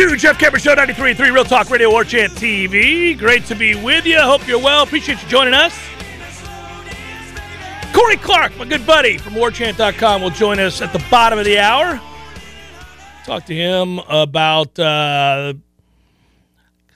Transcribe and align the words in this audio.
Hour 0.00 0.16
Jeff 0.16 0.38
Cameron 0.38 0.62
Show 0.62 0.74
93.3 0.74 1.18
Real 1.30 1.44
Talk 1.44 1.68
Radio 1.68 1.90
War 1.90 2.04
Chant 2.04 2.32
TV. 2.32 3.18
Great 3.18 3.44
to 3.46 3.54
be 3.54 3.74
with 3.74 4.06
you. 4.06 4.18
Hope 4.18 4.46
you're 4.48 4.58
well. 4.58 4.82
Appreciate 4.82 5.22
you 5.22 5.28
joining 5.28 5.52
us. 5.52 5.78
Corey 7.92 8.16
Clark, 8.16 8.56
my 8.56 8.64
good 8.64 8.86
buddy 8.86 9.18
from 9.18 9.34
warchant.com, 9.34 10.22
will 10.22 10.30
join 10.30 10.58
us 10.58 10.80
at 10.80 10.94
the 10.94 11.04
bottom 11.10 11.38
of 11.38 11.44
the 11.44 11.58
hour. 11.58 12.00
Talk 13.24 13.44
to 13.46 13.54
him 13.54 13.98
about 14.08 14.78
uh, 14.78 15.52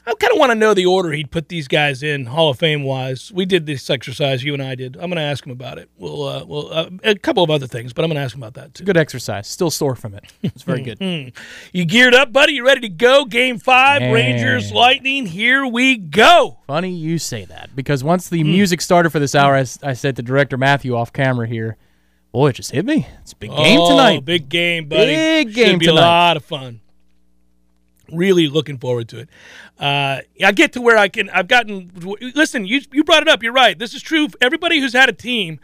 I 0.06 0.12
kind 0.14 0.32
of 0.34 0.38
want 0.38 0.50
to 0.50 0.54
know 0.54 0.74
the 0.74 0.84
order 0.84 1.12
he'd 1.12 1.30
put 1.30 1.48
these 1.48 1.66
guys 1.66 2.02
in 2.02 2.26
Hall 2.26 2.50
of 2.50 2.58
Fame 2.58 2.82
wise. 2.82 3.32
We 3.32 3.46
did 3.46 3.64
this 3.64 3.88
exercise, 3.88 4.44
you 4.44 4.52
and 4.52 4.62
I 4.62 4.74
did. 4.74 4.96
I'm 4.96 5.02
going 5.08 5.16
to 5.16 5.22
ask 5.22 5.46
him 5.46 5.52
about 5.52 5.78
it. 5.78 5.88
We'll, 5.96 6.22
uh, 6.24 6.44
we'll 6.44 6.70
uh, 6.72 6.90
a 7.04 7.14
couple 7.14 7.42
of 7.42 7.50
other 7.50 7.66
things, 7.66 7.94
but 7.94 8.04
I'm 8.04 8.10
going 8.10 8.16
to 8.16 8.22
ask 8.22 8.34
him 8.36 8.42
about 8.42 8.54
that 8.54 8.74
too. 8.74 8.84
Good 8.84 8.98
exercise. 8.98 9.48
Still 9.48 9.70
sore 9.70 9.94
from 9.94 10.14
it. 10.14 10.24
It's 10.42 10.62
very 10.62 10.82
good. 10.82 11.32
You 11.72 11.84
geared 11.86 12.14
up, 12.14 12.32
buddy? 12.32 12.52
You 12.52 12.66
ready 12.66 12.82
to 12.82 12.88
go? 12.90 13.24
Game 13.24 13.58
five, 13.58 14.02
Man. 14.02 14.12
Rangers, 14.12 14.70
Lightning. 14.72 15.24
Here 15.26 15.66
we 15.66 15.96
go. 15.96 16.58
Funny 16.66 16.90
you 16.90 17.18
say 17.18 17.46
that 17.46 17.74
because 17.74 18.04
once 18.04 18.28
the 18.28 18.44
music 18.44 18.82
started 18.82 19.08
for 19.10 19.18
this 19.18 19.34
hour, 19.34 19.54
I 19.54 19.92
said 19.94 20.16
to 20.16 20.22
director 20.22 20.58
Matthew 20.58 20.94
off 20.94 21.12
camera 21.14 21.48
here, 21.48 21.76
"Boy, 22.30 22.48
it 22.48 22.56
just 22.56 22.72
hit 22.72 22.84
me. 22.84 23.06
It's 23.22 23.32
a 23.32 23.36
big 23.36 23.50
game 23.50 23.80
Oh, 23.80 23.88
tonight. 23.90 24.24
Big 24.24 24.48
game, 24.50 24.86
buddy. 24.88 25.06
Big 25.14 25.46
game 25.46 25.54
Should 25.54 25.54
game 25.70 25.78
be 25.78 25.86
tonight. 25.86 26.00
a 26.00 26.04
lot 26.04 26.36
of 26.36 26.44
fun. 26.44 26.80
Really 28.12 28.48
looking 28.48 28.78
forward 28.78 29.08
to 29.10 29.20
it. 29.20 29.28
Uh, 29.78 30.20
I 30.44 30.52
get 30.52 30.72
to 30.74 30.82
where 30.82 30.96
I 30.96 31.08
can. 31.08 31.30
I've 31.30 31.48
gotten. 31.48 31.90
Listen, 32.34 32.66
you 32.66 32.82
you 32.92 33.02
brought 33.04 33.22
it 33.22 33.28
up. 33.28 33.42
You're 33.42 33.52
right. 33.52 33.78
This 33.78 33.94
is 33.94 34.02
true. 34.02 34.28
Everybody 34.40 34.80
who's 34.80 34.92
had 34.92 35.08
a 35.08 35.12
team 35.12 35.58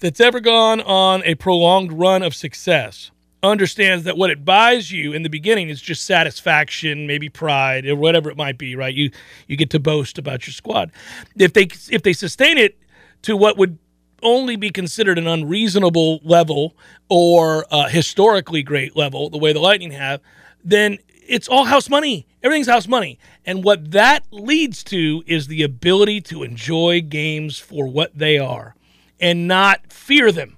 that's 0.00 0.20
ever 0.20 0.40
gone 0.40 0.80
on 0.80 1.22
a 1.24 1.34
prolonged 1.34 1.92
run 1.92 2.22
of 2.22 2.34
success 2.34 3.10
understands 3.42 4.04
that 4.04 4.16
what 4.16 4.30
it 4.30 4.44
buys 4.44 4.90
you 4.90 5.12
in 5.12 5.22
the 5.22 5.28
beginning 5.28 5.68
is 5.68 5.80
just 5.80 6.04
satisfaction, 6.04 7.06
maybe 7.06 7.28
pride, 7.28 7.86
or 7.86 7.96
whatever 7.96 8.30
it 8.30 8.36
might 8.36 8.56
be. 8.56 8.76
Right? 8.76 8.94
You 8.94 9.10
you 9.48 9.56
get 9.56 9.70
to 9.70 9.80
boast 9.80 10.16
about 10.18 10.46
your 10.46 10.54
squad. 10.54 10.92
If 11.36 11.52
they 11.52 11.68
if 11.90 12.02
they 12.02 12.12
sustain 12.12 12.56
it 12.56 12.78
to 13.22 13.36
what 13.36 13.58
would 13.58 13.78
only 14.22 14.56
be 14.56 14.70
considered 14.70 15.18
an 15.18 15.26
unreasonable 15.26 16.20
level 16.24 16.74
or 17.08 17.66
a 17.70 17.88
historically 17.88 18.62
great 18.62 18.96
level, 18.96 19.28
the 19.28 19.38
way 19.38 19.52
the 19.52 19.60
Lightning 19.60 19.92
have, 19.92 20.20
then 20.64 20.98
it's 21.26 21.48
all 21.48 21.64
house 21.64 21.88
money. 21.88 22.26
Everything's 22.42 22.68
house 22.68 22.88
money. 22.88 23.18
And 23.44 23.64
what 23.64 23.92
that 23.92 24.24
leads 24.30 24.84
to 24.84 25.22
is 25.26 25.46
the 25.46 25.62
ability 25.62 26.20
to 26.22 26.42
enjoy 26.42 27.00
games 27.00 27.58
for 27.58 27.86
what 27.86 28.16
they 28.16 28.38
are 28.38 28.74
and 29.20 29.48
not 29.48 29.92
fear 29.92 30.32
them. 30.32 30.56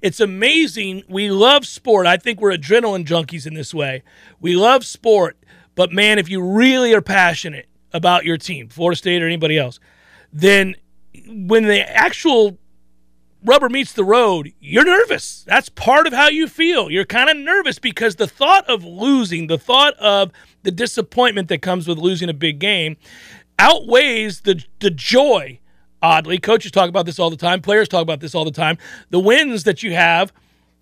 It's 0.00 0.20
amazing. 0.20 1.04
We 1.08 1.30
love 1.30 1.66
sport. 1.66 2.06
I 2.06 2.16
think 2.16 2.40
we're 2.40 2.52
adrenaline 2.52 3.06
junkies 3.06 3.46
in 3.46 3.54
this 3.54 3.72
way. 3.72 4.02
We 4.40 4.56
love 4.56 4.84
sport, 4.84 5.36
but 5.74 5.92
man, 5.92 6.18
if 6.18 6.28
you 6.28 6.42
really 6.42 6.92
are 6.92 7.02
passionate 7.02 7.68
about 7.92 8.24
your 8.24 8.36
team, 8.36 8.68
Florida 8.68 8.96
State 8.96 9.22
or 9.22 9.26
anybody 9.26 9.58
else, 9.58 9.78
then 10.32 10.74
when 11.26 11.64
the 11.64 11.88
actual 11.88 12.58
rubber 13.44 13.68
meets 13.68 13.92
the 13.92 14.04
road, 14.04 14.52
you're 14.60 14.84
nervous. 14.84 15.44
That's 15.46 15.68
part 15.68 16.06
of 16.06 16.12
how 16.12 16.28
you 16.28 16.46
feel. 16.46 16.90
You're 16.90 17.04
kind 17.04 17.30
of 17.30 17.36
nervous 17.36 17.78
because 17.78 18.16
the 18.16 18.26
thought 18.26 18.68
of 18.68 18.84
losing, 18.84 19.46
the 19.46 19.58
thought 19.58 19.94
of 19.98 20.32
the 20.62 20.70
disappointment 20.70 21.48
that 21.48 21.62
comes 21.62 21.88
with 21.88 21.98
losing 21.98 22.28
a 22.28 22.34
big 22.34 22.58
game 22.58 22.96
outweighs 23.58 24.42
the 24.42 24.64
the 24.80 24.90
joy. 24.90 25.58
Oddly, 26.00 26.38
coaches 26.38 26.72
talk 26.72 26.88
about 26.88 27.06
this 27.06 27.18
all 27.18 27.30
the 27.30 27.36
time, 27.36 27.60
players 27.60 27.88
talk 27.88 28.02
about 28.02 28.20
this 28.20 28.34
all 28.34 28.44
the 28.44 28.50
time. 28.50 28.76
The 29.10 29.20
wins 29.20 29.62
that 29.64 29.82
you 29.82 29.94
have, 29.94 30.32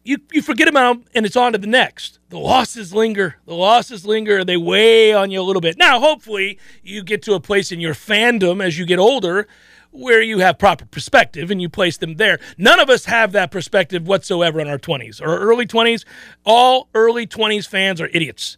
you 0.04 0.18
you 0.32 0.40
forget 0.40 0.68
about 0.68 0.94
them 0.94 1.04
and 1.14 1.26
it's 1.26 1.36
on 1.36 1.52
to 1.52 1.58
the 1.58 1.66
next. 1.66 2.18
The 2.30 2.38
losses 2.38 2.94
linger. 2.94 3.36
The 3.44 3.54
losses 3.54 4.06
linger. 4.06 4.44
They 4.44 4.56
weigh 4.56 5.12
on 5.12 5.30
you 5.30 5.40
a 5.40 5.42
little 5.42 5.60
bit. 5.60 5.76
Now, 5.76 6.00
hopefully, 6.00 6.58
you 6.82 7.02
get 7.02 7.22
to 7.22 7.34
a 7.34 7.40
place 7.40 7.72
in 7.72 7.80
your 7.80 7.94
fandom 7.94 8.64
as 8.64 8.78
you 8.78 8.86
get 8.86 8.98
older 8.98 9.46
where 9.90 10.22
you 10.22 10.38
have 10.38 10.58
proper 10.58 10.86
perspective 10.86 11.50
and 11.50 11.60
you 11.60 11.68
place 11.68 11.96
them 11.96 12.16
there. 12.16 12.38
None 12.56 12.80
of 12.80 12.88
us 12.88 13.06
have 13.06 13.32
that 13.32 13.50
perspective 13.50 14.06
whatsoever 14.06 14.60
in 14.60 14.68
our 14.68 14.78
20s 14.78 15.20
or 15.20 15.38
early 15.38 15.66
20s. 15.66 16.04
All 16.44 16.88
early 16.94 17.26
20s 17.26 17.66
fans 17.66 18.00
are 18.00 18.08
idiots. 18.08 18.56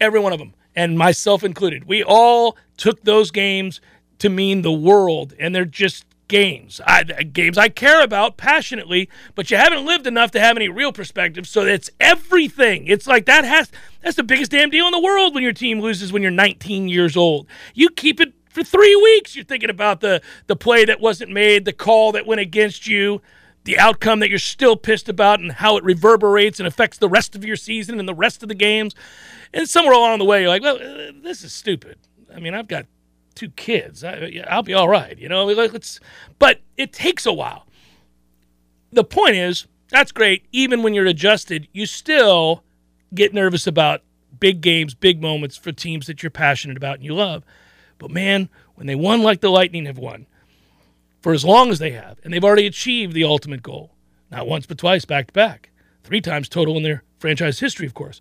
Every 0.00 0.20
one 0.20 0.32
of 0.32 0.38
them, 0.38 0.54
and 0.74 0.98
myself 0.98 1.44
included. 1.44 1.84
We 1.84 2.02
all 2.02 2.56
took 2.76 3.02
those 3.04 3.30
games 3.30 3.80
to 4.18 4.28
mean 4.28 4.62
the 4.62 4.72
world, 4.72 5.34
and 5.38 5.54
they're 5.54 5.64
just 5.64 6.04
games. 6.32 6.80
I, 6.86 7.02
games 7.04 7.58
I 7.58 7.68
care 7.68 8.02
about 8.02 8.38
passionately, 8.38 9.08
but 9.34 9.50
you 9.50 9.58
haven't 9.58 9.84
lived 9.84 10.06
enough 10.06 10.30
to 10.30 10.40
have 10.40 10.56
any 10.56 10.68
real 10.68 10.90
perspective. 10.90 11.46
So 11.46 11.66
it's 11.66 11.90
everything. 12.00 12.86
It's 12.86 13.06
like 13.06 13.26
that 13.26 13.44
has 13.44 13.70
that's 14.02 14.16
the 14.16 14.22
biggest 14.22 14.50
damn 14.50 14.70
deal 14.70 14.86
in 14.86 14.92
the 14.92 15.00
world 15.00 15.34
when 15.34 15.42
your 15.42 15.52
team 15.52 15.80
loses 15.80 16.12
when 16.12 16.22
you're 16.22 16.30
19 16.30 16.88
years 16.88 17.16
old. 17.16 17.46
You 17.74 17.90
keep 17.90 18.18
it 18.18 18.32
for 18.52 18.62
three 18.62 18.94
weeks. 18.94 19.34
You're 19.34 19.44
thinking 19.44 19.70
about 19.70 20.00
the 20.00 20.22
the 20.46 20.56
play 20.56 20.84
that 20.84 21.00
wasn't 21.00 21.30
made, 21.30 21.64
the 21.64 21.72
call 21.72 22.12
that 22.12 22.26
went 22.26 22.40
against 22.40 22.86
you. 22.86 23.20
The 23.64 23.78
outcome 23.78 24.18
that 24.20 24.28
you're 24.28 24.40
still 24.40 24.76
pissed 24.76 25.08
about 25.08 25.38
and 25.38 25.52
how 25.52 25.76
it 25.76 25.84
reverberates 25.84 26.58
and 26.58 26.66
affects 26.66 26.98
the 26.98 27.08
rest 27.08 27.36
of 27.36 27.44
your 27.44 27.54
season 27.54 28.00
and 28.00 28.08
the 28.08 28.14
rest 28.14 28.42
of 28.42 28.48
the 28.48 28.56
games. 28.56 28.92
And 29.54 29.68
somewhere 29.68 29.94
along 29.94 30.18
the 30.18 30.24
way, 30.24 30.40
you're 30.40 30.48
like, 30.48 30.62
well, 30.62 30.76
uh, 30.76 31.12
this 31.22 31.44
is 31.44 31.52
stupid. 31.52 31.96
I 32.34 32.40
mean, 32.40 32.54
I've 32.54 32.66
got 32.66 32.86
two 33.36 33.50
kids. 33.50 34.02
I, 34.02 34.42
i'll 34.48 34.64
be 34.64 34.74
all 34.74 34.88
right, 34.88 35.16
you 35.16 35.28
know. 35.28 35.44
Let's, 35.44 36.00
but 36.40 36.60
it 36.76 36.92
takes 36.92 37.24
a 37.24 37.32
while. 37.32 37.66
The 38.90 39.04
point 39.04 39.36
is, 39.36 39.66
that's 39.90 40.10
great. 40.10 40.44
Even 40.50 40.82
when 40.82 40.92
you're 40.92 41.06
adjusted, 41.06 41.68
you 41.72 41.86
still 41.86 42.64
get 43.14 43.32
nervous 43.32 43.66
about 43.66 44.02
big 44.40 44.60
games, 44.60 44.94
big 44.94 45.22
moments 45.22 45.56
for 45.56 45.70
teams 45.70 46.06
that 46.06 46.22
you're 46.22 46.30
passionate 46.30 46.76
about 46.76 46.96
and 46.96 47.04
you 47.04 47.14
love. 47.14 47.44
But 48.02 48.10
man, 48.10 48.48
when 48.74 48.88
they 48.88 48.96
won 48.96 49.22
like 49.22 49.40
the 49.40 49.48
Lightning 49.48 49.86
have 49.86 49.96
won, 49.96 50.26
for 51.20 51.32
as 51.32 51.44
long 51.44 51.70
as 51.70 51.78
they 51.78 51.92
have, 51.92 52.18
and 52.24 52.34
they've 52.34 52.42
already 52.44 52.66
achieved 52.66 53.14
the 53.14 53.22
ultimate 53.22 53.62
goal, 53.62 53.94
not 54.28 54.48
once 54.48 54.66
but 54.66 54.76
twice, 54.76 55.04
back 55.04 55.28
to 55.28 55.32
back, 55.32 55.70
three 56.02 56.20
times 56.20 56.48
total 56.48 56.76
in 56.76 56.82
their 56.82 57.04
franchise 57.20 57.60
history, 57.60 57.86
of 57.86 57.94
course. 57.94 58.20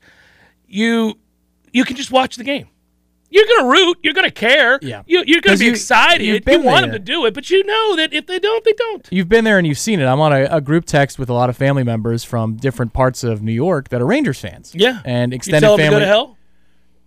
You 0.68 1.18
you 1.74 1.84
can 1.84 1.96
just 1.96 2.12
watch 2.12 2.36
the 2.36 2.44
game. 2.44 2.68
You're 3.32 3.48
gonna 3.48 3.70
root. 3.70 3.98
You're 4.04 4.14
gonna 4.14 4.30
care. 4.30 4.78
Yeah. 4.84 5.02
You, 5.08 5.24
you're 5.26 5.42
gonna 5.42 5.58
be 5.58 5.66
you- 5.66 5.72
excited. 5.72 6.46
You 6.48 6.62
want 6.62 6.82
them 6.82 6.92
to 6.92 7.00
do 7.00 7.26
it, 7.26 7.34
but 7.34 7.50
you 7.50 7.64
know 7.64 7.96
that 7.96 8.14
if 8.14 8.28
they 8.28 8.38
don't, 8.38 8.64
they 8.64 8.74
don't. 8.74 9.08
You've 9.10 9.30
been 9.30 9.46
there 9.46 9.58
and 9.58 9.66
you've 9.66 9.80
seen 9.80 10.00
it. 10.00 10.06
I'm 10.06 10.20
on 10.20 10.32
a, 10.32 10.44
a 10.52 10.62
group 10.62 10.86
text 10.86 11.18
with 11.18 11.30
a 11.30 11.34
lot 11.34 11.50
of 11.50 11.58
family 11.58 11.84
members 11.84 12.24
from 12.24 12.58
different 12.58 12.94
parts 12.94 13.24
of 13.24 13.42
New 13.42 13.54
York 13.54 13.90
that 13.90 14.00
are 14.00 14.06
Rangers 14.06 14.40
fans. 14.40 14.74
Yeah. 14.76 15.02
and 15.06 15.34
extended 15.34 15.62
You 15.62 15.68
tell 15.70 15.78
them 15.78 15.92
to 15.92 15.96
go 15.96 16.00
to 16.02 16.06
hell. 16.06 16.38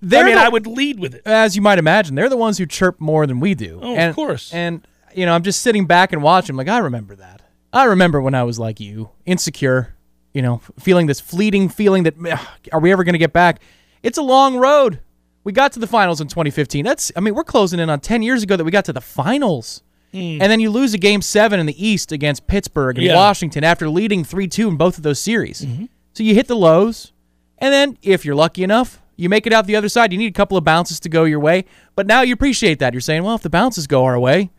They're 0.08 0.22
I 0.24 0.26
mean, 0.26 0.34
the- 0.36 0.42
I 0.42 0.48
would 0.48 0.66
lead 0.66 0.98
with 1.00 1.14
it. 1.14 1.22
as 1.26 1.56
you 1.56 1.62
might 1.62 1.78
imagine, 1.78 2.14
they're 2.14 2.28
the 2.28 2.36
ones 2.36 2.58
who 2.58 2.66
chirp 2.66 3.00
more 3.00 3.26
than 3.26 3.40
we 3.40 3.54
do. 3.54 3.80
Oh, 3.82 3.96
of 3.96 4.14
course. 4.14 4.52
And 4.52 4.86
you 5.14 5.26
know, 5.26 5.34
I'm 5.34 5.42
just 5.42 5.62
sitting 5.62 5.86
back 5.86 6.12
and 6.12 6.22
watching. 6.22 6.56
Like 6.56 6.68
I 6.68 6.78
remember 6.78 7.14
that. 7.16 7.42
I 7.72 7.84
remember 7.84 8.20
when 8.20 8.34
I 8.34 8.42
was 8.44 8.58
like 8.58 8.80
you, 8.80 9.10
insecure. 9.26 9.94
You 10.32 10.42
know, 10.42 10.60
feeling 10.80 11.06
this 11.06 11.20
fleeting 11.20 11.68
feeling 11.68 12.02
that 12.04 12.14
"Ugh, 12.18 12.46
are 12.72 12.80
we 12.80 12.90
ever 12.90 13.04
going 13.04 13.12
to 13.12 13.18
get 13.20 13.32
back? 13.32 13.60
It's 14.02 14.18
a 14.18 14.22
long 14.22 14.56
road. 14.56 14.98
We 15.44 15.52
got 15.52 15.72
to 15.72 15.78
the 15.78 15.86
finals 15.86 16.20
in 16.20 16.26
2015. 16.26 16.84
That's 16.84 17.12
I 17.14 17.20
mean, 17.20 17.34
we're 17.34 17.44
closing 17.44 17.78
in 17.78 17.88
on 17.88 18.00
10 18.00 18.22
years 18.22 18.42
ago 18.42 18.56
that 18.56 18.64
we 18.64 18.70
got 18.72 18.84
to 18.86 18.92
the 18.92 19.00
finals. 19.00 19.82
And 20.12 20.40
then 20.40 20.60
you 20.60 20.70
lose 20.70 20.94
a 20.94 20.98
game 20.98 21.20
7 21.22 21.58
in 21.58 21.66
the 21.66 21.86
East 21.86 22.12
against 22.12 22.46
Pittsburgh 22.46 22.98
and. 22.98 23.06
Yeah. 23.06 23.16
Washington 23.16 23.64
after 23.64 23.88
leading 23.88 24.22
3-2 24.24 24.68
in 24.68 24.76
both 24.76 24.96
of 24.96 25.02
those 25.02 25.18
series. 25.18 25.62
Mm-hmm. 25.62 25.86
So 26.12 26.22
you 26.22 26.34
hit 26.34 26.46
the 26.46 26.54
lows. 26.54 27.12
And 27.58 27.72
then, 27.72 27.98
if 28.00 28.24
you're 28.24 28.36
lucky 28.36 28.62
enough, 28.62 29.00
you 29.16 29.28
make 29.28 29.46
it 29.46 29.52
out 29.52 29.66
the 29.66 29.76
other 29.76 29.88
side. 29.88 30.12
You 30.12 30.18
need 30.18 30.28
a 30.28 30.32
couple 30.32 30.56
of 30.56 30.64
bounces 30.64 30.98
to 31.00 31.08
go 31.08 31.24
your 31.24 31.40
way. 31.40 31.64
But 31.94 32.06
now 32.06 32.22
you 32.22 32.34
appreciate 32.34 32.78
that. 32.80 32.92
You're 32.94 33.00
saying, 33.00 33.22
well, 33.22 33.34
if 33.36 33.42
the 33.42 33.50
bounces 33.50 33.86
go 33.86 34.04
our 34.04 34.18
way, 34.18 34.50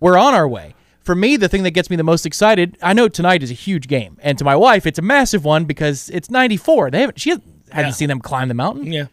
we're 0.00 0.18
on 0.18 0.34
our 0.34 0.48
way. 0.48 0.74
for 1.00 1.14
me, 1.14 1.36
the 1.36 1.48
thing 1.50 1.64
that 1.64 1.72
gets 1.72 1.90
me 1.90 1.96
the 1.96 2.02
most 2.02 2.24
excited, 2.24 2.78
I 2.82 2.94
know 2.94 3.08
tonight 3.08 3.42
is 3.42 3.50
a 3.50 3.54
huge 3.54 3.88
game, 3.88 4.16
and 4.22 4.38
to 4.38 4.44
my 4.44 4.56
wife, 4.56 4.86
it's 4.86 4.98
a 4.98 5.02
massive 5.02 5.44
one 5.44 5.66
because 5.66 6.08
it's 6.08 6.30
94. 6.30 6.90
They 6.90 7.00
haven't, 7.00 7.20
she 7.20 7.28
hasn't 7.28 7.44
Yeah. 7.76 7.90
seen 7.90 8.08
them 8.08 8.20
climb 8.20 8.48
the 8.48 8.54
mountain, 8.54 8.90
Yeah. 8.90 9.06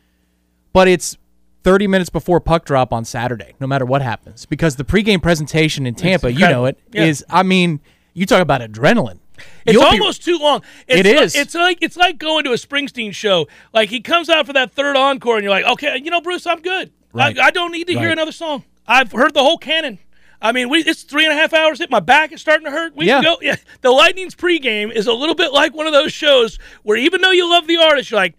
but 0.72 0.88
it's 0.88 1.18
30 1.66 1.88
minutes 1.88 2.10
before 2.10 2.40
puck 2.40 2.64
drop 2.64 2.94
on 2.94 3.04
Saturday, 3.04 3.56
no 3.60 3.68
matter 3.68 3.86
what 3.86 4.02
happens, 4.02 4.46
because 4.46 4.78
the 4.78 4.86
pregame 4.86 5.22
presentation 5.22 5.86
in 5.86 5.94
Tampa, 5.94 6.32
you 6.32 6.40
know 6.48 6.64
it, 6.66 6.80
is. 6.94 7.26
Yeah. 7.30 7.40
I 7.40 7.44
mean, 7.44 7.82
you 8.14 8.26
talk 8.26 8.42
about 8.42 8.62
adrenaline. 8.62 9.20
It's 9.66 9.74
You'll 9.74 9.84
be- 9.92 10.00
almost 10.00 10.24
too 10.26 10.38
long. 10.38 10.62
It's 10.88 11.08
It 11.08 11.16
like. 11.16 11.36
It's 11.36 11.56
like 11.56 11.78
it's 11.82 11.98
like 11.98 12.18
going 12.18 12.44
to 12.46 12.52
a 12.52 12.56
Springsteen 12.56 13.14
show. 13.14 13.48
Like 13.74 13.90
he 13.90 14.00
comes 14.02 14.30
out 14.30 14.48
for 14.48 14.54
that 14.54 14.72
third 14.72 14.96
encore, 14.96 15.36
and 15.36 15.44
you're 15.44 15.52
like, 15.52 15.66
okay, 15.66 16.02
you 16.04 16.10
know, 16.12 16.22
Bruce, 16.22 16.48
I'm 16.48 16.62
good. 16.62 16.92
Right. 17.14 17.38
I, 17.38 17.48
I 17.48 17.52
don't 17.52 17.72
need 17.72 17.88
to 17.88 17.94
hear 18.00 18.12
another 18.12 18.32
song. 18.32 18.64
I've 18.88 19.12
heard 19.12 19.34
the 19.34 19.44
whole 19.44 19.58
canon. 19.58 20.00
I 20.42 20.52
mean, 20.54 20.70
we, 20.70 20.80
it's 20.80 21.04
three 21.04 21.24
and 21.26 21.32
a 21.32 21.36
half 21.36 21.54
hours. 21.54 21.78
Hit 21.78 21.92
my 21.92 22.00
back 22.00 22.32
is 22.32 22.42
starting 22.42 22.66
to 22.66 22.72
hurt. 22.72 22.96
We 22.96 23.06
Yeah. 23.06 23.22
go. 23.22 23.38
Yeah, 23.42 23.58
the 23.82 23.92
Lightning's 23.92 24.34
pregame 24.34 24.92
is 24.92 25.06
a 25.06 25.14
little 25.14 25.36
bit 25.36 25.54
like 25.54 25.76
one 25.76 25.86
of 25.86 25.94
those 25.94 26.12
shows 26.12 26.58
where 26.82 26.98
even 26.98 27.22
though 27.22 27.30
you 27.32 27.48
love 27.48 27.68
the 27.68 27.78
artist, 27.78 28.10
you're 28.10 28.20
like, 28.20 28.34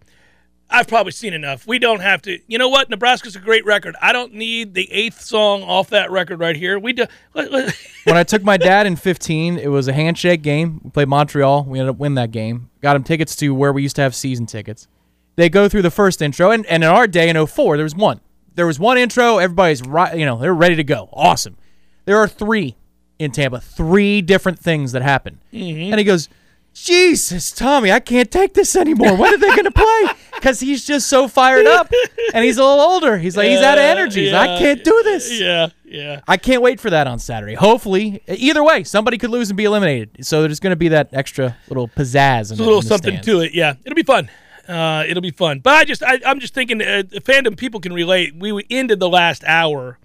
I've 0.72 0.88
probably 0.88 1.12
seen 1.12 1.34
enough. 1.34 1.66
We 1.66 1.78
don't 1.78 2.00
have 2.00 2.22
to. 2.22 2.38
You 2.46 2.58
know 2.58 2.68
what? 2.68 2.88
Nebraska's 2.88 3.36
a 3.36 3.40
great 3.40 3.64
record. 3.64 3.94
I 4.00 4.12
don't 4.12 4.34
need 4.34 4.74
the 4.74 4.90
eighth 4.90 5.20
song 5.20 5.62
off 5.62 5.90
that 5.90 6.10
record 6.10 6.40
right 6.40 6.56
here. 6.56 6.78
We 6.78 6.92
do. 6.94 7.06
when 7.32 8.16
I 8.16 8.24
took 8.24 8.42
my 8.42 8.56
dad 8.56 8.86
in 8.86 8.96
15, 8.96 9.58
it 9.58 9.68
was 9.68 9.86
a 9.86 9.92
handshake 9.92 10.42
game. 10.42 10.80
We 10.82 10.90
played 10.90 11.08
Montreal. 11.08 11.64
We 11.64 11.78
ended 11.78 11.90
up 11.90 11.98
winning 11.98 12.16
that 12.16 12.30
game. 12.30 12.70
Got 12.80 12.96
him 12.96 13.04
tickets 13.04 13.36
to 13.36 13.54
where 13.54 13.72
we 13.72 13.82
used 13.82 13.96
to 13.96 14.02
have 14.02 14.14
season 14.14 14.46
tickets. 14.46 14.88
They 15.36 15.48
go 15.48 15.68
through 15.68 15.82
the 15.82 15.90
first 15.90 16.20
intro, 16.20 16.50
and, 16.50 16.66
and 16.66 16.82
in 16.82 16.90
our 16.90 17.06
day 17.06 17.28
in 17.28 17.46
04, 17.46 17.76
there 17.76 17.84
was 17.84 17.94
one. 17.94 18.20
There 18.54 18.66
was 18.66 18.78
one 18.78 18.98
intro. 18.98 19.38
Everybody's 19.38 19.82
right. 19.82 20.16
You 20.16 20.26
know, 20.26 20.38
they're 20.38 20.54
ready 20.54 20.76
to 20.76 20.84
go. 20.84 21.08
Awesome. 21.12 21.56
There 22.04 22.18
are 22.18 22.28
three 22.28 22.76
in 23.18 23.30
Tampa. 23.30 23.60
Three 23.60 24.20
different 24.20 24.58
things 24.58 24.92
that 24.92 25.02
happen. 25.02 25.38
Mm-hmm. 25.52 25.92
And 25.92 25.98
he 25.98 26.04
goes, 26.04 26.28
Jesus, 26.74 27.52
Tommy, 27.52 27.92
I 27.92 28.00
can't 28.00 28.30
take 28.30 28.54
this 28.54 28.74
anymore. 28.76 29.16
When 29.16 29.34
are 29.34 29.38
they 29.38 29.48
going 29.48 29.64
to 29.64 29.70
play? 29.70 30.04
Because 30.42 30.58
he's 30.58 30.84
just 30.84 31.06
so 31.06 31.28
fired 31.28 31.68
up, 31.68 31.88
and 32.34 32.44
he's 32.44 32.58
a 32.58 32.64
little 32.64 32.80
older. 32.80 33.16
He's 33.16 33.36
like, 33.36 33.48
he's 33.48 33.60
out 33.60 33.78
of 33.78 33.84
energy. 33.84 34.28
Like, 34.32 34.50
I 34.50 34.58
can't 34.58 34.82
do 34.82 35.02
this. 35.04 35.38
Yeah, 35.38 35.68
yeah. 35.84 36.20
I 36.26 36.36
can't 36.36 36.60
wait 36.60 36.80
for 36.80 36.90
that 36.90 37.06
on 37.06 37.20
Saturday. 37.20 37.54
Hopefully, 37.54 38.24
either 38.26 38.64
way, 38.64 38.82
somebody 38.82 39.18
could 39.18 39.30
lose 39.30 39.50
and 39.50 39.56
be 39.56 39.62
eliminated. 39.62 40.26
So 40.26 40.42
there's 40.42 40.58
going 40.58 40.72
to 40.72 40.76
be 40.76 40.88
that 40.88 41.10
extra 41.12 41.56
little 41.68 41.86
pizzazz. 41.86 42.50
In 42.50 42.58
a 42.58 42.62
little 42.64 42.82
something 42.82 43.20
to 43.20 43.40
it. 43.42 43.54
Yeah, 43.54 43.74
it'll 43.84 43.94
be 43.94 44.02
fun. 44.02 44.28
Uh, 44.66 45.04
it'll 45.06 45.22
be 45.22 45.30
fun. 45.30 45.60
But 45.60 45.74
I 45.74 45.84
just, 45.84 46.02
I, 46.02 46.18
I'm 46.26 46.40
just 46.40 46.54
thinking, 46.54 46.82
uh, 46.82 47.04
fandom 47.20 47.56
people 47.56 47.78
can 47.78 47.92
relate. 47.92 48.34
We 48.34 48.66
ended 48.68 48.98
the 48.98 49.08
last 49.08 49.44
hour 49.44 49.98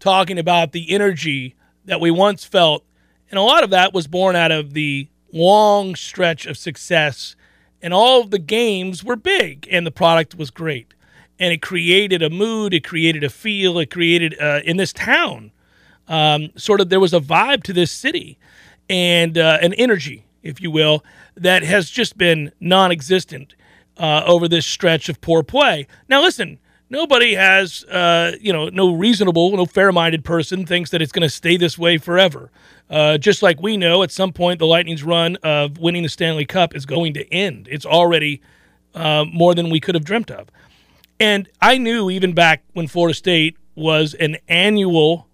talking 0.00 0.38
about 0.38 0.72
the 0.72 0.90
energy 0.90 1.54
that 1.84 2.00
we 2.00 2.10
once 2.10 2.46
felt, 2.46 2.82
and 3.30 3.38
a 3.38 3.42
lot 3.42 3.62
of 3.62 3.68
that 3.70 3.92
was 3.92 4.06
born 4.06 4.36
out 4.36 4.52
of 4.52 4.72
the 4.72 5.08
long 5.32 5.94
stretch 5.96 6.46
of 6.46 6.56
success, 6.56 7.36
and 7.82 7.92
all 7.92 8.24
the 8.24 8.38
games 8.38 9.02
were 9.02 9.16
big, 9.16 9.68
and 9.70 9.86
the 9.86 9.90
product 9.90 10.34
was 10.34 10.50
great, 10.50 10.94
and 11.38 11.52
it 11.52 11.60
created 11.60 12.22
a 12.22 12.30
mood, 12.30 12.72
it 12.72 12.84
created 12.84 13.24
a 13.24 13.28
feel, 13.28 13.78
it 13.78 13.90
created 13.90 14.40
uh, 14.40 14.60
in 14.64 14.76
this 14.76 14.92
town 14.92 15.50
um, 16.08 16.50
sort 16.56 16.80
of 16.80 16.88
there 16.88 17.00
was 17.00 17.14
a 17.14 17.20
vibe 17.20 17.62
to 17.64 17.72
this 17.72 17.90
city 17.90 18.38
and 18.88 19.38
uh, 19.38 19.58
an 19.62 19.72
energy, 19.74 20.24
if 20.42 20.60
you 20.60 20.70
will, 20.70 21.04
that 21.36 21.62
has 21.62 21.90
just 21.90 22.18
been 22.18 22.52
non-existent 22.60 23.54
uh, 23.96 24.22
over 24.26 24.48
this 24.48 24.66
stretch 24.66 25.08
of 25.08 25.20
poor 25.20 25.42
play. 25.42 25.86
Now, 26.08 26.20
listen, 26.20 26.58
nobody 26.90 27.34
has, 27.34 27.84
uh, 27.84 28.36
you 28.40 28.52
know, 28.52 28.68
no 28.68 28.94
reasonable, 28.94 29.56
no 29.56 29.64
fair-minded 29.64 30.24
person 30.24 30.66
thinks 30.66 30.90
that 30.90 31.00
it's 31.00 31.12
going 31.12 31.22
to 31.22 31.30
stay 31.30 31.56
this 31.56 31.78
way 31.78 31.98
forever. 31.98 32.50
Uh, 32.92 33.16
just 33.16 33.42
like 33.42 33.62
we 33.62 33.78
know, 33.78 34.02
at 34.02 34.10
some 34.10 34.34
point, 34.34 34.58
the 34.58 34.66
Lightning's 34.66 35.02
run 35.02 35.36
of 35.36 35.78
winning 35.78 36.02
the 36.02 36.10
Stanley 36.10 36.44
Cup 36.44 36.76
is 36.76 36.84
going 36.84 37.14
to 37.14 37.26
end. 37.32 37.66
It's 37.70 37.86
already 37.86 38.42
uh, 38.94 39.24
more 39.32 39.54
than 39.54 39.70
we 39.70 39.80
could 39.80 39.94
have 39.94 40.04
dreamt 40.04 40.30
of. 40.30 40.48
And 41.18 41.48
I 41.60 41.78
knew 41.78 42.10
even 42.10 42.34
back 42.34 42.62
when 42.74 42.86
Florida 42.86 43.14
State 43.14 43.56
was 43.74 44.12
an 44.12 44.36
annual 44.46 45.26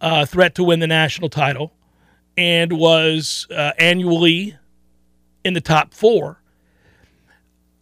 uh, 0.00 0.26
threat 0.26 0.56
to 0.56 0.64
win 0.64 0.80
the 0.80 0.88
national 0.88 1.28
title 1.28 1.72
and 2.36 2.72
was 2.72 3.46
uh, 3.54 3.72
annually 3.78 4.56
in 5.44 5.54
the 5.54 5.60
top 5.60 5.94
four. 5.94 6.40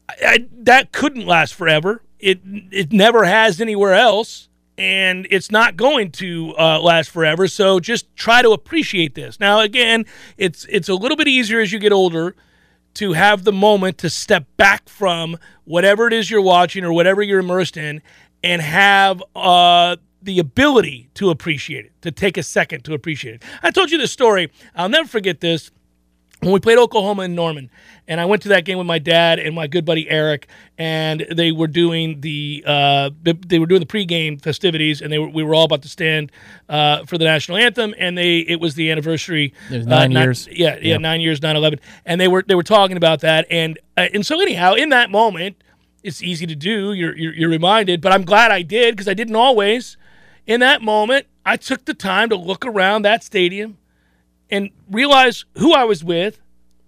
I, 0.09 0.15
I, 0.23 0.47
that 0.53 0.93
couldn't 0.93 1.27
last 1.27 1.55
forever. 1.55 2.03
It 2.19 2.41
it 2.45 2.93
never 2.93 3.25
has 3.25 3.61
anywhere 3.61 3.95
else, 3.95 4.48
and 4.79 5.27
it's 5.29 5.51
not 5.51 5.77
going 5.77 6.13
to 6.13 6.55
uh, 6.57 6.81
last 6.81 7.11
forever. 7.11 7.49
So 7.49 7.81
just 7.81 8.15
try 8.17 8.41
to 8.43 8.53
appreciate 8.53 9.17
this. 9.17 9.41
Now, 9.41 9.61
again, 9.61 10.07
it's 10.39 10.65
it's 10.71 10.89
a 10.89 10.95
little 10.95 11.17
bit 11.17 11.29
easier 11.29 11.61
as 11.61 11.73
you 11.73 11.81
get 11.81 11.93
older 11.93 12.37
to 12.95 13.13
have 13.13 13.45
the 13.45 13.53
moment 13.53 13.99
to 13.99 14.09
step 14.09 14.47
back 14.57 14.89
from 14.89 15.37
whatever 15.65 16.07
it 16.07 16.13
is 16.13 16.31
you're 16.31 16.41
watching 16.41 16.85
or 16.85 16.93
whatever 16.93 17.23
you're 17.23 17.41
immersed 17.41 17.77
in 17.77 18.01
and 18.43 18.63
have 18.63 19.23
uh, 19.37 19.97
the 20.23 20.39
ability 20.39 21.11
to 21.15 21.31
appreciate 21.31 21.85
it, 21.85 21.93
to 22.03 22.11
take 22.11 22.37
a 22.37 22.43
second 22.43 22.85
to 22.85 22.95
appreciate 22.95 23.37
it. 23.37 23.43
I 23.63 23.71
told 23.71 23.91
you 23.91 23.99
this 23.99 24.13
story. 24.13 24.51
I'll 24.75 24.89
never 24.89 25.09
forget 25.09 25.41
this. 25.41 25.71
When 26.41 26.53
we 26.53 26.61
played 26.61 26.79
Oklahoma 26.79 27.23
in 27.25 27.35
Norman, 27.35 27.69
and 28.07 28.21
I 28.21 28.25
went 28.25 28.43
to 28.43 28.49
that 28.51 28.65
game 28.65 28.79
with 28.79 28.87
my 28.87 29.01
dad 29.01 29.41
and 29.41 29.57
my 29.57 29.67
good 29.67 29.85
buddy 29.85 30.09
Eric, 30.09 30.47
and 30.79 31.27
they 31.35 31.51
were 31.51 31.67
doing 31.67 32.21
the 32.21 32.63
uh, 32.65 33.11
they 33.25 33.59
were 33.59 33.67
doing 33.67 33.81
the 33.81 33.87
pregame 33.87 34.41
festivities, 34.41 35.03
and 35.03 35.11
they 35.13 35.19
were, 35.19 35.29
we 35.29 35.43
were 35.43 35.53
all 35.53 35.65
about 35.65 35.83
to 35.83 35.89
stand 35.89 36.31
uh, 36.69 37.05
for 37.07 37.19
the 37.19 37.25
national 37.25 37.59
anthem, 37.59 37.93
and 37.99 38.17
they 38.17 38.39
it 38.39 38.61
was 38.61 38.77
the 38.77 38.89
anniversary. 38.89 39.53
Was 39.69 39.85
uh, 39.85 39.91
nine 39.91 40.13
not- 40.13 40.23
years. 40.23 40.47
yeah, 40.53 40.77
yeah, 40.77 40.93
Yeah. 40.93 40.97
nine 40.99 41.21
years, 41.21 41.41
9-11. 41.41 41.81
and 42.07 42.21
they 42.21 42.29
were 42.29 42.45
they 42.47 42.55
were 42.55 42.63
talking 42.63 42.97
about 42.97 43.19
that, 43.23 43.45
and 43.51 43.77
uh, 43.97 44.07
and 44.15 44.25
so 44.25 44.41
anyhow, 44.41 44.75
in 44.75 44.91
that 44.91 45.11
moment, 45.11 45.57
it's 46.05 46.23
easy 46.23 46.47
to 46.47 46.55
do. 46.55 46.93
You're 46.93 47.17
you're, 47.17 47.35
you're 47.35 47.51
reminded, 47.51 48.01
but 48.01 48.13
I'm 48.13 48.25
glad 48.25 48.53
I 48.53 48.63
did 48.63 48.95
because 48.95 49.09
I 49.09 49.15
didn't 49.15 49.35
always. 49.37 49.97
In 50.47 50.61
that 50.61 50.83
moment, 50.83 51.27
I 51.45 51.57
took 51.57 51.85
the 51.85 51.95
time 51.95 52.29
to 52.29 52.37
look 52.37 52.65
around 52.65 53.03
that 53.03 53.25
stadium 53.25 53.77
and 54.51 54.71
realize 54.91 55.45
who 55.57 55.75
I 55.75 55.85
was 55.85 56.03
with, 56.03 56.41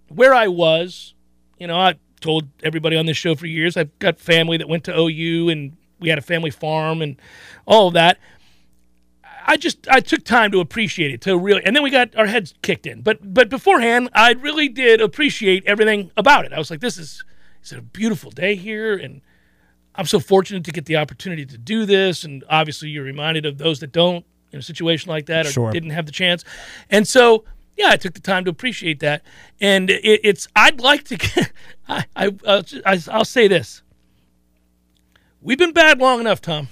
where 0.09 0.35
I 0.35 0.49
was. 0.49 1.15
You 1.59 1.67
know, 1.67 1.79
I 1.79 1.97
told 2.21 2.49
everybody 2.63 2.97
on 2.97 3.07
this 3.07 3.17
show 3.17 3.35
for 3.35 3.47
years. 3.47 3.77
I've 3.77 3.97
got 3.99 4.19
family 4.19 4.57
that 4.57 4.69
went 4.69 4.85
to 4.85 4.99
OU, 4.99 5.49
and 5.51 5.77
we 5.99 6.09
had 6.09 6.19
a 6.19 6.23
family 6.23 6.51
farm, 6.51 7.03
and 7.03 7.17
all 7.67 7.89
of 7.89 7.95
that. 7.95 8.19
I 9.47 9.57
just 9.57 9.89
I 9.89 10.01
took 10.01 10.25
time 10.25 10.53
to 10.53 10.61
appreciate 10.61 11.13
it 11.13 11.21
to 11.23 11.37
really, 11.37 11.63
and 11.65 11.75
then 11.75 11.83
we 11.83 11.91
got 11.91 12.15
our 12.17 12.27
heads 12.27 12.55
kicked 12.63 12.87
in. 12.87 13.03
But 13.03 13.35
but 13.35 13.49
beforehand, 13.49 14.11
I 14.15 14.33
really 14.33 14.69
did 14.69 15.01
appreciate 15.01 15.65
everything 15.67 16.11
about 16.17 16.45
it. 16.45 16.53
I 16.53 16.59
was 16.59 16.71
like, 16.71 16.81
this 16.81 16.99
is 16.99 17.25
it's 17.61 17.73
a 17.73 17.81
beautiful 17.81 18.31
day 18.31 18.55
here, 18.55 18.95
and 18.95 19.23
I'm 19.95 20.07
so 20.07 20.21
fortunate 20.21 20.65
to 20.65 20.73
get 20.73 20.87
the 20.87 20.97
opportunity 20.97 21.45
to 21.47 21.59
do 21.59 21.85
this. 21.85 22.25
And 22.25 22.45
obviously, 22.49 22.91
you're 22.91 23.05
reminded 23.05 23.45
of 23.45 23.59
those 23.59 23.81
that 23.81 23.93
don't 23.93 24.25
in 24.53 24.59
a 24.59 24.63
situation 24.63 25.11
like 25.11 25.27
that 25.27 25.47
or 25.47 25.51
Sure. 25.51 25.71
didn't 25.73 25.91
have 25.91 26.07
the 26.07 26.13
chance. 26.13 26.45
And 26.91 27.07
so, 27.07 27.45
yeah, 27.77 27.89
I 27.91 27.97
took 27.97 28.15
the 28.15 28.21
time 28.21 28.45
to 28.45 28.51
appreciate 28.51 29.01
that. 29.01 29.23
And 29.61 29.91
it, 29.91 30.21
it's 30.25 30.49
I'd 30.57 30.81
like 30.81 31.05
to. 31.05 31.17
Get, 31.17 31.53
I, 31.89 32.05
I 32.17 32.35
I'll, 32.47 32.65
I'll 33.11 33.25
say 33.25 33.49
this. 33.49 33.83
We've 35.43 35.59
been 35.59 35.73
bad 35.73 35.99
long 35.99 36.21
enough, 36.21 36.41
Tom. 36.41 36.69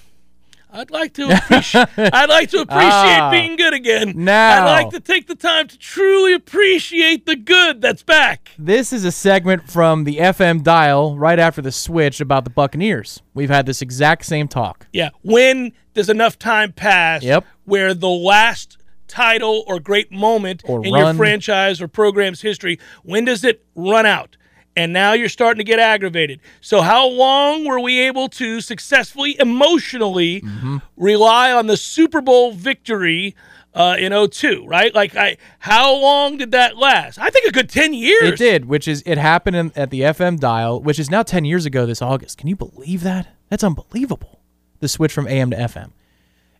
I'd 0.70 0.90
like 0.90 1.14
to 1.14 1.28
appreciate. 1.30 1.88
I'd 1.96 2.28
like 2.28 2.50
to 2.50 2.60
appreciate 2.60 3.20
Ah. 3.20 3.30
being 3.30 3.56
good 3.56 3.72
again. 3.74 4.12
Now. 4.16 4.66
I'd 4.66 4.82
like 4.82 4.90
to 4.90 5.00
take 5.00 5.26
the 5.26 5.34
time 5.34 5.66
to 5.68 5.78
truly 5.78 6.34
appreciate 6.34 7.24
the 7.26 7.36
good 7.36 7.80
that's 7.80 8.02
back. 8.02 8.50
This 8.58 8.92
is 8.92 9.04
a 9.04 9.12
segment 9.12 9.70
from 9.70 10.04
the 10.04 10.18
FM 10.18 10.62
dial 10.62 11.16
right 11.16 11.38
after 11.38 11.62
the 11.62 11.72
switch 11.72 12.20
about 12.20 12.44
the 12.44 12.50
Buccaneers. 12.50 13.22
We've 13.34 13.48
had 13.50 13.66
this 13.66 13.80
exact 13.82 14.26
same 14.26 14.46
talk. 14.48 14.86
Yeah. 14.92 15.10
When 15.22 15.72
does 15.94 16.08
enough 16.10 16.38
time 16.38 16.72
pass 16.72 17.22
Yep. 17.22 17.44
where 17.64 17.94
the 17.94 18.08
last 18.08 18.76
title 19.08 19.64
or 19.66 19.80
great 19.80 20.12
moment 20.12 20.62
Or 20.66 20.84
in 20.84 20.94
your 20.94 21.14
franchise 21.14 21.80
or 21.80 21.88
program's 21.88 22.42
history, 22.42 22.78
when 23.02 23.24
does 23.24 23.42
it 23.42 23.64
run 23.74 24.04
out? 24.04 24.36
And 24.78 24.92
now 24.92 25.12
you're 25.12 25.28
starting 25.28 25.58
to 25.58 25.64
get 25.64 25.78
aggravated. 25.80 26.40
So, 26.60 26.80
how 26.82 27.06
long 27.08 27.64
were 27.66 27.80
we 27.80 27.98
able 28.00 28.28
to 28.30 28.60
successfully, 28.60 29.36
emotionally 29.38 30.40
Mm-hmm. 30.40 30.76
rely 30.96 31.52
on 31.52 31.66
the 31.66 31.76
Super 31.76 32.20
Bowl 32.20 32.52
victory 32.52 33.34
uh, 33.74 33.96
in 33.98 34.12
02, 34.30 34.64
right? 34.66 34.94
Like, 34.94 35.16
I, 35.16 35.36
how 35.58 35.94
long 35.94 36.36
did 36.36 36.52
that 36.52 36.76
last? 36.76 37.18
I 37.18 37.30
think 37.30 37.46
a 37.48 37.52
good 37.52 37.68
10 37.68 37.92
years. 37.94 38.32
It 38.32 38.36
did, 38.38 38.64
which 38.66 38.86
is 38.88 39.02
it 39.06 39.18
happened 39.18 39.56
in, 39.56 39.72
at 39.76 39.90
the 39.90 40.00
FM 40.02 40.38
dial, 40.40 40.80
which 40.80 40.98
is 40.98 41.10
now 41.10 41.22
10 41.22 41.44
years 41.44 41.66
ago 41.66 41.86
this 41.86 42.00
August. 42.02 42.38
Can 42.38 42.48
you 42.48 42.56
believe 42.56 43.02
that? 43.02 43.28
That's 43.48 43.64
unbelievable. 43.64 44.40
The 44.80 44.88
switch 44.88 45.12
from 45.12 45.26
AM 45.26 45.50
to 45.50 45.56
FM. 45.56 45.90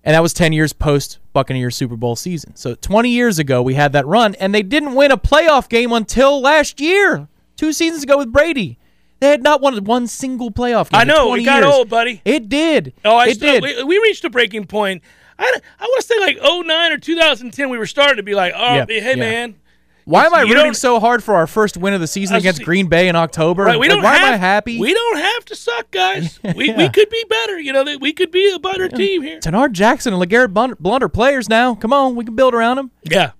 And 0.04 0.14
that 0.14 0.22
was 0.22 0.32
10 0.32 0.52
years 0.52 0.72
post 0.72 1.18
Buccaneers 1.32 1.76
Super 1.76 1.96
Bowl 1.96 2.16
season. 2.16 2.56
So 2.56 2.74
20 2.74 3.10
years 3.10 3.38
ago 3.38 3.62
we 3.62 3.74
had 3.74 3.92
that 3.92 4.06
run 4.06 4.34
and 4.36 4.54
they 4.54 4.62
didn't 4.62 4.94
win 4.94 5.10
a 5.10 5.16
playoff 5.18 5.68
game 5.68 5.92
until 5.92 6.40
last 6.40 6.80
year. 6.80 7.28
2 7.58 7.72
seasons 7.74 8.02
ago 8.02 8.16
with 8.18 8.32
Brady. 8.32 8.78
They 9.20 9.28
had 9.30 9.42
not 9.42 9.60
won 9.60 9.82
one 9.84 10.06
single 10.06 10.50
playoff 10.50 10.90
game. 10.90 11.00
I 11.00 11.04
know. 11.04 11.26
20 11.28 11.42
It 11.42 11.44
got 11.44 11.62
years. 11.62 11.74
old, 11.74 11.88
buddy. 11.90 12.22
It 12.24 12.48
did. 12.48 12.94
Oh, 13.04 13.16
I 13.16 13.26
it 13.28 13.34
still, 13.34 13.60
did. 13.60 13.62
We, 13.78 13.84
we 13.84 13.98
reached 13.98 14.24
a 14.24 14.30
breaking 14.30 14.66
point. 14.66 15.02
I, 15.40 15.52
I 15.78 15.84
want 15.84 16.00
to 16.00 16.06
say 16.06 16.18
like 16.20 16.38
09 16.40 16.92
or 16.92 16.98
2010, 16.98 17.68
we 17.68 17.78
were 17.78 17.86
starting 17.86 18.16
to 18.16 18.22
be 18.22 18.34
like, 18.34 18.52
oh, 18.56 18.74
Yeah, 18.74 18.86
hey, 18.88 19.10
yeah. 19.10 19.14
man. 19.16 19.56
Why 20.04 20.24
am 20.24 20.32
I 20.32 20.44
You 20.44 20.54
rooting 20.54 20.72
so 20.72 21.00
hard 21.00 21.22
for 21.22 21.34
our 21.34 21.46
first 21.46 21.76
win 21.76 21.92
of 21.92 22.00
the 22.00 22.06
season 22.06 22.36
against 22.36 22.62
Green 22.62 22.86
Bay 22.86 23.08
in 23.08 23.16
October? 23.16 23.64
Right, 23.64 23.78
we 23.78 23.88
don't 23.88 24.02
why 24.02 24.14
have, 24.16 24.28
am 24.28 24.34
I 24.34 24.36
happy? 24.38 24.80
We 24.80 24.94
don't 24.94 25.18
have 25.18 25.44
to 25.46 25.54
suck, 25.54 25.90
guys. 25.90 26.40
We, 26.56 26.68
Yeah. 26.68 26.78
we 26.78 26.88
could 26.88 27.10
be 27.10 27.24
better. 27.28 27.58
You 27.60 27.74
know, 27.74 27.84
that 27.84 28.00
we 28.00 28.14
could 28.14 28.30
be 28.30 28.50
a 28.54 28.58
better 28.58 28.88
team 28.88 29.20
here. 29.22 29.38
Tanard 29.40 29.74
Jackson 29.74 30.14
and 30.14 30.22
LeGarrette 30.22 30.76
Blunder 30.80 31.08
players 31.10 31.48
now. 31.50 31.74
Come 31.74 31.92
on, 31.92 32.14
we 32.16 32.24
can 32.24 32.34
build 32.36 32.54
around 32.54 32.76
them. 32.76 32.90
Yeah. 33.02 33.32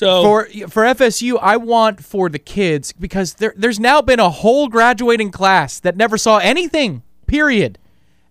So 0.00 0.22
For 0.22 0.46
for 0.68 0.82
FSU, 0.84 1.38
I 1.42 1.58
want 1.58 2.02
for 2.02 2.30
the 2.30 2.38
kids 2.38 2.92
because 2.94 3.34
there 3.34 3.52
there's 3.54 3.78
now 3.78 4.00
been 4.00 4.18
a 4.18 4.30
whole 4.30 4.68
graduating 4.68 5.30
class 5.30 5.78
that 5.80 5.94
never 5.94 6.16
saw 6.16 6.38
anything. 6.38 7.02
Period. 7.26 7.78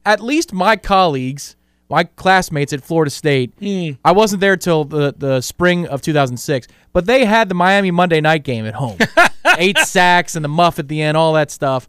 At 0.03 0.19
least 0.19 0.51
my 0.51 0.75
colleagues, 0.77 1.55
my 1.87 2.05
classmates 2.05 2.73
at 2.73 2.81
Florida 2.83 3.11
State, 3.11 3.53
Hmm. 3.59 3.91
I 4.03 4.13
wasn't 4.13 4.41
there 4.41 4.57
till 4.57 4.83
the 4.83 5.13
the 5.15 5.41
spring 5.41 5.85
of 5.85 6.01
2006, 6.01 6.67
but 6.91 7.05
they 7.05 7.25
had 7.25 7.49
the 7.49 7.55
Miami 7.55 7.91
Monday 7.91 8.19
night 8.19 8.43
game 8.43 8.65
at 8.65 8.73
home. 8.73 8.97
Eight 9.59 9.77
sacks 9.77 10.35
and 10.35 10.43
the 10.43 10.49
muff 10.49 10.79
at 10.79 10.87
the 10.87 11.03
end, 11.03 11.15
all 11.17 11.33
that 11.33 11.51
stuff. 11.51 11.87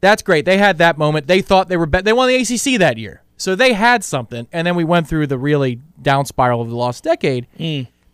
That's 0.00 0.22
great. 0.22 0.44
They 0.44 0.58
had 0.58 0.78
that 0.78 0.98
moment. 0.98 1.26
They 1.26 1.42
thought 1.42 1.68
they 1.68 1.76
were 1.76 1.86
be- 1.86 2.02
they 2.02 2.12
won 2.12 2.28
the 2.28 2.36
ACC 2.36 2.78
that 2.78 2.96
year. 2.96 3.22
So 3.38 3.56
they 3.56 3.72
had 3.72 4.04
something 4.04 4.46
and 4.52 4.64
then 4.64 4.76
we 4.76 4.84
went 4.84 5.08
through 5.08 5.26
the 5.26 5.36
really 5.38 5.80
down 6.00 6.26
spiral 6.26 6.60
of 6.60 6.68
the 6.68 6.76
lost 6.76 7.02
decade. 7.02 7.48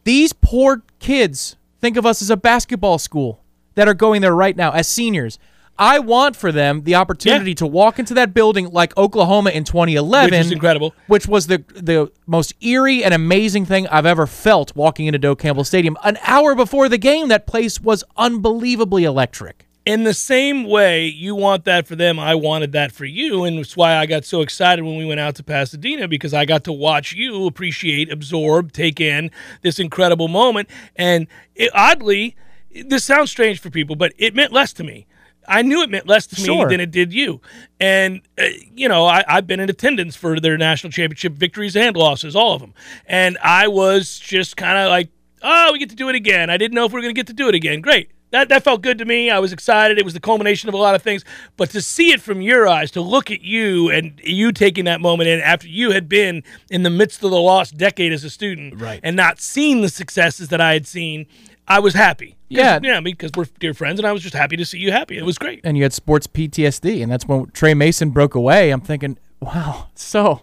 These 0.05 0.33
poor 0.33 0.83
kids 0.99 1.57
think 1.81 1.97
of 1.97 2.07
us 2.07 2.23
as 2.23 2.31
a 2.31 2.37
basketball 2.37 2.99
school 2.99 3.43
that 3.75 3.89
are 3.89 3.95
going 3.95 4.21
there 4.21 4.35
right 4.35 4.57
now 4.57 4.71
as 4.73 4.89
seniors. 4.89 5.39
I 5.79 6.01
want 6.01 6.37
for 6.37 6.53
them 6.53 6.83
the 6.85 6.95
opportunity 6.97 7.53
Yeah. 7.53 7.57
to 7.57 7.67
walk 7.67 7.99
into 7.99 8.13
that 8.15 8.35
building 8.35 8.71
like 8.71 8.97
Oklahoma 8.97 9.51
in 9.51 9.65
2011, 9.65 10.31
Which 10.31 10.41
is 10.47 10.53
incredible. 10.53 10.95
which 11.07 11.27
was 11.27 11.47
the 11.47 11.65
the 11.75 12.11
most 12.27 12.53
eerie 12.61 13.03
and 13.03 13.15
amazing 13.15 13.65
thing 13.65 13.87
I've 13.89 14.05
ever 14.07 14.27
felt 14.27 14.77
walking 14.77 15.07
into 15.07 15.19
Doak 15.19 15.39
Campbell 15.41 15.65
Stadium. 15.65 15.97
An 16.05 16.19
hour 16.27 16.55
before 16.55 16.89
the 16.91 16.99
game, 16.99 17.29
that 17.29 17.47
place 17.47 17.81
was 17.81 18.05
unbelievably 18.19 19.05
electric. 19.05 19.67
In 19.85 20.05
the 20.05 20.15
same 20.15 20.65
way 20.65 21.07
you 21.07 21.35
want 21.35 21.65
that 21.65 21.87
for 21.87 21.97
them, 21.97 22.19
I 22.19 22.35
wanted 22.35 22.73
that 22.73 22.93
for 22.93 23.05
you, 23.05 23.45
and 23.45 23.59
it's 23.59 23.77
why 23.77 23.97
I 23.97 24.07
got 24.07 24.25
so 24.25 24.41
excited 24.41 24.85
when 24.85 24.97
we 24.97 25.05
went 25.05 25.21
out 25.21 25.35
to 25.37 25.43
Pasadena 25.43 26.07
because 26.07 26.33
I 26.33 26.45
got 26.45 26.65
to 26.65 26.73
watch 26.73 27.13
you 27.13 27.47
appreciate, 27.47 28.11
absorb, 28.13 28.73
take 28.73 29.01
in 29.01 29.31
this 29.63 29.79
incredible 29.79 30.29
moment. 30.29 30.69
And 30.95 31.27
it, 31.57 31.71
oddly, 31.75 32.37
this 32.85 33.05
sounds 33.05 33.31
strange 33.31 33.61
for 33.61 33.71
people, 33.71 33.97
but 33.97 34.13
it 34.19 34.35
meant 34.35 34.53
less 34.53 34.73
to 34.75 34.85
me. 34.85 35.07
I 35.49 35.63
knew 35.63 35.83
it 35.83 35.91
meant 35.91 36.07
less 36.07 36.29
to 36.29 36.41
me 36.41 36.65
than 36.69 36.79
it 36.79 36.93
did 36.93 37.13
you. 37.13 37.41
And, 37.81 38.21
uh, 38.39 38.45
you 38.73 38.89
know, 38.89 39.07
I, 39.07 39.25
I've 39.27 39.49
been 39.49 39.59
in 39.59 39.69
attendance 39.69 40.15
for 40.15 40.39
their 40.39 40.57
national 40.57 40.93
championship 40.93 41.33
victories 41.33 41.75
and 41.75 41.97
losses, 41.97 42.37
all 42.37 42.55
of 42.55 42.61
them. 42.61 42.75
And 43.07 43.37
I 43.43 43.67
was 43.67 44.21
just 44.21 44.57
kind 44.57 44.79
of 44.79 44.89
like, 44.89 45.09
oh, 45.43 45.73
we 45.73 45.81
get 45.81 45.91
to 45.91 45.97
do 45.97 46.09
it 46.09 46.15
again. 46.15 46.49
I 46.49 46.57
didn't 46.57 46.77
know 46.77 46.85
if 46.85 46.93
we 46.93 46.99
were 46.99 47.03
going 47.03 47.15
to 47.15 47.19
get 47.19 47.27
to 47.27 47.33
do 47.33 47.49
it 47.49 47.57
again. 47.57 47.81
Great. 47.81 48.13
That, 48.33 48.49
that 48.49 48.65
felt 48.65 48.81
good 48.81 48.99
to 48.99 49.05
me. 49.05 49.31
I 49.31 49.39
was 49.39 49.53
excited. 49.53 49.99
It 49.99 50.05
was 50.05 50.15
the 50.15 50.21
culmination 50.21 50.69
of 50.69 50.75
a 50.75 50.79
lot 50.79 50.95
of 50.95 51.03
things. 51.03 51.23
But 51.59 51.71
to 51.71 51.83
see 51.83 52.13
it 52.13 52.21
from 52.21 52.41
your 52.41 52.67
eyes, 52.67 52.91
to 52.93 53.01
look 53.03 53.31
at 53.31 53.43
you 53.43 53.91
and 53.91 54.19
you 54.25 54.53
taking 54.53 54.87
that 54.87 55.01
moment 55.03 55.29
in 55.29 55.41
after 55.41 55.69
you 55.69 55.91
had 55.93 56.09
been 56.09 56.43
in 56.71 56.83
the 56.83 56.91
midst 56.91 57.23
of 57.23 57.31
the 57.31 57.41
lost 57.41 57.77
decade 57.77 58.13
as 58.13 58.25
a 58.25 58.31
student 58.31 58.81
Right. 58.81 59.01
and 59.03 59.15
not 59.17 59.39
seeing 59.39 59.83
the 59.83 59.91
successes 59.91 60.49
that 60.49 60.63
I 60.63 60.73
had 60.73 60.87
seen, 60.87 61.27
I 61.69 61.79
was 61.79 61.93
happy. 61.95 62.37
Yeah. 62.49 62.81
Yeah, 62.83 63.01
because 63.01 63.33
we're 63.37 63.47
dear 63.61 63.75
friends, 63.75 64.01
and 64.01 64.07
I 64.07 64.13
was 64.13 64.23
just 64.23 64.35
happy 64.35 64.57
to 64.57 64.65
see 64.65 64.79
you 64.79 64.93
happy. 64.93 65.19
It 65.19 65.25
was 65.25 65.39
great. 65.39 65.61
And 65.63 65.77
you 65.77 65.83
had 65.83 65.93
sports 65.93 66.27
PTSD, 66.27 67.03
and 67.03 67.13
that's 67.13 67.27
when 67.27 67.51
Tre 67.51 67.75
Mason 67.75 68.11
broke 68.11 68.35
away. 68.35 68.71
I'm 68.71 68.81
thinking, 68.81 69.19
wow, 69.41 69.89
so 69.95 70.41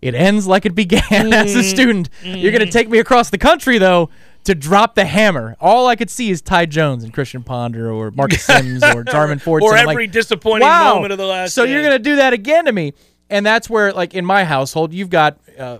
it 0.00 0.14
ends 0.14 0.46
like 0.46 0.64
it 0.64 0.74
began 0.74 1.02
as 1.32 1.54
a 1.54 1.58
mm-hmm. 1.58 1.68
student. 1.68 2.08
You're 2.22 2.52
going 2.52 2.60
to 2.60 2.66
mm-hmm. 2.66 2.70
take 2.70 2.88
me 2.88 2.98
across 2.98 3.30
the 3.30 3.38
country, 3.38 3.78
though, 3.78 4.08
to 4.46 4.54
drop 4.54 4.94
the 4.94 5.04
hammer. 5.04 5.56
All 5.60 5.88
I 5.88 5.96
could 5.96 6.08
see 6.08 6.30
is 6.30 6.40
Ty 6.40 6.66
Jones 6.66 7.02
and 7.02 7.12
Christian 7.12 7.42
Ponder 7.42 7.90
or 7.90 8.10
Marcus 8.12 8.42
Sims 8.46 8.82
or 8.82 9.02
Jarman 9.02 9.40
Ford. 9.40 9.62
Or 9.62 9.76
every 9.76 10.06
disappointing 10.06 10.68
moment 10.68 11.12
of 11.12 11.18
the 11.18 11.26
last 11.26 11.52
So 11.52 11.64
you're 11.64 11.82
going 11.82 11.92
to 11.92 11.98
do 11.98 12.16
that 12.16 12.32
again 12.32 12.64
to 12.66 12.72
me. 12.72 12.94
And 13.28 13.44
that's 13.44 13.68
where, 13.68 13.92
like, 13.92 14.14
in 14.14 14.24
my 14.24 14.44
household, 14.44 14.94
you've 14.94 15.10
got 15.10 15.38
uh, 15.58 15.78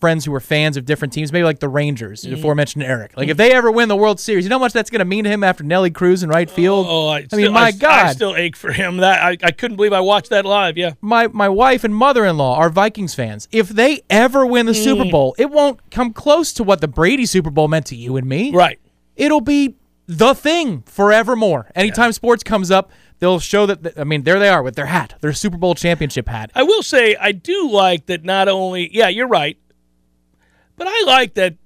friends 0.00 0.24
who 0.24 0.34
are 0.34 0.40
fans 0.40 0.76
of 0.76 0.84
different 0.84 1.12
teams, 1.12 1.32
maybe 1.32 1.44
like 1.44 1.60
the 1.60 1.68
Rangers, 1.68 2.22
Mm-hmm. 2.22 2.34
the 2.34 2.38
aforementioned 2.40 2.84
Eric. 2.84 3.16
Like, 3.16 3.28
if 3.28 3.36
they 3.36 3.52
ever 3.52 3.70
win 3.70 3.88
the 3.88 3.96
World 3.96 4.18
Series, 4.20 4.44
you 4.44 4.48
know 4.50 4.56
how 4.58 4.64
much 4.64 4.72
that's 4.72 4.90
going 4.90 4.98
to 5.00 5.04
mean 5.04 5.24
to 5.24 5.30
him 5.30 5.42
after 5.44 5.62
Nelly 5.64 5.90
Cruz 5.90 6.22
in 6.22 6.28
right 6.30 6.50
field? 6.50 6.86
Oh, 6.88 7.08
I, 7.08 7.20
mean, 7.20 7.28
still- 7.28 7.52
my 7.52 7.60
I, 7.66 7.72
God. 7.72 8.06
I 8.06 8.12
still 8.12 8.34
ache 8.36 8.56
for 8.56 8.72
him. 8.72 8.98
That 8.98 9.22
I, 9.22 9.36
I 9.42 9.50
couldn't 9.50 9.76
believe 9.76 9.92
I 9.92 10.00
watched 10.00 10.30
that 10.30 10.44
live. 10.44 10.76
Yeah. 10.78 10.92
my 11.00 11.26
my 11.28 11.48
wife 11.48 11.84
and 11.84 11.94
mother-in-law 11.94 12.56
are 12.56 12.70
Vikings 12.70 13.14
fans. 13.14 13.48
If 13.52 13.68
they 13.68 14.02
ever 14.10 14.44
win 14.46 14.66
the 14.66 14.74
Super 14.74 15.04
Mm. 15.04 15.10
Bowl, 15.10 15.34
it 15.38 15.50
won't 15.50 15.90
come 15.90 16.12
close 16.12 16.52
to 16.54 16.62
what 16.64 16.80
the 16.80 16.88
Brady 16.88 17.26
Super 17.26 17.50
Bowl 17.50 17.68
meant 17.68 17.86
to 17.86 17.96
you 17.96 18.16
and 18.16 18.26
me. 18.28 18.52
Right. 18.52 18.78
It'll 19.16 19.40
be 19.40 19.76
the 20.06 20.34
thing 20.34 20.82
forevermore. 20.86 21.70
Anytime 21.74 22.12
sports 22.12 22.42
comes 22.42 22.70
up, 22.70 22.90
they'll 23.20 23.38
show 23.38 23.66
that. 23.66 23.96
I 23.98 24.04
mean, 24.04 24.22
there 24.24 24.38
they 24.38 24.48
are 24.48 24.62
with 24.62 24.74
their 24.74 24.86
hat, 24.86 25.14
their 25.20 25.32
Super 25.32 25.56
Bowl 25.56 25.74
championship 25.74 26.28
hat. 26.28 26.50
I 26.54 26.62
will 26.64 26.82
say 26.82 27.14
I 27.16 27.32
do 27.32 27.70
like 27.70 28.06
that. 28.06 28.24
Not 28.24 28.48
only, 28.48 28.90
yeah, 28.94 29.08
you're 29.08 29.28
right, 29.28 29.56
but 30.80 30.88
I 30.88 31.04
like 31.06 31.34
that 31.34 31.56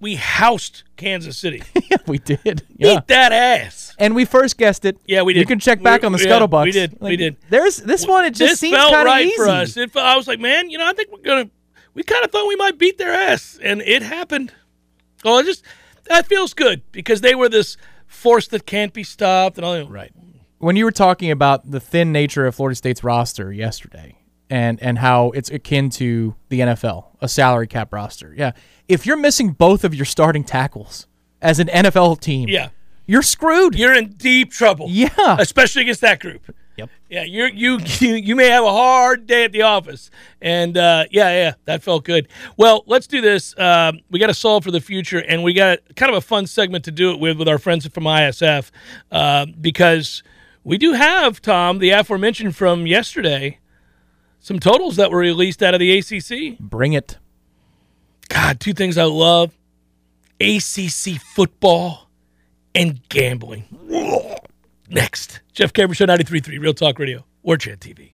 we 0.00 0.16
housed 0.16 0.82
Kansas 0.96 1.38
City. 1.38 1.62
yeah, 1.90 1.98
we 2.08 2.18
did. 2.18 2.66
Yeah. 2.76 2.96
Beat 2.96 3.06
that 3.06 3.30
ass. 3.30 3.94
And 4.00 4.16
we 4.16 4.24
first 4.24 4.58
guessed 4.58 4.84
it. 4.84 4.98
Yeah, 5.06 5.22
we 5.22 5.32
did. 5.32 5.38
You 5.40 5.46
can 5.46 5.60
check 5.60 5.80
back 5.80 6.02
We- 6.02 6.06
on 6.06 6.12
the 6.12 6.18
yeah, 6.18 6.26
scuttlebucks. 6.26 6.64
we 6.64 6.72
did, 6.72 6.98
we 7.00 7.16
did. 7.16 7.36
There's 7.50 7.76
this 7.76 8.04
one. 8.04 8.24
It 8.24 8.30
just 8.34 8.50
this 8.54 8.58
seems 8.60 8.76
felt 8.76 8.90
kind 8.90 9.02
of 9.02 9.06
right 9.06 9.26
easy. 9.26 9.36
for 9.36 9.48
us. 9.48 9.76
It, 9.76 9.92
felt- 9.92 10.04
I 10.04 10.16
was 10.16 10.26
like, 10.26 10.40
man, 10.40 10.70
you 10.70 10.78
know, 10.78 10.86
I 10.86 10.92
think 10.92 11.12
we're 11.12 11.18
gonna. 11.22 11.48
We 11.94 12.02
kind 12.02 12.24
of 12.24 12.32
thought 12.32 12.48
we 12.48 12.56
might 12.56 12.76
beat 12.76 12.98
their 12.98 13.12
ass, 13.12 13.60
and 13.62 13.80
it 13.80 14.02
happened. 14.02 14.52
Well, 15.24 15.38
it 15.38 15.44
just 15.44 15.64
that 16.06 16.26
feels 16.26 16.52
good 16.52 16.82
because 16.90 17.20
they 17.20 17.36
were 17.36 17.48
this 17.48 17.76
force 18.08 18.48
that 18.48 18.66
can't 18.66 18.92
be 18.92 19.04
stopped, 19.04 19.56
and 19.56 19.64
all. 19.64 19.86
Right. 19.88 20.12
When 20.58 20.74
you 20.74 20.84
were 20.84 20.90
talking 20.92 21.30
about 21.30 21.70
the 21.70 21.78
thin 21.78 22.10
nature 22.10 22.44
of 22.44 22.56
Florida 22.56 22.74
State's 22.74 23.04
roster 23.04 23.52
yesterday 23.52 24.16
and 24.54 24.80
and 24.82 24.98
how 24.98 25.30
it's 25.32 25.50
akin 25.50 25.90
to 25.90 26.34
the 26.48 26.60
NFL, 26.60 27.06
a 27.20 27.28
salary 27.28 27.66
cap 27.66 27.92
roster. 27.92 28.32
Yeah. 28.36 28.52
If 28.86 29.04
you're 29.06 29.16
missing 29.16 29.48
both 29.52 29.82
of 29.84 29.94
your 29.94 30.04
starting 30.04 30.44
tackles 30.44 31.06
as 31.42 31.58
an 31.58 31.68
NFL 31.68 32.20
team, 32.20 32.48
Yeah, 32.48 32.68
you're 33.06 33.22
screwed. 33.22 33.74
you're 33.74 33.94
in 33.94 34.10
deep 34.10 34.52
trouble. 34.52 34.86
yeah. 34.88 35.08
especially 35.38 35.82
against 35.82 36.02
that 36.02 36.20
group. 36.20 36.54
Yep. 36.76 36.90
Yeah, 37.08 37.22
you 37.22 37.46
you 37.46 37.78
you 38.28 38.34
may 38.36 38.48
have 38.48 38.64
a 38.64 38.70
hard 38.70 39.26
day 39.26 39.44
at 39.44 39.52
the 39.52 39.62
office, 39.62 40.10
and 40.42 40.76
uh, 40.76 41.04
yeah, 41.10 41.30
yeah, 41.30 41.52
that 41.66 41.82
felt 41.82 42.04
good. 42.04 42.26
Well, 42.56 42.82
let's 42.86 43.06
do 43.06 43.20
this. 43.20 43.54
Um, 43.58 44.00
we 44.10 44.18
got 44.18 44.26
to 44.28 44.34
solve 44.34 44.64
for 44.64 44.70
the 44.72 44.80
future, 44.80 45.18
and 45.18 45.42
we 45.44 45.52
got 45.54 45.78
kind 45.96 46.10
of 46.10 46.18
a 46.18 46.20
fun 46.20 46.46
segment 46.48 46.84
to 46.86 46.90
do 46.90 47.10
it 47.12 47.20
with 47.20 47.38
with 47.38 47.48
our 47.48 47.58
friends 47.58 47.86
from 47.88 48.04
ISF 48.04 48.70
uh, 49.12 49.46
because 49.60 50.22
we 50.64 50.76
do 50.78 50.92
have 50.94 51.40
Tom 51.40 51.78
the 51.78 51.90
aforementioned 51.90 52.54
from 52.56 52.86
yesterday. 52.88 53.58
Some 54.44 54.58
totals 54.58 54.96
that 54.96 55.10
were 55.10 55.20
released 55.20 55.62
out 55.62 55.72
of 55.72 55.80
the 55.80 55.96
ACC. 55.96 56.58
Bring 56.58 56.92
it. 56.92 57.16
God, 58.28 58.60
two 58.60 58.74
things 58.74 58.98
I 58.98 59.04
love: 59.04 59.56
ACC 60.38 61.18
football 61.34 62.10
and 62.74 63.00
gambling. 63.08 63.64
Next, 64.90 65.40
Jeff 65.54 65.72
Cameron 65.72 65.94
Show 65.94 66.04
93.3, 66.04 66.60
Real 66.60 66.74
Talk 66.74 66.98
Radio, 66.98 67.24
War 67.42 67.56
Chant 67.56 67.80
TV. 67.80 68.13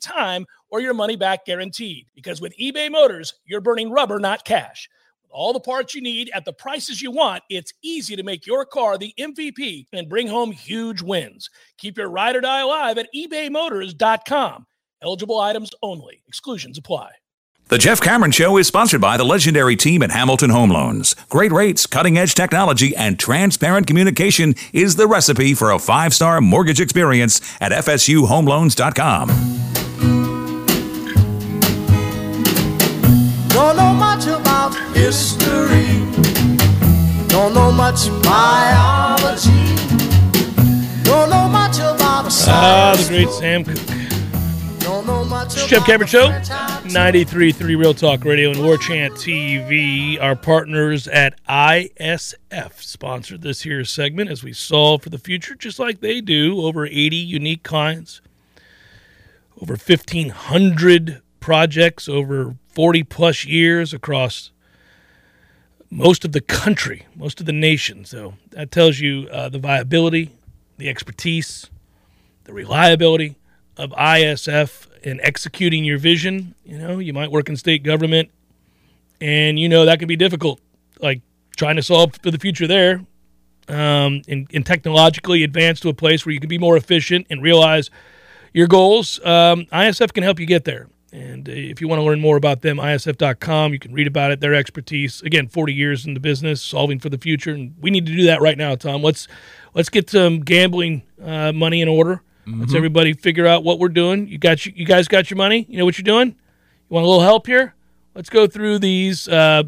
time 0.00 0.46
or 0.70 0.80
your 0.80 0.94
money 0.94 1.16
back 1.16 1.44
guaranteed. 1.44 2.06
Because 2.14 2.40
with 2.40 2.56
eBay 2.58 2.90
Motors, 2.90 3.34
you're 3.44 3.60
burning 3.60 3.90
rubber, 3.90 4.18
not 4.18 4.44
cash. 4.44 4.88
With 5.22 5.32
all 5.32 5.52
the 5.52 5.60
parts 5.60 5.94
you 5.94 6.00
need 6.00 6.30
at 6.32 6.44
the 6.44 6.52
prices 6.52 7.02
you 7.02 7.10
want, 7.10 7.42
it's 7.50 7.72
easy 7.82 8.16
to 8.16 8.22
make 8.22 8.46
your 8.46 8.64
car 8.64 8.96
the 8.96 9.12
MVP 9.18 9.86
and 9.92 10.08
bring 10.08 10.26
home 10.26 10.52
huge 10.52 11.02
wins. 11.02 11.50
Keep 11.76 11.98
your 11.98 12.08
ride 12.08 12.36
or 12.36 12.40
die 12.40 12.60
alive 12.60 12.98
at 12.98 13.08
ebaymotors.com. 13.14 14.66
Eligible 15.02 15.38
items 15.38 15.70
only, 15.82 16.22
exclusions 16.26 16.78
apply. 16.78 17.10
The 17.68 17.76
Jeff 17.76 18.00
Cameron 18.00 18.30
Show 18.30 18.56
is 18.56 18.66
sponsored 18.66 19.02
by 19.02 19.18
the 19.18 19.24
legendary 19.24 19.76
team 19.76 20.02
at 20.02 20.10
Hamilton 20.10 20.48
Home 20.48 20.70
Loans. 20.70 21.14
Great 21.28 21.52
rates, 21.52 21.84
cutting 21.84 22.16
edge 22.16 22.34
technology, 22.34 22.96
and 22.96 23.18
transparent 23.18 23.86
communication 23.86 24.54
is 24.72 24.96
the 24.96 25.06
recipe 25.06 25.52
for 25.52 25.70
a 25.70 25.78
five 25.78 26.14
star 26.14 26.40
mortgage 26.40 26.80
experience 26.80 27.42
at 27.60 27.72
FSUHomeLoans.com. 27.72 29.87
history. 34.98 36.02
Don't 37.28 37.54
know 37.54 37.70
much 37.70 38.08
biology. 38.22 39.74
Don't 41.04 41.30
know 41.30 41.48
much 41.48 41.78
about 41.78 42.26
a 42.26 42.50
Ah, 42.50 42.94
the 42.98 43.06
great 43.08 43.30
Sam 43.30 43.64
Cooke. 43.64 44.80
Don't 44.80 45.06
know 45.06 45.24
much 45.24 45.54
It's 45.54 45.66
Jeff 45.66 45.78
about 45.78 45.86
Cameron 45.86 46.08
Show, 46.08 46.26
the 46.26 46.44
franchise. 46.44 46.92
93.3 46.92 47.78
Real 47.78 47.94
Talk 47.94 48.24
Radio 48.24 48.50
and 48.50 48.62
War 48.64 48.76
Chant 48.76 49.14
TV. 49.14 50.20
Our 50.20 50.34
partners 50.34 51.06
at 51.06 51.38
ISF 51.46 52.82
sponsored 52.82 53.42
this 53.42 53.62
here 53.62 53.84
segment 53.84 54.30
as 54.30 54.42
we 54.42 54.52
solve 54.52 55.02
for 55.02 55.10
the 55.10 55.18
future, 55.18 55.54
just 55.54 55.78
like 55.78 56.00
they 56.00 56.20
do. 56.20 56.60
Over 56.60 56.86
80 56.86 57.16
unique 57.16 57.62
clients, 57.62 58.20
over 59.60 59.74
1,500 59.74 61.22
projects, 61.40 62.08
over 62.08 62.56
40 62.68 63.04
plus 63.04 63.44
years 63.44 63.92
across 63.94 64.50
most 65.90 66.24
of 66.24 66.32
the 66.32 66.40
country, 66.40 67.06
most 67.16 67.40
of 67.40 67.46
the 67.46 67.52
nation. 67.52 68.04
So 68.04 68.34
that 68.50 68.70
tells 68.70 69.00
you 69.00 69.28
uh, 69.30 69.48
the 69.48 69.58
viability, 69.58 70.30
the 70.76 70.88
expertise, 70.88 71.70
the 72.44 72.52
reliability 72.52 73.36
of 73.76 73.90
ISF 73.90 74.86
in 75.02 75.20
executing 75.22 75.84
your 75.84 75.98
vision. 75.98 76.54
You 76.64 76.78
know, 76.78 76.98
you 76.98 77.12
might 77.12 77.30
work 77.30 77.48
in 77.48 77.56
state 77.56 77.82
government, 77.82 78.30
and 79.20 79.58
you 79.58 79.68
know 79.68 79.84
that 79.84 79.98
can 79.98 80.08
be 80.08 80.16
difficult, 80.16 80.60
like 81.00 81.22
trying 81.56 81.76
to 81.76 81.82
solve 81.82 82.14
for 82.22 82.30
the 82.30 82.38
future 82.38 82.66
there, 82.66 83.04
um, 83.68 84.22
and, 84.28 84.48
and 84.52 84.66
technologically 84.66 85.42
advance 85.42 85.80
to 85.80 85.88
a 85.88 85.94
place 85.94 86.26
where 86.26 86.32
you 86.32 86.40
can 86.40 86.48
be 86.48 86.58
more 86.58 86.76
efficient 86.76 87.26
and 87.30 87.42
realize 87.42 87.90
your 88.52 88.66
goals. 88.66 89.20
Um, 89.24 89.66
ISF 89.66 90.12
can 90.12 90.22
help 90.22 90.40
you 90.40 90.46
get 90.46 90.64
there. 90.64 90.88
And 91.12 91.48
uh, 91.48 91.52
if 91.52 91.80
you 91.80 91.88
want 91.88 92.00
to 92.00 92.04
learn 92.04 92.20
more 92.20 92.36
about 92.36 92.60
them, 92.60 92.76
isf.com, 92.76 93.72
you 93.72 93.78
can 93.78 93.92
read 93.92 94.06
about 94.06 94.30
it, 94.30 94.40
their 94.40 94.54
expertise. 94.54 95.22
Again, 95.22 95.48
40 95.48 95.72
years 95.72 96.06
in 96.06 96.14
the 96.14 96.20
business, 96.20 96.62
solving 96.62 96.98
for 96.98 97.08
the 97.08 97.18
future. 97.18 97.52
And 97.52 97.74
we 97.80 97.90
need 97.90 98.06
to 98.06 98.14
do 98.14 98.24
that 98.24 98.40
right 98.40 98.58
now, 98.58 98.74
Tom. 98.74 99.02
Let's 99.02 99.26
let's 99.74 99.88
get 99.88 100.10
some 100.10 100.40
gambling 100.40 101.02
uh, 101.22 101.52
money 101.52 101.80
in 101.80 101.88
order. 101.88 102.22
Let's 102.50 102.74
everybody 102.74 103.12
figure 103.12 103.46
out 103.46 103.62
what 103.62 103.78
we're 103.78 103.90
doing. 103.90 104.26
You 104.26 104.38
got 104.38 104.64
you, 104.64 104.72
you 104.74 104.86
guys 104.86 105.06
got 105.06 105.30
your 105.30 105.36
money? 105.36 105.66
You 105.68 105.78
know 105.78 105.84
what 105.84 105.98
you're 105.98 106.02
doing? 106.04 106.28
You 106.28 106.94
want 106.94 107.04
a 107.04 107.08
little 107.08 107.22
help 107.22 107.46
here? 107.46 107.74
Let's 108.14 108.30
go 108.30 108.46
through 108.46 108.78
these. 108.78 109.28
Uh, 109.28 109.64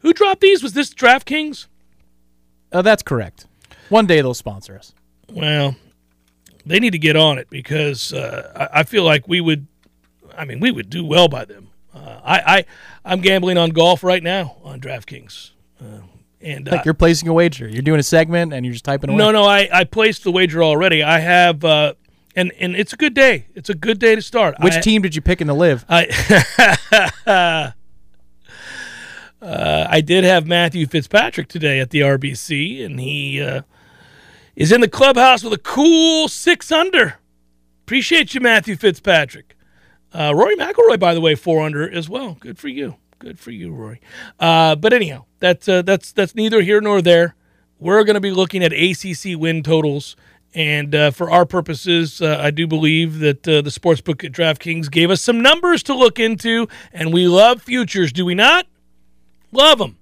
who 0.00 0.12
dropped 0.12 0.40
these? 0.40 0.62
Was 0.62 0.72
this 0.72 0.92
DraftKings? 0.92 1.66
Uh, 2.72 2.82
that's 2.82 3.02
correct. 3.02 3.46
One 3.90 4.06
day 4.06 4.20
they'll 4.20 4.34
sponsor 4.34 4.76
us. 4.76 4.92
Well, 5.30 5.76
they 6.66 6.80
need 6.80 6.90
to 6.90 6.98
get 6.98 7.16
on 7.16 7.38
it 7.38 7.48
because 7.48 8.12
uh, 8.12 8.68
I, 8.72 8.80
I 8.80 8.82
feel 8.82 9.04
like 9.04 9.28
we 9.28 9.40
would. 9.40 9.66
I 10.40 10.46
mean, 10.46 10.58
we 10.58 10.70
would 10.70 10.88
do 10.88 11.04
well 11.04 11.28
by 11.28 11.44
them. 11.44 11.68
Uh, 11.94 12.18
I, 12.24 12.38
I 12.38 12.64
I'm 13.04 13.20
gambling 13.20 13.58
on 13.58 13.70
golf 13.70 14.02
right 14.02 14.22
now 14.22 14.56
on 14.64 14.80
DraftKings, 14.80 15.50
uh, 15.82 15.98
and 16.40 16.66
uh, 16.66 16.72
Like 16.76 16.86
you're 16.86 16.94
placing 16.94 17.28
a 17.28 17.34
wager. 17.34 17.68
You're 17.68 17.82
doing 17.82 18.00
a 18.00 18.02
segment 18.02 18.54
and 18.54 18.64
you're 18.64 18.72
just 18.72 18.86
typing 18.86 19.10
away. 19.10 19.18
no, 19.18 19.32
no, 19.32 19.44
I, 19.44 19.68
I 19.70 19.84
placed 19.84 20.24
the 20.24 20.30
wager 20.30 20.62
already. 20.64 21.02
I 21.02 21.18
have, 21.18 21.62
uh, 21.62 21.92
and 22.34 22.52
and 22.58 22.74
it's 22.74 22.94
a 22.94 22.96
good 22.96 23.12
day. 23.12 23.48
It's 23.54 23.68
a 23.68 23.74
good 23.74 23.98
day 23.98 24.14
to 24.14 24.22
start. 24.22 24.54
Which 24.60 24.74
I, 24.74 24.80
team 24.80 25.02
did 25.02 25.14
you 25.14 25.20
pick 25.20 25.42
in 25.42 25.46
the 25.46 25.54
live? 25.54 25.84
I 25.90 26.06
uh, 29.42 29.86
I 29.90 30.00
did 30.00 30.24
have 30.24 30.46
Matthew 30.46 30.86
Fitzpatrick 30.86 31.48
today 31.48 31.80
at 31.80 31.90
the 31.90 32.00
RBC, 32.00 32.82
and 32.82 32.98
he 32.98 33.42
uh, 33.42 33.62
is 34.56 34.72
in 34.72 34.80
the 34.80 34.88
clubhouse 34.88 35.44
with 35.44 35.52
a 35.52 35.58
cool 35.58 36.28
six 36.28 36.72
under. 36.72 37.16
Appreciate 37.82 38.32
you, 38.32 38.40
Matthew 38.40 38.76
Fitzpatrick. 38.76 39.54
Uh, 40.12 40.32
Rory 40.34 40.56
McIlroy, 40.56 40.98
by 40.98 41.14
the 41.14 41.20
way, 41.20 41.34
four 41.34 41.64
under 41.64 41.88
as 41.90 42.08
well. 42.08 42.36
Good 42.40 42.58
for 42.58 42.68
you. 42.68 42.96
Good 43.18 43.38
for 43.38 43.50
you, 43.50 43.72
Rory. 43.72 44.00
Uh, 44.38 44.74
but 44.76 44.92
anyhow, 44.92 45.26
that's 45.40 45.68
uh, 45.68 45.82
that's 45.82 46.12
that's 46.12 46.34
neither 46.34 46.62
here 46.62 46.80
nor 46.80 47.02
there. 47.02 47.34
We're 47.78 48.02
going 48.04 48.14
to 48.14 48.20
be 48.20 48.30
looking 48.30 48.62
at 48.64 48.72
ACC 48.72 49.38
win 49.38 49.62
totals, 49.62 50.16
and 50.54 50.94
uh, 50.94 51.10
for 51.10 51.30
our 51.30 51.46
purposes, 51.46 52.20
uh, 52.20 52.38
I 52.40 52.50
do 52.50 52.66
believe 52.66 53.20
that 53.20 53.46
uh, 53.46 53.62
the 53.62 53.70
sportsbook 53.70 54.24
at 54.24 54.32
DraftKings 54.32 54.90
gave 54.90 55.10
us 55.10 55.22
some 55.22 55.40
numbers 55.40 55.82
to 55.84 55.94
look 55.94 56.18
into, 56.18 56.66
and 56.92 57.12
we 57.12 57.28
love 57.28 57.62
futures, 57.62 58.12
do 58.12 58.24
we 58.24 58.34
not? 58.34 58.66
Love 59.52 59.78
them. 59.78 59.98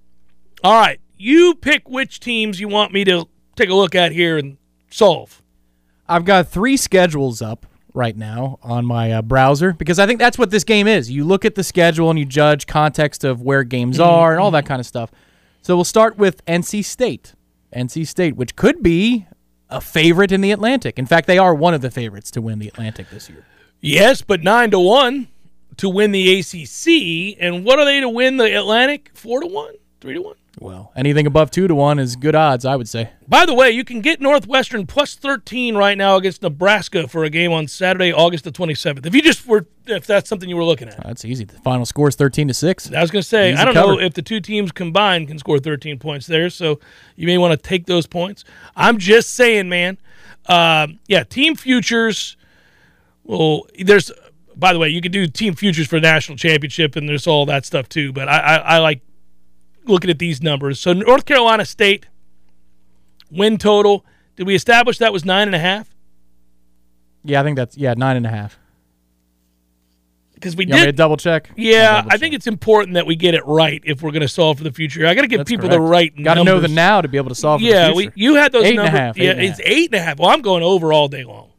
All 0.64 0.80
right, 0.80 1.00
you 1.16 1.54
pick 1.54 1.88
which 1.88 2.20
teams 2.20 2.60
you 2.60 2.68
want 2.68 2.92
me 2.92 3.04
to 3.04 3.28
take 3.56 3.68
a 3.68 3.74
look 3.74 3.94
at 3.94 4.12
here 4.12 4.38
and 4.38 4.58
solve. 4.90 5.42
I've 6.08 6.24
got 6.24 6.48
three 6.48 6.76
schedules 6.76 7.42
up 7.42 7.66
right 7.98 8.16
now 8.16 8.58
on 8.62 8.86
my 8.86 9.12
uh, 9.12 9.20
browser 9.20 9.72
because 9.74 9.98
I 9.98 10.06
think 10.06 10.18
that's 10.20 10.38
what 10.38 10.50
this 10.50 10.64
game 10.64 10.86
is. 10.86 11.10
You 11.10 11.24
look 11.24 11.44
at 11.44 11.56
the 11.56 11.64
schedule 11.64 12.08
and 12.08 12.18
you 12.18 12.24
judge 12.24 12.66
context 12.66 13.24
of 13.24 13.42
where 13.42 13.64
games 13.64 14.00
are 14.00 14.32
and 14.32 14.40
all 14.40 14.52
that 14.52 14.64
kind 14.64 14.80
of 14.80 14.86
stuff. 14.86 15.10
So 15.60 15.76
we'll 15.76 15.84
start 15.84 16.16
with 16.16 16.42
NC 16.46 16.84
State. 16.84 17.34
NC 17.74 18.06
State, 18.06 18.36
which 18.36 18.56
could 18.56 18.82
be 18.82 19.26
a 19.68 19.80
favorite 19.80 20.32
in 20.32 20.40
the 20.40 20.52
Atlantic. 20.52 20.98
In 20.98 21.04
fact, 21.04 21.26
they 21.26 21.36
are 21.36 21.54
one 21.54 21.74
of 21.74 21.82
the 21.82 21.90
favorites 21.90 22.30
to 22.30 22.40
win 22.40 22.58
the 22.58 22.68
Atlantic 22.68 23.10
this 23.10 23.28
year. 23.28 23.44
Yes, 23.80 24.22
but 24.22 24.42
nine 24.42 24.70
to 24.70 24.78
one 24.78 25.28
to 25.76 25.88
win 25.88 26.12
the 26.12 26.38
ACC, 26.38 27.36
and 27.40 27.64
what 27.64 27.78
are 27.78 27.84
they 27.84 28.00
to 28.00 28.08
win 28.08 28.36
the 28.38 28.56
Atlantic? 28.56 29.10
Four 29.14 29.40
to 29.40 29.46
one, 29.46 29.74
three 30.00 30.14
to 30.14 30.22
one. 30.22 30.36
Well, 30.60 30.92
anything 30.96 31.26
above 31.26 31.50
two 31.50 31.68
to 31.68 31.74
one 31.74 31.98
is 31.98 32.16
good 32.16 32.34
odds, 32.34 32.64
I 32.64 32.74
would 32.74 32.88
say. 32.88 33.10
By 33.28 33.46
the 33.46 33.54
way, 33.54 33.70
you 33.70 33.84
can 33.84 34.00
get 34.00 34.20
Northwestern 34.20 34.86
plus 34.86 35.14
13 35.14 35.76
right 35.76 35.96
now 35.96 36.16
against 36.16 36.42
Nebraska 36.42 37.06
for 37.06 37.22
a 37.24 37.30
game 37.30 37.52
on 37.52 37.68
Saturday, 37.68 38.12
August 38.12 38.44
the 38.44 38.50
27th. 38.50 39.06
If 39.06 39.14
you 39.14 39.22
just 39.22 39.46
were, 39.46 39.66
if 39.86 40.06
that's 40.06 40.28
something 40.28 40.48
you 40.48 40.56
were 40.56 40.64
looking 40.64 40.88
at. 40.88 41.02
That's 41.04 41.24
easy. 41.24 41.44
The 41.44 41.58
final 41.60 41.86
score 41.86 42.08
is 42.08 42.16
thirteen 42.16 42.48
to 42.48 42.54
six. 42.54 42.92
I 42.92 43.00
was 43.00 43.10
going 43.10 43.22
to 43.22 43.28
say, 43.28 43.52
Easy 43.52 43.60
I 43.60 43.64
don't 43.64 43.74
know 43.74 44.00
if 44.00 44.14
the 44.14 44.22
two 44.22 44.40
teams 44.40 44.72
combined 44.72 45.28
can 45.28 45.38
score 45.38 45.58
13 45.58 45.98
points 45.98 46.26
there, 46.26 46.50
so 46.50 46.80
you 47.14 47.26
may 47.26 47.38
want 47.38 47.52
to 47.52 47.68
take 47.68 47.86
those 47.86 48.06
points. 48.06 48.44
I'm 48.74 48.98
just 48.98 49.34
saying, 49.34 49.68
man. 49.68 49.98
Um, 50.46 50.98
yeah, 51.06 51.22
team 51.24 51.54
futures. 51.54 52.36
Well, 53.22 53.66
there's, 53.78 54.10
by 54.56 54.72
the 54.72 54.78
way, 54.78 54.88
you 54.88 55.00
can 55.00 55.12
do 55.12 55.26
team 55.26 55.54
futures 55.54 55.86
for 55.86 56.00
national 56.00 56.38
championship, 56.38 56.96
and 56.96 57.08
there's 57.08 57.26
all 57.26 57.46
that 57.46 57.64
stuff 57.66 57.88
too. 57.88 58.12
But 58.12 58.28
I, 58.28 58.38
I, 58.38 58.56
I 58.56 58.78
like 58.78 59.02
looking 59.88 60.10
at 60.10 60.18
these 60.18 60.42
numbers. 60.42 60.78
So 60.80 60.92
North 60.92 61.24
Carolina 61.24 61.64
State 61.64 62.06
win 63.30 63.58
total. 63.58 64.04
Did 64.36 64.46
we 64.46 64.54
establish 64.54 64.98
that 64.98 65.12
was 65.12 65.24
nine 65.24 65.48
and 65.48 65.54
a 65.54 65.58
half? 65.58 65.88
Yeah, 67.24 67.40
I 67.40 67.44
think 67.44 67.56
that's 67.56 67.76
yeah 67.76 67.94
nine 67.94 68.16
and 68.16 68.26
a 68.26 68.30
half. 68.30 68.58
Because 70.34 70.54
we 70.54 70.66
You 70.66 70.70
want 70.70 70.80
me 70.82 70.86
to 70.86 70.92
did. 70.92 70.96
double 70.96 71.16
check? 71.16 71.50
Yeah, 71.56 71.96
double 71.96 72.12
I 72.12 72.16
think 72.16 72.34
it's 72.34 72.46
important 72.46 72.94
that 72.94 73.06
we 73.06 73.16
get 73.16 73.34
it 73.34 73.44
right 73.44 73.82
if 73.84 74.02
we're 74.02 74.12
going 74.12 74.22
to 74.22 74.28
solve 74.28 74.58
for 74.58 74.64
the 74.64 74.70
future. 74.70 75.04
I 75.04 75.14
got 75.14 75.22
to 75.22 75.26
give 75.26 75.38
That's 75.40 75.50
people 75.50 75.68
the 75.68 75.80
right 75.80 76.14
Got 76.22 76.34
to 76.34 76.44
know 76.44 76.60
the 76.60 76.68
now 76.68 77.00
to 77.00 77.08
be 77.08 77.16
able 77.18 77.30
to 77.30 77.34
solve. 77.34 77.60
for 77.60 77.64
the 77.66 77.70
Yeah, 77.72 77.92
we, 77.92 78.10
you 78.14 78.36
had 78.36 78.52
those 78.52 78.64
Eight 78.64 78.78
and 78.78 78.86
a 78.86 78.90
half, 78.90 79.16
yeah, 79.18 79.32
and 79.32 79.40
a 79.40 79.42
it's 79.44 79.58
half. 79.58 79.66
eight 79.68 79.86
and 79.92 80.00
a 80.00 80.02
half. 80.02 80.18
Well, 80.20 80.28
I'm 80.30 80.40
going 80.42 80.62
over 80.62 80.92
all 80.92 81.08
day 81.08 81.24
long. 81.24 81.50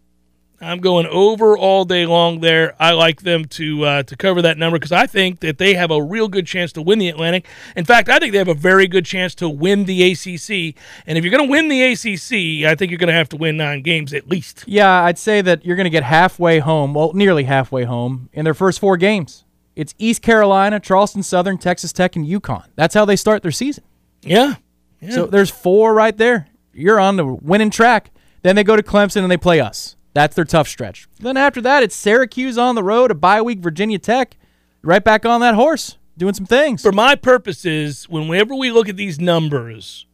I'm 0.61 0.79
going 0.79 1.05
over 1.07 1.57
all 1.57 1.85
day 1.85 2.05
long 2.05 2.41
there. 2.41 2.75
I 2.79 2.91
like 2.91 3.21
them 3.21 3.45
to 3.45 3.85
uh, 3.85 4.03
to 4.03 4.15
cover 4.17 4.41
that 4.41 4.57
number 4.57 4.77
because 4.77 4.91
I 4.91 5.07
think 5.07 5.39
that 5.39 5.57
they 5.57 5.73
have 5.75 5.91
a 5.91 6.01
real 6.01 6.27
good 6.27 6.45
chance 6.45 6.71
to 6.73 6.81
win 6.81 6.99
the 6.99 7.07
Atlantic. 7.07 7.45
In 7.75 7.85
fact, 7.85 8.09
I 8.09 8.19
think 8.19 8.33
they 8.33 8.37
have 8.37 8.49
a 8.49 8.53
very 8.53 8.87
good 8.87 9.05
chance 9.05 9.33
to 9.35 9.47
win 9.47 9.85
the 9.85 10.11
ACC. 10.11 10.75
And 11.07 11.17
if 11.17 11.23
you're 11.23 11.31
going 11.31 11.45
to 11.45 11.49
win 11.49 11.69
the 11.69 11.81
ACC, 11.83 12.67
I 12.69 12.75
think 12.75 12.91
you're 12.91 12.97
going 12.97 13.07
to 13.07 13.13
have 13.13 13.29
to 13.29 13.37
win 13.37 13.57
nine 13.57 13.81
games 13.81 14.13
at 14.13 14.27
least. 14.27 14.65
Yeah, 14.67 15.03
I'd 15.03 15.17
say 15.17 15.41
that 15.41 15.65
you're 15.65 15.77
going 15.77 15.85
to 15.85 15.89
get 15.89 16.03
halfway 16.03 16.59
home, 16.59 16.93
well, 16.93 17.13
nearly 17.13 17.45
halfway 17.45 17.85
home 17.85 18.29
in 18.33 18.43
their 18.43 18.53
first 18.53 18.79
four 18.79 18.97
games. 18.97 19.45
It's 19.75 19.95
East 19.97 20.21
Carolina, 20.21 20.79
Charleston 20.81 21.23
Southern, 21.23 21.57
Texas 21.57 21.93
Tech, 21.93 22.17
and 22.17 22.25
UConn. 22.25 22.65
That's 22.75 22.93
how 22.93 23.05
they 23.05 23.15
start 23.15 23.43
their 23.43 23.51
season. 23.51 23.85
Yeah. 24.21 24.55
yeah. 24.99 25.11
So 25.11 25.25
there's 25.25 25.49
four 25.49 25.93
right 25.93 26.17
there. 26.17 26.49
You're 26.73 26.99
on 26.99 27.15
the 27.15 27.25
winning 27.25 27.69
track. 27.69 28.11
Then 28.41 28.55
they 28.57 28.63
go 28.63 28.75
to 28.75 28.83
Clemson 28.83 29.21
and 29.21 29.31
they 29.31 29.37
play 29.37 29.61
us. 29.61 29.95
That's 30.13 30.35
their 30.35 30.45
tough 30.45 30.67
stretch. 30.67 31.07
Then 31.19 31.37
after 31.37 31.61
that, 31.61 31.83
it's 31.83 31.95
Syracuse 31.95 32.57
on 32.57 32.75
the 32.75 32.83
road, 32.83 33.11
a 33.11 33.15
bye 33.15 33.41
week, 33.41 33.59
Virginia 33.59 33.99
Tech. 33.99 34.35
Right 34.81 35.03
back 35.03 35.25
on 35.25 35.41
that 35.41 35.55
horse, 35.55 35.97
doing 36.17 36.33
some 36.33 36.45
things. 36.45 36.81
for 36.81 36.91
my 36.93 37.15
purposes, 37.15 38.07
whenever 38.07 38.55
we 38.55 38.71
look 38.71 38.87
at 38.87 38.95
these 38.95 39.19
numbers 39.19 40.05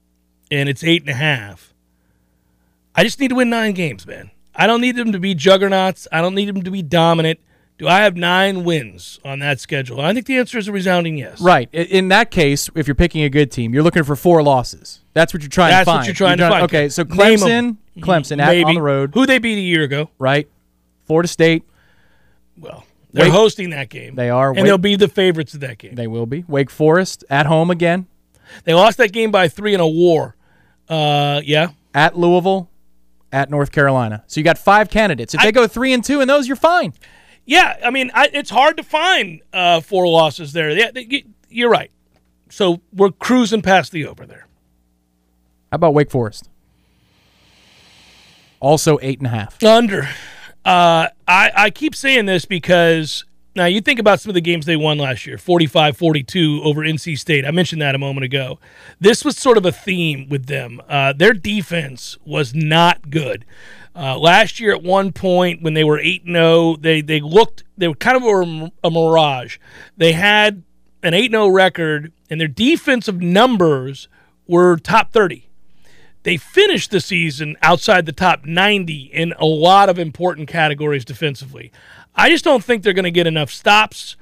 and 0.50 0.68
it's 0.68 0.84
eight 0.84 1.02
and 1.04 1.10
a 1.10 1.14
half, 1.14 1.74
I 2.96 3.04
just 3.04 3.20
need 3.20 3.28
to 3.30 3.36
win 3.36 3.50
nine 3.50 3.74
games, 3.74 4.08
man. 4.08 4.32
I 4.56 4.68
don't 4.68 4.82
need 4.82 4.96
them 4.96 5.12
to 5.12 5.20
be 5.20 5.36
juggernauts. 5.36 6.08
I 6.12 6.22
don't 6.22 6.34
need 6.34 6.48
them 6.48 6.64
to 6.64 6.72
be 6.72 6.82
dominant. 6.82 7.40
Do 7.78 7.88
I 7.90 8.00
have 8.00 8.16
nine 8.16 8.64
wins 8.64 9.20
on 9.26 9.40
that 9.40 9.60
schedule? 9.60 10.00
I 10.00 10.14
think 10.14 10.26
the 10.28 10.38
answer 10.38 10.58
is 10.58 10.68
a 10.70 10.72
resounding 10.72 11.18
yes. 11.18 11.42
Right. 11.42 11.70
In 11.74 12.08
that 12.08 12.32
case, 12.32 12.70
if 12.74 12.88
you're 12.88 12.96
picking 12.96 13.22
a 13.24 13.30
good 13.30 13.52
team, 13.52 13.74
you're 13.74 13.84
looking 13.84 14.04
for 14.04 14.16
four 14.16 14.42
losses. 14.42 15.02
That's 15.14 15.34
what 15.34 15.44
you're 15.44 15.50
trying 15.50 15.72
That's 15.72 15.82
to 15.82 15.92
find. 15.92 16.00
That's 16.00 16.08
what 16.08 16.20
you're 16.20 16.28
trying 16.28 16.38
to 16.38 16.44
done- 16.44 16.52
find. 16.52 16.64
Okay, 16.64 16.90
so. 16.90 17.04
Clemson, 17.04 17.78
Clemson 18.00 18.42
at, 18.42 18.64
on 18.64 18.76
the 18.76 18.82
road, 18.82 19.12
Who 19.14 19.26
they 19.26 19.40
beat 19.40 19.58
a 19.58 19.62
year 19.62 19.84
ago? 19.84 20.10
right? 20.20 20.48
Florida 21.06 21.28
State, 21.28 21.64
Well, 22.58 22.86
they're 23.14 23.26
Wake- 23.26 23.34
hosting 23.34 23.70
that 23.72 23.90
game. 23.90 24.16
They 24.16 24.30
are. 24.30 24.50
And 24.50 24.58
Wake- 24.58 24.66
they'll 24.66 24.78
be 24.78 24.96
the 24.96 25.08
favorites 25.08 25.54
of 25.54 25.60
that 25.62 25.78
game. 25.78 25.96
they 25.96 26.08
will 26.08 26.26
be. 26.26 26.44
Wake 26.48 26.70
Forest 26.70 27.24
at 27.30 27.46
home 27.46 27.70
again, 27.72 28.08
They 28.64 28.74
lost 28.74 28.98
that 28.98 29.12
game 29.12 29.32
by 29.32 29.48
three 29.48 29.74
in 29.74 29.80
a 29.80 29.88
war. 29.88 30.36
Uh, 30.90 31.42
yeah. 31.44 31.70
at 31.94 32.18
Louisville, 32.18 32.70
at 33.32 33.50
North 33.50 33.72
Carolina. 33.72 34.24
So 34.28 34.40
you 34.40 34.44
got 34.44 34.58
five 34.58 34.90
candidates. 34.90 35.34
If 35.34 35.40
I- 35.42 35.46
they 35.46 35.52
go 35.52 35.66
three 35.68 35.94
and 35.94 36.04
two 36.04 36.22
in 36.22 36.28
those, 36.28 36.48
you're 36.48 36.56
fine. 36.56 36.94
Yeah, 37.46 37.78
I 37.86 37.92
mean, 37.92 38.10
I, 38.14 38.30
it's 38.34 38.50
hard 38.50 38.78
to 38.78 38.84
find 38.84 39.42
uh, 39.54 39.80
four 39.82 40.08
losses 40.08 40.52
there. 40.54 40.72
Yeah, 40.72 40.92
th- 40.92 41.08
y- 41.12 41.24
you're 41.50 41.70
right. 41.70 41.92
So 42.50 42.82
we're 42.94 43.12
cruising 43.12 43.62
past 43.62 43.92
the 43.92 44.06
over 44.08 44.26
there. 44.26 44.48
How 45.72 45.76
about 45.76 45.94
Wake 45.94 46.10
Forest? 46.12 46.50
Also 48.66 48.98
eight 49.04 49.20
and 49.20 49.28
a 49.28 49.30
half. 49.30 49.64
Under. 49.64 50.10
Uh, 50.66 51.10
I, 51.28 51.52
I 51.56 51.70
keep 51.70 51.94
saying 51.94 52.26
this 52.26 52.46
because 52.46 53.24
now 53.56 53.66
you 53.66 53.80
think 53.80 54.00
about 54.00 54.20
some 54.20 54.32
of 54.32 54.34
the 54.34 54.42
games 54.42 54.66
they 54.66 54.76
won 54.76 54.98
last 54.98 55.28
year 55.28 55.38
45 55.38 55.96
42 55.96 56.62
over 56.64 56.82
NC 56.82 57.16
State. 57.20 57.46
I 57.46 57.52
mentioned 57.52 57.84
that 57.84 57.94
a 57.94 58.00
moment 58.00 58.26
ago. 58.26 58.60
This 59.00 59.24
was 59.24 59.38
sort 59.38 59.60
of 59.60 59.68
a 59.68 59.72
theme 59.72 60.28
with 60.30 60.48
them. 60.48 60.82
Uh, 60.90 61.14
their 61.14 61.32
defense 61.32 62.18
was 62.26 62.56
not 62.56 63.12
good. 63.12 63.46
Uh, 63.96 64.18
last 64.18 64.60
year, 64.60 64.74
at 64.74 64.82
one 64.82 65.12
point, 65.12 65.62
when 65.62 65.76
they 65.76 65.84
were 65.84 66.00
8 66.00 66.24
0, 66.26 66.78
they, 66.78 67.02
they 67.02 67.22
looked, 67.22 67.64
they 67.78 67.88
were 67.88 67.94
kind 67.94 68.18
of 68.18 68.24
a, 68.24 68.72
a 68.84 68.90
mirage. 68.90 69.60
They 69.96 70.14
had 70.14 70.64
an 71.04 71.14
8 71.14 71.30
0 71.30 71.50
record, 71.50 72.12
and 72.32 72.42
their 72.42 72.48
defensive 72.48 73.22
numbers 73.22 74.08
were 74.48 74.76
top 74.78 75.14
30 75.14 75.50
they 76.26 76.38
finished 76.38 76.90
the 76.90 77.00
season 77.00 77.56
outside 77.62 78.08
the 78.08 78.12
top 78.12 78.46
90 78.46 79.12
in 79.14 79.34
a 79.38 79.46
lot 79.46 79.90
of 79.90 80.00
important 80.00 80.48
categories 80.48 81.06
defensively. 81.06 81.72
I 82.16 82.30
just 82.30 82.44
don't 82.44 82.64
think 82.64 82.82
they're 82.82 82.94
going 82.94 83.04
to 83.04 83.12
get 83.12 83.28
enough 83.28 83.52
stops, 83.52 84.18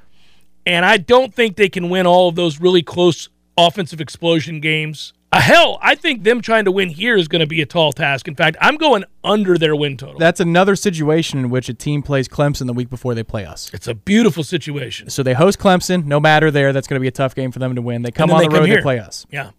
and 0.66 0.86
I 0.86 0.98
don't 0.98 1.34
think 1.34 1.56
they 1.56 1.70
can 1.70 1.90
win 1.90 2.06
all 2.06 2.28
of 2.28 2.36
those 2.36 2.60
really 2.60 2.84
close 2.84 3.30
offensive 3.58 4.02
explosion 4.02 4.60
games. 4.60 5.14
Uh, 5.32 5.40
hell, 5.40 5.80
I 5.82 5.96
think 5.96 6.24
them 6.24 6.42
trying 6.42 6.66
to 6.66 6.74
win 6.74 6.90
here 6.90 7.16
is 7.16 7.30
going 7.30 7.40
to 7.40 7.48
be 7.48 7.62
a 7.62 7.66
tall 7.66 7.94
task. 7.94 8.28
In 8.28 8.36
fact, 8.36 8.58
I'm 8.60 8.76
going 8.76 9.06
under 9.24 9.58
their 9.58 9.74
win 9.74 9.96
total. 9.96 10.20
That's 10.20 10.42
another 10.42 10.76
situation 10.76 11.40
in 11.40 11.50
which 11.50 11.70
a 11.70 11.74
team 11.74 12.04
plays 12.04 12.28
Clemson 12.28 12.68
the 12.68 12.74
week 12.74 12.90
before 12.90 13.16
they 13.16 13.24
play 13.24 13.46
us. 13.46 13.74
it's 13.74 13.88
a 13.88 13.96
beautiful 13.96 14.44
situation. 14.44 15.10
So 15.10 15.24
they 15.24 15.34
host 15.34 15.58
Clemson, 15.58 16.04
no 16.04 16.20
matter 16.20 16.52
there. 16.52 16.74
That's 16.74 16.86
going 16.86 17.00
to 17.00 17.02
be 17.02 17.08
a 17.08 17.12
tough 17.12 17.34
game 17.34 17.54
for 17.54 17.60
them 17.60 17.76
to 17.76 17.82
win. 17.82 18.02
They 18.02 18.12
come 18.12 18.30
on 18.30 18.40
they 18.40 18.48
the 18.48 18.60
road, 18.60 18.70
they 18.70 18.82
play 18.82 19.00
us. 19.00 19.26
Yeah. 19.32 19.52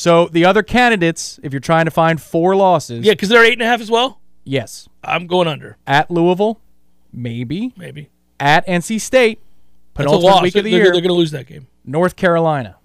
So 0.00 0.28
the 0.28 0.46
other 0.46 0.62
candidates, 0.62 1.38
if 1.42 1.52
you're 1.52 1.60
trying 1.60 1.84
to 1.84 1.90
find 1.90 2.20
four 2.22 2.56
losses, 2.56 3.04
Yeah, 3.04 3.12
because 3.12 3.28
they're 3.28 3.44
eight 3.44 3.52
and 3.52 3.60
a 3.62 3.66
half 3.66 3.82
as 3.82 3.90
well. 3.90 4.18
yes, 4.44 4.88
I'm 5.04 5.26
going 5.26 5.46
under, 5.46 5.76
at 5.86 6.10
Louisville, 6.10 6.58
maybe 7.12 7.74
maybe. 7.76 8.08
at 8.38 8.66
NC 8.66 8.98
State, 9.00 9.38
That's 9.38 10.06
a 10.06 10.08
penultimate 10.08 10.32
loss. 10.34 10.42
week 10.42 10.56
of 10.56 10.64
the 10.64 10.70
they're, 10.70 10.80
year, 10.84 10.92
they're 10.92 11.02
going 11.02 11.08
to 11.08 11.12
lose 11.14 11.32
that 11.32 11.46
game. 11.46 11.66
North 11.84 12.16
Carolina. 12.16 12.76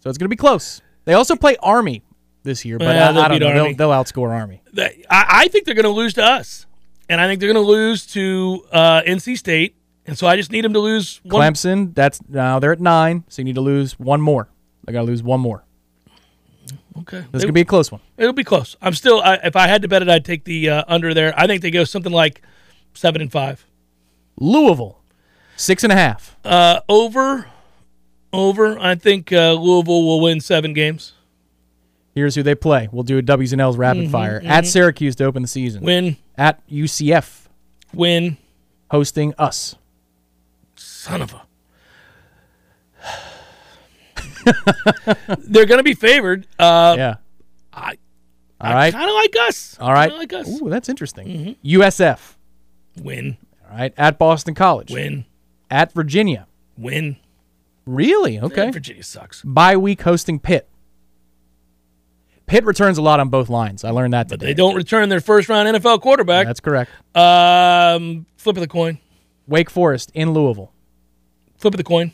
So 0.00 0.08
it's 0.08 0.16
going 0.18 0.24
to 0.26 0.30
be 0.30 0.36
close. 0.36 0.80
They 1.04 1.12
also 1.12 1.36
play 1.36 1.56
Army 1.62 2.02
this 2.42 2.64
year, 2.64 2.78
but 2.78 2.86
Yeah, 2.86 3.10
I, 3.10 3.12
they'll 3.12 3.22
I 3.22 3.28
don't 3.28 3.38
beat 3.38 3.44
know. 3.44 3.48
Army. 3.60 3.74
They'll, 3.74 3.90
they'll 3.90 4.02
outscore 4.04 4.30
Army. 4.30 4.62
that- 4.72 4.92
I, 5.10 5.26
I 5.44 5.48
think 5.48 5.66
they're 5.66 5.74
going 5.74 5.84
to 5.84 5.90
lose 5.90 6.14
to 6.14 6.24
us, 6.24 6.64
and 7.10 7.20
I 7.20 7.26
think 7.26 7.40
they're 7.40 7.52
going 7.52 7.62
to 7.62 7.70
lose 7.70 8.06
to 8.14 8.64
uh, 8.72 9.02
NC 9.02 9.36
State, 9.36 9.76
and 10.06 10.16
so 10.16 10.26
I 10.26 10.36
just 10.36 10.50
need 10.50 10.64
them 10.64 10.72
to 10.72 10.80
lose 10.80 11.20
one. 11.22 11.42
Clemson, 11.52 11.94
that's 11.94 12.18
now 12.30 12.58
they're 12.60 12.72
at 12.72 12.80
nine, 12.80 13.24
so 13.28 13.40
you 13.42 13.44
need 13.44 13.56
to 13.56 13.60
lose 13.60 13.98
one 13.98 14.22
more. 14.22 14.48
They 14.86 14.94
got 14.94 15.00
to 15.00 15.06
lose 15.06 15.22
one 15.22 15.40
more. 15.40 15.64
Okay, 17.00 17.18
This 17.32 17.40
is 17.40 17.42
going 17.42 17.48
to 17.48 17.52
be 17.52 17.60
a 17.60 17.64
close 17.64 17.92
one. 17.92 18.00
it'll 18.16 18.32
be 18.32 18.44
close. 18.44 18.76
I'm 18.80 18.94
still. 18.94 19.20
I, 19.20 19.34
if 19.44 19.54
I 19.56 19.66
had 19.66 19.82
to 19.82 19.88
bet 19.88 20.02
it, 20.02 20.08
I'd 20.08 20.24
take 20.24 20.44
the 20.44 20.70
uh, 20.70 20.84
under 20.88 21.12
there. 21.14 21.34
I 21.36 21.46
think 21.46 21.62
they 21.62 21.70
go 21.70 21.84
something 21.84 22.12
like 22.12 22.42
seven 22.94 23.20
and 23.20 23.30
five. 23.30 23.64
Louisville, 24.38 25.00
six 25.56 25.84
and 25.84 25.92
a 25.92 25.96
half. 25.96 26.36
Uh, 26.44 26.80
over, 26.88 27.46
over. 28.32 28.78
I 28.78 28.94
think 28.94 29.32
uh, 29.32 29.52
Louisville 29.52 30.04
will 30.04 30.20
win 30.20 30.40
seven 30.40 30.72
games. 30.72 31.12
Here's 32.14 32.34
who 32.34 32.42
they 32.42 32.54
play. 32.54 32.88
We'll 32.90 33.02
do 33.02 33.18
a 33.18 33.22
W's 33.22 33.52
and 33.52 33.60
L's 33.60 33.76
rapid 33.76 34.10
fire. 34.10 34.40
At 34.44 34.64
Syracuse 34.66 35.16
to 35.16 35.24
open 35.24 35.42
the 35.42 35.48
season. 35.48 35.80
Mm-hmm, 35.80 35.86
Win, 35.86 36.16
At 36.38 36.66
UCF, 36.68 37.46
win. 37.92 38.38
hosting 38.90 39.34
us. 39.36 39.74
Son 40.76 41.20
of 41.20 41.34
a. 41.34 41.45
they're 45.38 45.66
going 45.66 45.78
to 45.78 45.82
be 45.84 45.94
favored. 45.94 46.46
Uh, 46.58 46.94
yeah. 46.96 47.14
I, 47.72 47.96
All 48.60 48.72
right. 48.72 48.92
kind 48.92 49.08
of 49.08 49.14
like 49.14 49.34
us. 49.48 49.76
All 49.80 49.92
right. 49.92 50.12
Like 50.12 50.32
us. 50.32 50.48
Ooh, 50.60 50.68
that's 50.70 50.88
interesting. 50.88 51.26
Mm-hmm. 51.26 51.80
USF. 51.80 52.34
Win, 53.02 53.36
All 53.70 53.76
right. 53.76 53.92
At 53.98 54.18
Boston 54.18 54.54
College. 54.54 54.90
win, 54.90 55.26
At 55.70 55.92
Virginia. 55.92 56.46
win. 56.78 57.16
Really? 57.84 58.40
Okay. 58.40 58.70
Virginia 58.70 59.02
sucks. 59.02 59.42
Bye 59.42 59.76
week 59.76 60.00
hosting 60.02 60.40
Pitt. 60.40 60.68
Pitt 62.46 62.64
returns 62.64 62.96
a 62.96 63.02
lot 63.02 63.20
on 63.20 63.28
both 63.28 63.48
lines. 63.48 63.84
I 63.84 63.90
learned 63.90 64.12
that 64.14 64.28
But 64.28 64.36
today. 64.40 64.46
they 64.46 64.54
don't 64.54 64.74
return 64.76 65.08
their 65.08 65.20
first 65.20 65.48
round 65.48 65.68
NFL 65.76 66.00
quarterback. 66.00 66.46
That's 66.46 66.60
correct. 66.60 66.90
Um, 67.14 68.24
flip 68.36 68.56
of 68.56 68.60
the 68.60 68.68
coin. 68.68 68.98
Wake 69.46 69.68
Forest 69.68 70.10
in 70.14 70.32
Louisville. 70.32 70.72
Flip 71.58 71.74
of 71.74 71.78
the 71.78 71.84
coin. 71.84 72.12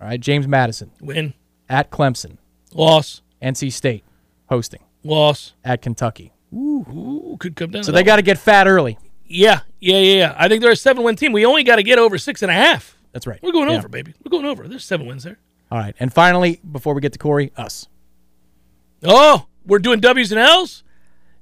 All 0.00 0.08
right. 0.08 0.20
James 0.20 0.46
Madison. 0.48 0.90
Win. 1.00 1.32
At 1.68 1.90
Clemson. 1.90 2.38
Loss. 2.72 3.22
NC 3.42 3.72
State 3.72 4.04
hosting. 4.48 4.80
Loss. 5.02 5.54
At 5.64 5.82
Kentucky. 5.82 6.32
Ooh, 6.52 7.36
could 7.40 7.56
come 7.56 7.70
down. 7.70 7.82
So 7.84 7.92
they 7.92 8.02
got 8.02 8.16
to 8.16 8.22
get 8.22 8.38
fat 8.38 8.66
early. 8.66 8.98
Yeah, 9.26 9.60
yeah, 9.80 9.98
yeah, 9.98 10.16
yeah. 10.18 10.34
I 10.38 10.48
think 10.48 10.62
they're 10.62 10.70
a 10.72 10.76
seven-win 10.76 11.16
team. 11.16 11.32
We 11.32 11.44
only 11.46 11.64
got 11.64 11.76
to 11.76 11.82
get 11.82 11.98
over 11.98 12.18
six 12.18 12.42
and 12.42 12.50
a 12.50 12.54
half. 12.54 12.96
That's 13.12 13.26
right. 13.26 13.40
We're 13.42 13.52
going 13.52 13.70
Yeah. 13.70 13.78
over, 13.78 13.88
baby. 13.88 14.14
We're 14.24 14.30
going 14.30 14.44
over. 14.44 14.68
There's 14.68 14.84
seven 14.84 15.06
wins 15.06 15.24
there. 15.24 15.38
All 15.70 15.78
right. 15.78 15.94
And 15.98 16.12
finally, 16.12 16.60
before 16.70 16.94
we 16.94 17.00
get 17.00 17.12
to 17.14 17.18
Corey, 17.18 17.50
us. 17.56 17.88
Oh, 19.02 19.46
we're 19.66 19.78
doing 19.78 20.00
W's 20.00 20.30
and 20.32 20.40
L's. 20.40 20.82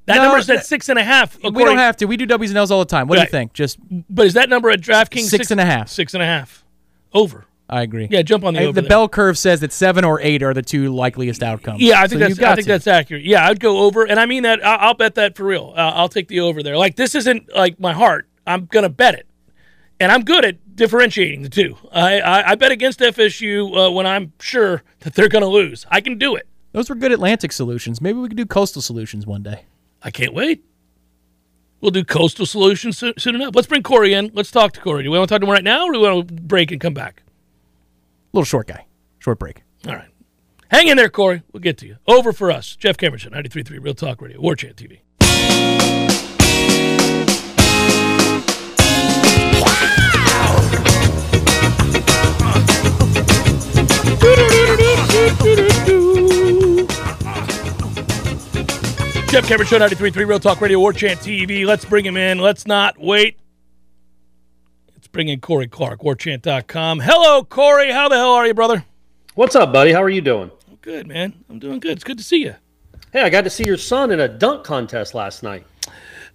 That 0.07 0.17
No, 0.17 0.25
number's 0.29 0.51
at 0.51 0.57
that- 0.59 0.67
six 0.67 0.89
and 0.89 0.99
a 0.99 1.05
half. 1.05 1.39
we 1.43 1.65
don't 1.65 1.79
have 1.79 1.97
to. 1.99 2.07
We 2.07 2.17
do 2.17 2.27
W's 2.27 2.51
and 2.51 2.59
L's 2.59 2.71
all 2.71 2.81
the 2.81 2.85
time. 2.85 3.07
What 3.09 3.17
do 3.17 3.23
you 3.23 3.29
think? 3.29 3.53
Just 3.53 3.79
But 4.11 4.27
is 4.27 4.35
that 4.35 4.49
number 4.49 4.71
at 4.71 4.81
DraftKings 4.81 5.29
Six 5.29 5.51
and 5.51 5.61
a 5.61 5.65
half. 5.65 5.89
Six 5.89 6.15
and 6.15 6.23
a 6.23 6.27
half. 6.27 6.65
Over. 7.13 7.47
I 7.73 7.83
agree. 7.83 8.07
Yeah, 8.11 8.21
jump 8.23 8.45
on 8.45 8.53
the 8.55 8.61
Hey, 8.61 8.67
over 8.67 8.75
the 8.75 8.83
there. 8.83 8.89
bell 8.91 9.09
curve 9.09 9.39
says 9.39 9.61
that 9.61 9.73
seven 9.73 10.05
or 10.05 10.21
eight 10.21 10.43
are 10.43 10.53
the 10.53 10.61
two 10.63 10.93
likeliest 10.95 11.43
outcomes. 11.43 11.81
Yeah, 11.81 12.01
I 12.03 12.07
think 12.07 12.21
you've 12.21 12.29
that's 12.31 12.39
got 12.39 12.53
I 12.53 12.55
think 12.57 12.67
to. 12.67 12.73
that's 12.73 12.87
accurate. 12.87 13.25
Yeah, 13.25 13.47
I'd 13.49 13.61
go 13.61 13.79
over, 13.79 14.05
and 14.05 14.21
I 14.21 14.27
mean 14.27 14.43
that. 14.43 14.65
I'll, 14.65 14.89
I'll 14.89 14.95
bet 14.95 15.15
that 15.15 15.37
for 15.37 15.45
real. 15.45 15.73
Uh, 15.77 15.81
I'll 15.95 16.09
take 16.11 16.29
the 16.29 16.41
over 16.41 16.63
there. 16.63 16.77
Like 16.77 16.97
this 16.97 17.15
isn't 17.15 17.55
like 17.57 17.81
my 17.81 17.93
heart. 17.95 18.29
I'm 18.47 18.67
gonna 18.67 18.89
bet 18.91 19.15
it, 19.15 19.27
and 19.99 20.13
I'm 20.13 20.23
good 20.23 20.45
at 20.45 20.77
differentiating 20.77 21.43
the 21.43 21.49
two. 21.49 21.77
I 21.93 22.21
I, 22.21 22.51
I 22.51 22.55
bet 22.57 22.73
against 22.73 23.01
FSU 23.01 23.89
uh, 23.89 23.91
when 23.91 24.07
I'm 24.07 24.33
sure 24.39 24.83
that 25.01 25.15
they're 25.15 25.29
gonna 25.31 25.47
lose. 25.49 25.87
I 25.91 26.01
can 26.03 26.19
do 26.19 26.37
it. 26.37 26.47
Those 26.73 26.91
were 26.91 26.95
good 26.95 27.13
Atlantic 27.13 27.53
solutions. 27.53 28.01
Maybe 28.01 28.19
we 28.19 28.29
could 28.29 28.37
do 28.37 28.47
coastal 28.47 28.83
solutions 28.83 29.27
one 29.27 29.43
day. 29.43 29.65
I 30.03 30.11
can't 30.11 30.35
wait. 30.35 30.65
We'll 31.81 31.91
do 31.91 32.05
coastal 32.05 32.47
solutions 32.47 32.99
soon, 32.99 33.15
soon 33.19 33.35
enough. 33.35 33.55
Let's 33.57 33.67
bring 33.67 33.83
Corey 33.83 34.13
in. 34.15 34.31
Let's 34.35 34.51
talk 34.51 34.73
to 34.75 34.81
Corey. 34.81 35.03
Do 35.03 35.11
we 35.11 35.19
want 35.19 35.29
to 35.29 35.35
talk 35.35 35.41
to 35.41 35.47
him 35.47 35.51
right 35.53 35.65
now, 35.65 35.85
or 35.87 35.93
do 35.93 36.01
we 36.01 36.07
want 36.09 36.29
to 36.29 36.35
break 36.35 36.71
and 36.71 36.81
come 36.81 36.95
back? 36.95 37.23
Little 38.33 38.45
short 38.45 38.67
guy. 38.67 38.87
Short 39.19 39.39
break. 39.39 39.63
All 39.87 39.95
right. 39.95 40.09
Hang 40.69 40.89
in 40.89 40.97
there, 40.97 41.11
Corey. 41.11 41.43
We'll 41.53 41.61
get 41.61 41.77
to 41.79 41.87
you. 41.87 41.97
Over 42.07 42.33
for 42.33 42.51
us. 42.51 42.77
Jeff 42.77 42.97
Cameron, 42.97 43.21
93.3 43.21 43.79
Real 43.83 43.95
Talk 43.95 44.23
Radio, 44.23 44.41
War 44.41 44.57
Chant 44.57 44.77
TV. 44.77 45.01
Jeff 59.29 59.49
Cameron 59.49 59.67
Show 59.67 59.79
93.3 59.79 60.27
Real 60.27 60.39
Talk 60.39 60.61
Radio, 60.61 60.79
War 60.79 60.93
Chant 60.93 61.21
TV. 61.21 61.67
Let's 61.67 61.85
bring 61.85 62.05
him 62.05 62.17
in. 62.17 62.39
Let's 62.39 62.67
not 62.67 62.99
wait. 62.99 63.39
Bring 65.13 65.29
in 65.29 65.41
Corey 65.41 65.69
Clark, 65.69 66.01
warchant.com. 66.01 67.01
Hello, 67.01 67.45
Corey. 67.45 67.93
How 67.93 68.09
the 68.09 68.17
hell 68.17 68.33
are 68.33 68.47
you, 68.47 68.55
brother? 68.55 68.87
What's 69.35 69.55
up, 69.55 69.71
buddy? 69.71 69.93
How 69.93 70.03
are 70.03 70.09
you 70.09 70.23
doing? 70.23 70.51
Good, 70.81 71.07
man. 71.07 71.35
I'm 71.51 71.59
doing 71.59 71.81
good. 71.81 71.93
It's 71.93 72.05
good 72.05 72.17
to 72.17 72.25
see 72.25 72.39
you. 72.45 72.55
Hey, 73.13 73.21
I 73.21 73.29
got 73.29 73.45
to 73.45 73.51
see 73.51 73.65
your 73.65 73.77
son 73.77 74.11
in 74.11 74.21
a 74.21 74.29
dunk 74.29 74.65
contest 74.65 75.15
last 75.15 75.43
night. 75.43 75.67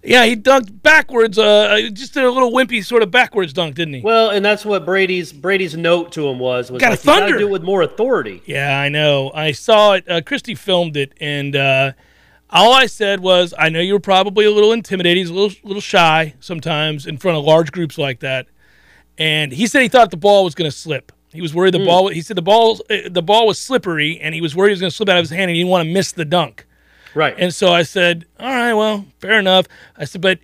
Yeah, 0.04 0.24
he 0.26 0.36
dunked 0.36 0.80
backwards. 0.82 1.38
Uh, 1.38 1.88
just 1.92 2.14
did 2.14 2.22
a 2.22 2.30
little 2.30 2.52
wimpy 2.52 2.84
sort 2.84 3.02
of 3.02 3.10
backwards 3.10 3.52
dunk, 3.52 3.74
didn't 3.74 3.94
he? 3.94 4.00
Well, 4.00 4.30
and 4.30 4.44
that's 4.44 4.64
what 4.64 4.84
Brady's 4.86 5.32
Brady's 5.32 5.76
note 5.76 6.12
to 6.12 6.28
him 6.28 6.38
was 6.38 6.70
was 6.70 6.80
Got 6.80 6.86
a 6.86 6.90
like, 6.92 7.00
you 7.00 7.04
gotta 7.06 7.20
thunder. 7.22 7.38
do 7.38 7.48
it 7.48 7.50
with 7.50 7.64
more 7.64 7.82
authority. 7.82 8.42
yeah, 8.46 8.78
I 8.80 8.88
know. 8.88 9.32
I 9.34 9.50
saw 9.50 9.94
it. 9.94 10.08
Uh, 10.08 10.20
Christy 10.20 10.54
filmed 10.54 10.96
it, 10.96 11.14
and 11.20 11.56
uh, 11.56 11.92
all 12.48 12.72
I 12.74 12.86
said 12.86 13.18
was, 13.18 13.52
"I 13.58 13.70
know 13.70 13.80
you 13.80 13.94
were 13.94 13.98
probably 14.00 14.44
a 14.44 14.52
little 14.52 14.70
intimidated. 14.72 15.16
He's 15.18 15.30
a 15.30 15.34
little, 15.34 15.56
little 15.64 15.80
shy 15.82 16.34
sometimes 16.38 17.04
in 17.04 17.18
front 17.18 17.36
of 17.36 17.42
large 17.44 17.72
groups 17.72 17.98
like 17.98 18.20
that." 18.20 18.46
And 19.18 19.52
he 19.52 19.66
said 19.66 19.82
he 19.82 19.88
thought 19.88 20.10
the 20.10 20.16
ball 20.16 20.44
was 20.44 20.54
going 20.54 20.70
to 20.70 20.76
slip. 20.76 21.12
He 21.32 21.42
was 21.42 21.54
worried 21.54 21.74
the 21.74 21.84
ball. 21.84 22.08
He 22.08 22.22
said 22.22 22.36
the 22.36 22.42
ball, 22.42 22.80
uh, 22.88 22.96
the 23.10 23.22
ball 23.22 23.46
was 23.46 23.58
slippery, 23.58 24.18
and 24.20 24.34
he 24.34 24.40
was 24.40 24.56
worried 24.56 24.70
it 24.70 24.74
was 24.74 24.80
going 24.80 24.90
to 24.90 24.96
slip 24.96 25.08
out 25.08 25.18
of 25.18 25.22
his 25.24 25.30
hand, 25.30 25.42
and 25.42 25.50
he 25.50 25.56
didn't 25.62 25.70
want 25.70 25.86
to 25.86 25.92
miss 25.92 26.12
the 26.12 26.24
dunk. 26.24 26.66
Right. 27.14 27.34
And 27.38 27.52
so 27.52 27.72
I 27.72 27.82
said, 27.82 28.24
all 28.38 28.46
right, 28.48 28.72
well, 28.74 29.06
fair 29.20 29.38
enough. 29.38 29.66
I 29.96 30.04
said, 30.04 30.20
but 30.20 30.38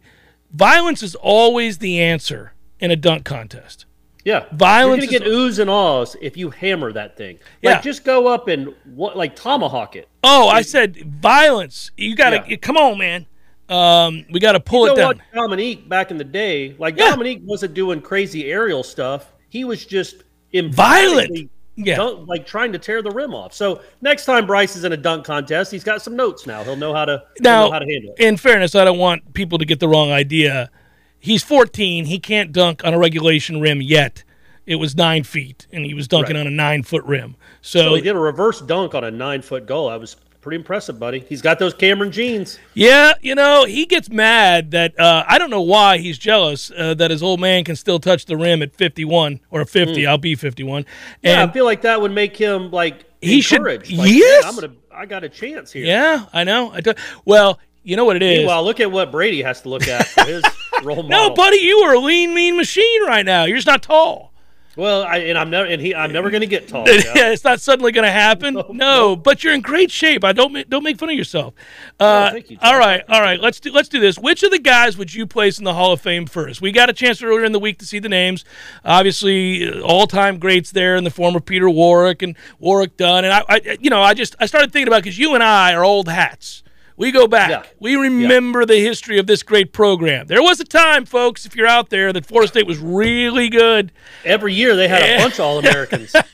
violence 0.52 1.02
is 1.02 1.14
always 1.14 1.78
the 1.78 2.00
answer 2.00 2.52
in 2.80 2.90
a 2.90 2.96
dunk 2.96 3.24
contest. 3.24 3.86
yeah. 4.24 4.44
violence 4.52 5.04
You're 5.10 5.20
gonna 5.20 5.30
is- 5.30 5.56
get 5.56 5.58
oohs 5.58 5.58
and 5.60 5.70
ahs 5.70 6.16
if 6.20 6.36
you 6.36 6.50
hammer 6.50 6.92
that 6.92 7.16
thing. 7.16 7.38
Yeah. 7.62 7.74
Like 7.74 7.82
just 7.82 8.04
go 8.04 8.26
up 8.26 8.48
and 8.48 8.74
what 8.94 9.16
like 9.16 9.36
tomahawk 9.36 9.96
it. 9.96 10.08
Oh, 10.22 10.48
I 10.48 10.62
said 10.62 10.96
violence. 11.20 11.90
You 11.96 12.14
got 12.16 12.30
to 12.30 12.44
Yeah. 12.48 12.56
come 12.56 12.76
on, 12.76 12.98
man. 12.98 13.26
Um, 13.68 14.26
we 14.30 14.40
got 14.40 14.52
to 14.52 14.60
pull 14.60 14.86
You 14.86 14.92
it 14.92 14.96
know 14.96 15.02
down. 15.02 15.06
what 15.08 15.18
Dominique 15.34 15.88
back 15.88 16.10
in 16.10 16.18
the 16.18 16.24
day, 16.24 16.74
like 16.78 16.96
Yeah. 16.98 17.10
Dominique 17.10 17.40
wasn't 17.44 17.74
doing 17.74 18.00
crazy 18.02 18.50
aerial 18.50 18.82
stuff. 18.82 19.32
He 19.48 19.64
was 19.64 19.84
just 19.86 20.16
Violent. 20.54 21.50
Yeah. 21.76 21.96
dunk, 21.96 22.28
like 22.28 22.46
trying 22.46 22.72
to 22.72 22.78
tear 22.78 23.02
the 23.02 23.10
rim 23.10 23.34
off. 23.34 23.52
So 23.52 23.80
next 24.00 24.26
time 24.26 24.46
Bryce 24.46 24.76
is 24.76 24.84
in 24.84 24.92
a 24.92 24.96
dunk 24.96 25.24
contest, 25.24 25.72
he's 25.72 25.82
got 25.82 26.02
some 26.02 26.14
notes 26.14 26.46
now. 26.46 26.62
He'll 26.62 26.76
know 26.76 26.94
how 26.94 27.04
to 27.04 27.24
Now, 27.40 27.64
know 27.66 27.72
how 27.72 27.78
to 27.80 27.86
handle 27.86 28.14
it. 28.16 28.22
in 28.24 28.36
fairness, 28.36 28.76
I 28.76 28.84
don't 28.84 28.98
want 28.98 29.34
people 29.34 29.58
to 29.58 29.64
get 29.64 29.80
the 29.80 29.88
wrong 29.88 30.12
idea. 30.12 30.70
He's 31.18 31.42
14. 31.42 32.04
He 32.04 32.20
can't 32.20 32.52
dunk 32.52 32.84
on 32.84 32.94
a 32.94 32.98
regulation 32.98 33.60
rim 33.60 33.82
yet. 33.82 34.22
It 34.66 34.76
was 34.76 34.94
nine 34.94 35.24
feet, 35.24 35.66
and 35.72 35.84
he 35.84 35.94
was 35.94 36.06
dunking 36.06 36.36
Right. 36.36 36.42
on 36.42 36.46
a 36.46 36.50
nine 36.50 36.84
foot 36.84 37.02
rim. 37.04 37.34
So 37.60 37.80
So, 37.82 37.94
he 37.96 38.02
did 38.02 38.14
a 38.14 38.18
reverse 38.20 38.60
dunk 38.60 38.94
on 38.94 39.02
a 39.02 39.10
nine 39.10 39.42
foot 39.42 39.66
goal. 39.66 39.88
I 39.88 39.96
was 39.96 40.14
pretty 40.44 40.56
impressive, 40.56 40.98
buddy. 41.00 41.18
He's 41.28 41.42
got 41.42 41.58
those 41.58 41.74
Cameron 41.74 42.12
jeans. 42.12 42.58
yeah, 42.74 43.14
you 43.20 43.34
know, 43.34 43.64
he 43.64 43.86
gets 43.86 44.08
mad 44.10 44.70
that 44.72 44.98
uh, 45.00 45.24
I 45.26 45.38
don't 45.38 45.50
know 45.50 45.62
why 45.62 45.98
he's 45.98 46.18
jealous 46.18 46.70
uh, 46.70 46.94
that 46.94 47.10
his 47.10 47.22
old 47.22 47.40
man 47.40 47.64
can 47.64 47.74
still 47.74 47.98
touch 47.98 48.26
the 48.26 48.36
rim 48.36 48.62
at 48.62 48.76
51 48.76 49.40
or 49.50 49.64
50. 49.64 50.06
I'll 50.06 50.18
be 50.18 50.34
51. 50.34 50.82
Hmm. 50.82 50.88
Yeah, 51.22 51.40
And 51.40 51.50
I 51.50 51.52
feel 51.52 51.64
like 51.64 51.80
that 51.82 52.00
would 52.00 52.12
make 52.12 52.36
him 52.36 52.70
like 52.70 53.06
He 53.22 53.40
should- 53.40 53.62
Like, 53.62 53.88
yes! 53.88 54.44
I'm 54.44 54.54
gonna. 54.54 54.74
I 54.92 55.06
got 55.06 55.24
a 55.24 55.28
chance 55.28 55.72
here. 55.72 55.84
yeah, 55.86 56.26
I 56.32 56.44
know. 56.44 56.70
I 56.70 56.80
do, 56.82 56.92
well, 57.24 57.58
you 57.82 57.96
know 57.96 58.04
what 58.04 58.16
it 58.16 58.22
is. 58.22 58.38
Meanwhile, 58.40 58.64
look 58.64 58.80
at 58.80 58.92
what 58.92 59.10
Brady 59.10 59.42
has 59.42 59.62
to 59.62 59.68
look 59.70 59.88
at 59.88 60.06
for 60.08 60.24
his 60.24 60.44
role 60.84 61.02
model. 61.02 61.08
no, 61.08 61.30
buddy, 61.34 61.56
you 61.56 61.78
are 61.78 61.94
a 61.94 61.98
lean, 61.98 62.34
mean 62.34 62.56
machine 62.56 63.02
right 63.06 63.24
now. 63.24 63.44
You're 63.44 63.56
just 63.56 63.66
not 63.66 63.82
tall. 63.82 64.33
Well, 64.76 65.04
I, 65.04 65.18
and 65.18 65.38
I'm 65.38 65.50
never, 65.50 65.68
and 65.68 65.80
he, 65.80 65.94
I'm 65.94 66.12
never 66.12 66.30
going 66.30 66.40
to 66.40 66.46
get 66.46 66.68
tall. 66.68 66.84
Yeah, 67.14 67.30
it's 67.30 67.44
not 67.44 67.60
suddenly 67.60 67.92
going 67.92 68.04
to 68.04 68.10
happen. 68.10 68.60
No, 68.70 69.14
but 69.14 69.44
you're 69.44 69.54
in 69.54 69.60
great 69.60 69.90
shape. 69.90 70.24
I 70.24 70.32
don't 70.32 70.52
ma- 70.52 70.62
don't 70.68 70.82
make 70.82 70.98
fun 70.98 71.10
of 71.10 71.16
yourself. 71.16 71.54
Uh, 72.00 72.32
thank 72.32 72.50
you, 72.50 72.58
all 72.60 72.78
right, 72.78 73.02
all 73.08 73.20
right. 73.20 73.40
Let's 73.40 73.60
do 73.60 73.70
let's 73.70 73.88
do 73.88 74.00
this. 74.00 74.18
Which 74.18 74.42
of 74.42 74.50
the 74.50 74.58
guys 74.58 74.96
would 74.96 75.14
you 75.14 75.26
place 75.26 75.58
in 75.58 75.64
the 75.64 75.74
Hall 75.74 75.92
of 75.92 76.00
Fame 76.00 76.26
first? 76.26 76.60
We 76.60 76.72
got 76.72 76.90
a 76.90 76.92
chance 76.92 77.22
earlier 77.22 77.44
in 77.44 77.52
the 77.52 77.58
week 77.60 77.78
to 77.78 77.86
see 77.86 77.98
the 77.98 78.08
names. 78.08 78.44
Obviously, 78.84 79.80
all 79.80 80.06
time 80.06 80.38
greats 80.38 80.72
there 80.72 80.96
in 80.96 81.04
the 81.04 81.10
form 81.10 81.36
of 81.36 81.44
Peter 81.44 81.70
Warrick 81.70 82.22
and 82.22 82.36
Warrick 82.58 82.96
Dunn. 82.96 83.24
And 83.24 83.32
I, 83.32 83.44
I 83.48 83.78
you 83.80 83.90
know, 83.90 84.02
I 84.02 84.14
just 84.14 84.34
I 84.40 84.46
started 84.46 84.72
thinking 84.72 84.88
about 84.88 85.02
because 85.04 85.18
you 85.18 85.34
and 85.34 85.42
I 85.42 85.74
are 85.74 85.84
old 85.84 86.08
hats. 86.08 86.63
We 86.96 87.10
go 87.10 87.26
back. 87.26 87.50
Yeah. 87.50 87.62
We 87.80 87.96
remember 87.96 88.64
the 88.64 88.78
history 88.78 89.18
of 89.18 89.26
this 89.26 89.42
great 89.42 89.72
program. 89.72 90.28
There 90.28 90.42
was 90.42 90.60
a 90.60 90.64
time, 90.64 91.04
folks, 91.04 91.44
if 91.44 91.56
you're 91.56 91.66
out 91.66 91.90
there, 91.90 92.12
that 92.12 92.24
Florida 92.24 92.48
State 92.48 92.66
was 92.66 92.78
really 92.78 93.48
good. 93.48 93.90
Every 94.24 94.54
year 94.54 94.76
they 94.76 94.86
had 94.86 95.02
a 95.02 95.22
bunch 95.22 95.34
of 95.34 95.40
All 95.40 95.58
Americans. 95.58 96.14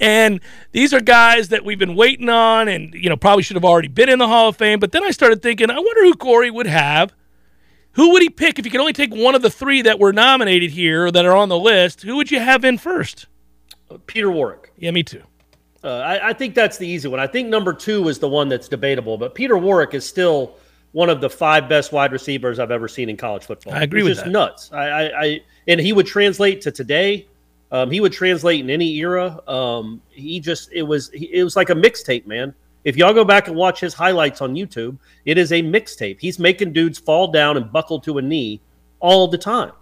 And 0.00 0.40
these 0.72 0.92
are 0.92 1.00
guys 1.00 1.48
that 1.48 1.64
we've 1.64 1.78
been 1.78 1.94
waiting 1.94 2.28
on 2.28 2.68
and, 2.68 2.92
you 2.94 3.08
know, 3.08 3.16
probably 3.16 3.42
should 3.42 3.56
have 3.56 3.64
already 3.64 3.88
been 3.88 4.08
in 4.08 4.18
the 4.18 4.28
Hall 4.28 4.48
of 4.48 4.56
Fame. 4.56 4.80
But 4.80 4.92
then 4.92 5.04
I 5.04 5.10
started 5.10 5.42
thinking, 5.42 5.70
I 5.70 5.78
wonder 5.78 6.02
who 6.02 6.14
Corey 6.14 6.50
would 6.50 6.66
have. 6.66 7.14
Who 7.92 8.10
would 8.10 8.22
he 8.22 8.28
pick 8.28 8.58
if 8.58 8.64
he 8.64 8.70
could 8.70 8.80
only 8.80 8.92
take 8.92 9.14
one 9.14 9.34
of 9.34 9.42
the 9.42 9.50
three 9.50 9.82
that 9.82 10.00
were 10.00 10.12
nominated 10.12 10.72
here 10.72 11.06
or 11.06 11.10
that 11.12 11.24
are 11.24 11.36
on 11.36 11.48
the 11.48 11.58
list? 11.58 12.02
Who 12.02 12.16
would 12.16 12.30
you 12.30 12.40
have 12.40 12.64
in 12.64 12.76
first? 12.76 13.26
Peter 14.06 14.30
Warrick. 14.30 14.72
Yeah, 14.76 14.90
me 14.90 15.04
too. 15.04 15.22
Uh, 15.84 15.98
I, 15.98 16.30
I 16.30 16.32
think 16.32 16.54
that's 16.54 16.78
the 16.78 16.88
easy 16.88 17.08
one. 17.08 17.20
I 17.20 17.26
think 17.26 17.48
number 17.48 17.74
two 17.74 18.08
is 18.08 18.18
the 18.18 18.28
one 18.28 18.48
that's 18.48 18.68
debatable, 18.68 19.18
but 19.18 19.34
Peter 19.34 19.58
Warrick 19.58 19.92
is 19.92 20.06
still 20.06 20.56
one 20.92 21.10
of 21.10 21.20
the 21.20 21.28
five 21.28 21.68
best 21.68 21.92
wide 21.92 22.10
receivers 22.12 22.58
I've 22.58 22.70
ever 22.70 22.88
seen 22.88 23.10
in 23.10 23.16
college 23.16 23.44
football. 23.44 23.74
I 23.74 23.82
agree 23.82 24.00
He's 24.00 24.10
with 24.10 24.14
just 24.16 24.24
that. 24.24 24.30
nuts. 24.30 24.72
I, 24.72 24.88
I, 24.88 25.22
I 25.24 25.40
and 25.68 25.80
he 25.80 25.92
would 25.92 26.06
translate 26.06 26.62
to 26.62 26.70
today. 26.70 27.26
Um, 27.70 27.90
he 27.90 28.00
would 28.00 28.12
translate 28.12 28.60
in 28.60 28.70
any 28.70 28.94
era. 28.96 29.40
Um, 29.48 30.00
he 30.10 30.40
just 30.40 30.72
it 30.72 30.82
was 30.82 31.10
he, 31.10 31.26
it 31.34 31.44
was 31.44 31.56
like 31.56 31.70
a 31.70 31.74
mixtape, 31.74 32.26
man. 32.26 32.54
If 32.84 32.96
y'all 32.96 33.12
go 33.12 33.24
back 33.24 33.48
and 33.48 33.56
watch 33.56 33.80
his 33.80 33.92
highlights 33.92 34.40
on 34.40 34.54
YouTube, 34.54 34.96
it 35.24 35.36
is 35.36 35.52
a 35.52 35.62
mixtape. 35.62 36.18
He's 36.20 36.38
making 36.38 36.72
dudes 36.72 36.98
fall 36.98 37.28
down 37.28 37.56
and 37.56 37.72
buckle 37.72 37.98
to 38.00 38.18
a 38.18 38.22
knee 38.22 38.60
all 39.00 39.26
the 39.26 39.38
time. 39.38 39.72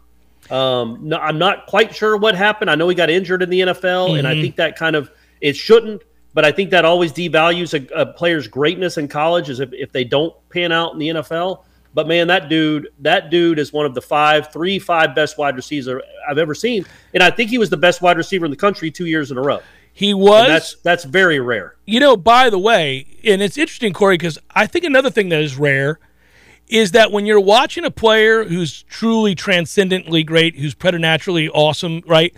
Um, 0.50 0.98
no, 1.02 1.18
I'm 1.18 1.38
not 1.38 1.66
quite 1.66 1.94
sure 1.94 2.16
what 2.16 2.34
happened. 2.34 2.70
I 2.70 2.74
know 2.74 2.88
he 2.88 2.94
got 2.94 3.10
injured 3.10 3.42
in 3.42 3.50
the 3.50 3.60
NFL, 3.60 4.18
and 4.18 4.26
I 4.26 4.40
think 4.40 4.56
that 4.56 4.76
kind 4.76 4.96
of 4.96 5.10
it 5.42 5.56
shouldn't. 5.56 6.02
But 6.34 6.46
I 6.46 6.52
think 6.52 6.70
that 6.70 6.86
always 6.86 7.12
devalues 7.12 7.74
a, 7.74 7.94
a 7.94 8.06
player's 8.06 8.48
greatness 8.48 8.96
in 8.96 9.06
college, 9.08 9.50
is 9.50 9.60
if, 9.60 9.70
if 9.74 9.92
they 9.92 10.04
don't 10.04 10.34
pan 10.48 10.72
out 10.72 10.94
in 10.94 10.98
the 10.98 11.08
NFL. 11.08 11.64
But 11.92 12.08
man, 12.08 12.28
that 12.28 12.48
dude, 12.48 12.88
that 13.00 13.28
dude 13.28 13.58
is 13.58 13.70
one 13.70 13.84
of 13.84 13.94
the 13.94 14.00
five, 14.00 14.50
three, 14.50 14.78
five 14.78 15.14
best 15.14 15.36
wide 15.36 15.56
receivers 15.56 16.02
I've 16.26 16.38
ever 16.38 16.54
seen, 16.54 16.86
and 17.12 17.22
I 17.22 17.30
think 17.30 17.50
he 17.50 17.58
was 17.58 17.68
the 17.68 17.76
best 17.76 18.00
wide 18.00 18.16
receiver 18.16 18.46
in 18.46 18.50
the 18.50 18.56
country 18.56 18.90
two 18.90 19.04
years 19.04 19.30
in 19.30 19.36
a 19.36 19.42
row. 19.42 19.60
He 19.92 20.14
was. 20.14 20.44
And 20.44 20.50
that's 20.54 20.76
that's 20.76 21.04
very 21.04 21.38
rare. 21.38 21.76
You 21.84 22.00
know, 22.00 22.16
by 22.16 22.48
the 22.48 22.58
way, 22.58 23.06
and 23.24 23.42
it's 23.42 23.58
interesting, 23.58 23.92
Corey, 23.92 24.14
because 24.14 24.38
I 24.54 24.66
think 24.66 24.86
another 24.86 25.10
thing 25.10 25.28
that 25.28 25.40
is 25.40 25.58
rare 25.58 25.98
is 26.68 26.92
that 26.92 27.12
when 27.12 27.26
you're 27.26 27.40
watching 27.40 27.84
a 27.84 27.90
player 27.90 28.44
who's 28.44 28.84
truly 28.84 29.34
transcendently 29.34 30.22
great, 30.22 30.56
who's 30.56 30.74
preternaturally 30.74 31.50
awesome, 31.50 32.02
right? 32.06 32.34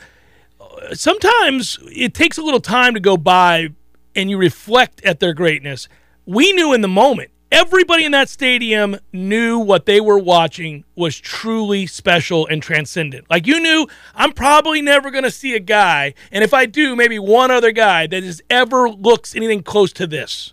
Sometimes 0.92 1.78
it 1.90 2.14
takes 2.14 2.38
a 2.38 2.42
little 2.42 2.60
time 2.60 2.94
to 2.94 3.00
go 3.00 3.16
by 3.16 3.68
and 4.14 4.30
you 4.30 4.38
reflect 4.38 5.02
at 5.04 5.20
their 5.20 5.32
greatness. 5.34 5.88
We 6.26 6.52
knew 6.52 6.72
in 6.72 6.80
the 6.80 6.88
moment. 6.88 7.30
Everybody 7.52 8.04
in 8.04 8.10
that 8.12 8.28
stadium 8.28 8.96
knew 9.12 9.60
what 9.60 9.86
they 9.86 10.00
were 10.00 10.18
watching 10.18 10.82
was 10.96 11.16
truly 11.20 11.86
special 11.86 12.48
and 12.48 12.60
transcendent. 12.60 13.26
Like 13.30 13.46
you 13.46 13.60
knew, 13.60 13.86
I'm 14.16 14.32
probably 14.32 14.82
never 14.82 15.12
going 15.12 15.22
to 15.22 15.30
see 15.30 15.54
a 15.54 15.60
guy, 15.60 16.14
and 16.32 16.42
if 16.42 16.52
I 16.52 16.66
do, 16.66 16.96
maybe 16.96 17.16
one 17.20 17.52
other 17.52 17.70
guy 17.70 18.08
that 18.08 18.24
has 18.24 18.42
ever 18.50 18.90
looks 18.90 19.36
anything 19.36 19.62
close 19.62 19.92
to 19.92 20.06
this. 20.08 20.52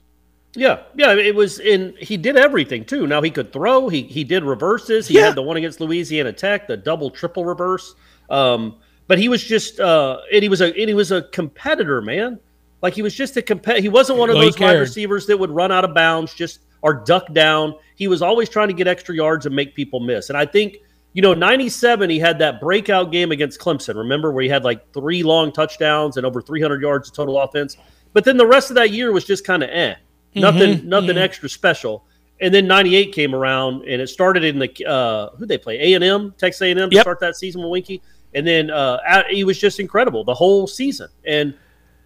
Yeah, 0.53 0.81
yeah, 0.95 1.13
it 1.15 1.33
was 1.33 1.59
in. 1.59 1.95
He 1.99 2.17
did 2.17 2.37
everything 2.37 2.85
too. 2.85 3.07
Now 3.07 3.23
he 3.23 3.31
could 3.31 3.51
throw. 3.51 3.89
He 3.89 4.03
he 4.03 4.23
did 4.23 4.43
reverses. 4.43 5.07
He 5.07 5.15
Yeah. 5.15 5.27
had 5.27 5.35
the 5.35 5.41
one 5.41 5.57
against 5.57 5.79
Louisiana 5.81 6.33
Tech, 6.33 6.67
the 6.67 6.77
double 6.77 7.09
triple 7.09 7.45
reverse. 7.45 7.95
Um, 8.29 8.75
but 9.11 9.19
he 9.19 9.27
was 9.27 9.43
just, 9.43 9.77
uh, 9.81 10.19
and 10.31 10.41
he 10.41 10.47
was 10.47 10.61
a, 10.61 10.67
and 10.67 10.87
he 10.87 10.93
was 10.93 11.11
a 11.11 11.23
competitor, 11.23 12.01
man. 12.01 12.39
Like 12.81 12.93
he 12.93 13.01
was 13.01 13.13
just 13.13 13.35
a 13.35 13.41
compet. 13.41 13.79
He 13.79 13.89
wasn't 13.89 14.17
one 14.19 14.29
of 14.29 14.35
Well, 14.37 14.45
those 14.45 14.57
wide 14.57 14.79
receivers 14.79 15.25
that 15.25 15.37
would 15.37 15.51
run 15.51 15.69
out 15.69 15.83
of 15.83 15.93
bounds, 15.93 16.33
just 16.33 16.61
or 16.81 16.93
duck 16.93 17.33
down. 17.33 17.75
He 17.97 18.07
was 18.07 18.21
always 18.21 18.47
trying 18.47 18.69
to 18.69 18.73
get 18.73 18.87
extra 18.87 19.13
yards 19.13 19.45
and 19.45 19.53
make 19.53 19.75
people 19.75 19.99
miss. 19.99 20.29
And 20.29 20.37
I 20.37 20.45
think, 20.45 20.77
you 21.11 21.21
know, 21.21 21.33
'97 21.33 22.09
he 22.09 22.19
had 22.19 22.39
that 22.39 22.61
breakout 22.61 23.11
game 23.11 23.33
against 23.33 23.59
Clemson. 23.59 23.95
Remember 23.97 24.31
where 24.31 24.43
he 24.43 24.49
had 24.49 24.63
like 24.63 24.93
three 24.93 25.23
long 25.23 25.51
touchdowns 25.51 26.15
and 26.15 26.25
over 26.25 26.41
300 26.41 26.81
yards 26.81 27.09
of 27.09 27.13
total 27.13 27.37
offense. 27.41 27.75
But 28.13 28.23
then 28.23 28.37
the 28.37 28.47
rest 28.47 28.71
of 28.71 28.75
that 28.75 28.91
year 28.91 29.11
was 29.11 29.25
just 29.25 29.45
kind 29.45 29.61
of 29.61 29.69
eh, 29.71 29.95
nothing, 30.35 30.87
nothing 30.87 31.17
extra 31.17 31.49
special. 31.49 32.05
And 32.39 32.53
then 32.53 32.65
'98 32.65 33.11
came 33.11 33.35
around, 33.35 33.81
and 33.89 34.01
it 34.01 34.07
started 34.07 34.45
in 34.45 34.57
the 34.57 34.85
uh, 34.87 35.31
who 35.35 35.45
they 35.45 35.57
play 35.57 35.91
A 35.91 35.95
and 35.95 36.03
M, 36.05 36.33
Texas 36.37 36.61
A 36.61 36.71
and 36.71 36.79
M 36.79 36.89
to 36.91 36.95
Yep. 36.95 37.03
start 37.03 37.19
that 37.19 37.35
season 37.35 37.61
with 37.61 37.83
Weinke, 37.83 37.99
and 38.33 38.45
then 38.45 38.69
uh, 38.69 39.23
he 39.29 39.43
was 39.43 39.59
just 39.59 39.79
incredible 39.79 40.23
the 40.23 40.33
whole 40.33 40.67
season. 40.67 41.09
And 41.25 41.53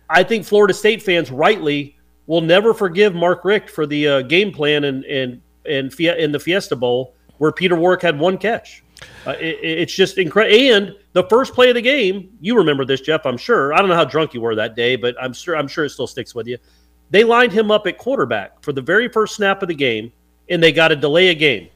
I 0.10 0.24
think 0.24 0.46
Florida 0.46 0.74
State 0.74 1.02
fans 1.02 1.32
rightly 1.32 1.98
will 2.28 2.42
never 2.42 2.74
forgive 2.74 3.14
Mark 3.14 3.46
Richt 3.46 3.70
for 3.70 3.86
the 3.86 4.08
uh, 4.08 4.22
game 4.24 4.52
plan 4.52 4.84
and 4.86 5.04
and 5.06 5.42
and 5.66 5.94
in 6.00 6.32
the 6.32 6.40
Fiesta 6.40 6.76
Bowl 6.76 7.16
where 7.38 7.52
Peter 7.52 7.76
Warrick 7.76 8.02
had 8.02 8.18
one 8.18 8.38
catch. 8.38 8.84
Uh, 9.28 9.32
it, 9.32 9.60
it's 9.62 9.94
just 9.94 10.18
incredible. 10.18 10.58
And 10.58 10.96
the 11.14 11.24
first 11.24 11.54
play 11.54 11.70
of 11.70 11.76
the 11.76 11.82
game, 11.82 12.30
you 12.40 12.56
remember 12.56 12.86
this, 12.86 13.02
Jeff? 13.02 13.26
I'm 13.26 13.38
sure. 13.38 13.74
I 13.74 13.80
don't 13.80 13.90
know 13.90 13.96
how 13.96 14.06
drunk 14.06 14.34
you 14.34 14.42
were 14.42 14.56
that 14.56 14.76
day, 14.76 14.96
but 14.96 15.16
I'm 15.22 15.34
sure 15.34 15.56
I'm 15.56 15.68
sure 15.68 15.86
it 15.86 15.90
still 15.90 16.08
sticks 16.08 16.34
with 16.34 16.48
you. 16.48 16.58
They 17.10 17.24
lined 17.24 17.52
him 17.52 17.72
up 17.72 17.86
at 17.88 17.98
quarterback 17.98 18.64
for 18.64 18.74
the 18.74 18.82
very 18.82 19.10
first 19.10 19.36
snap 19.36 19.62
of 19.62 19.68
the 19.68 19.76
game, 19.76 20.12
and 20.50 20.62
they 20.62 20.72
got 20.72 20.90
to 20.90 20.96
delay 20.96 21.28
a 21.28 21.36
game, 21.36 21.70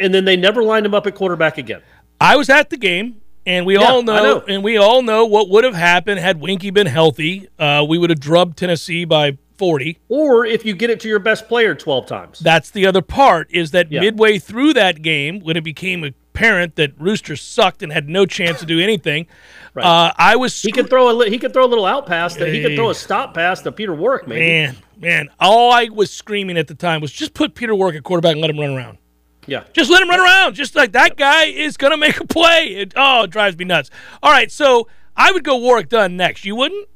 and 0.00 0.14
then 0.14 0.24
they 0.24 0.36
never 0.36 0.62
lined 0.62 0.86
him 0.86 0.94
up 0.94 1.06
at 1.06 1.14
quarterback 1.14 1.58
again. 1.58 1.82
I 2.20 2.36
was 2.36 2.48
at 2.48 2.70
the 2.70 2.78
game, 2.78 3.20
and 3.46 3.64
we 3.64 3.78
Yeah, 3.78 3.84
all 3.90 4.02
know, 4.02 4.22
know. 4.22 4.44
and 4.48 4.62
we 4.64 4.76
all 4.76 5.02
know 5.02 5.24
what 5.24 5.48
would 5.48 5.64
have 5.64 5.74
happened 5.74 6.20
had 6.20 6.40
Weinke 6.40 6.74
been 6.74 6.86
healthy. 6.88 7.48
Uh, 7.58 7.84
we 7.88 7.96
would 7.98 8.10
have 8.10 8.20
drubbed 8.20 8.58
Tennessee 8.58 9.04
by 9.04 9.38
40. 9.56 9.98
Or 10.10 10.44
if 10.44 10.66
you 10.66 10.74
get 10.74 10.90
it 10.90 11.00
to 11.00 11.08
your 11.08 11.18
best 11.18 11.48
player 11.48 11.74
12 11.74 12.06
times. 12.06 12.40
That's 12.40 12.70
the 12.70 12.86
other 12.86 13.00
part 13.00 13.48
is 13.50 13.70
that 13.70 13.90
Yeah. 13.90 14.00
midway 14.00 14.38
through 14.38 14.74
that 14.74 15.00
game, 15.00 15.40
when 15.40 15.56
it 15.56 15.64
became 15.64 16.04
apparent 16.04 16.76
that 16.76 16.92
Rooster 16.98 17.36
sucked 17.36 17.82
and 17.82 17.90
had 17.90 18.06
no 18.08 18.26
chance 18.26 18.60
to 18.60 18.66
do 18.66 18.78
anything, 18.80 19.26
uh, 19.74 20.10
I 20.18 20.36
was 20.36 20.60
He 20.60 20.72
could 20.72 20.90
throw 20.90 21.10
a 21.10 21.14
li- 21.14 21.30
he 21.30 21.38
could 21.38 21.54
throw 21.54 21.64
a 21.64 21.68
little 21.68 21.86
out 21.86 22.06
pass. 22.06 22.34
That 22.36 22.48
he 22.48 22.60
could 22.62 22.76
throw 22.76 22.90
a 22.90 22.94
stop 22.94 23.32
pass 23.34 23.62
to 23.62 23.72
Peter 23.72 23.94
Warrick, 23.94 24.26
maybe. 24.28 24.40
man, 24.40 24.76
man. 25.00 25.28
All 25.40 25.72
I 25.72 25.88
was 25.90 26.10
screaming 26.10 26.58
at 26.58 26.66
the 26.68 26.74
time 26.74 27.00
was 27.00 27.10
just 27.12 27.32
put 27.32 27.54
Peter 27.54 27.74
Warrick 27.74 27.96
at 27.96 28.02
quarterback 28.02 28.32
and 28.32 28.40
let 28.42 28.50
him 28.50 28.58
run 28.58 28.70
around. 28.76 28.98
Yeah. 29.46 29.64
Just 29.72 29.90
let 29.90 30.02
him 30.02 30.08
run 30.08 30.20
around. 30.20 30.54
Just 30.54 30.74
like 30.74 30.92
that 30.92 31.16
guy 31.16 31.44
is 31.44 31.76
gonna 31.76 31.96
make 31.96 32.18
a 32.20 32.26
play. 32.26 32.66
It, 32.68 32.92
oh, 32.96 33.24
it 33.24 33.30
drives 33.30 33.56
me 33.56 33.64
nuts. 33.64 33.90
All 34.22 34.30
right, 34.32 34.50
so 34.50 34.88
I 35.16 35.32
would 35.32 35.44
go 35.44 35.56
Warrick 35.56 35.88
Dunn 35.88 36.16
next. 36.16 36.44
You 36.44 36.56
wouldn't? 36.56 36.88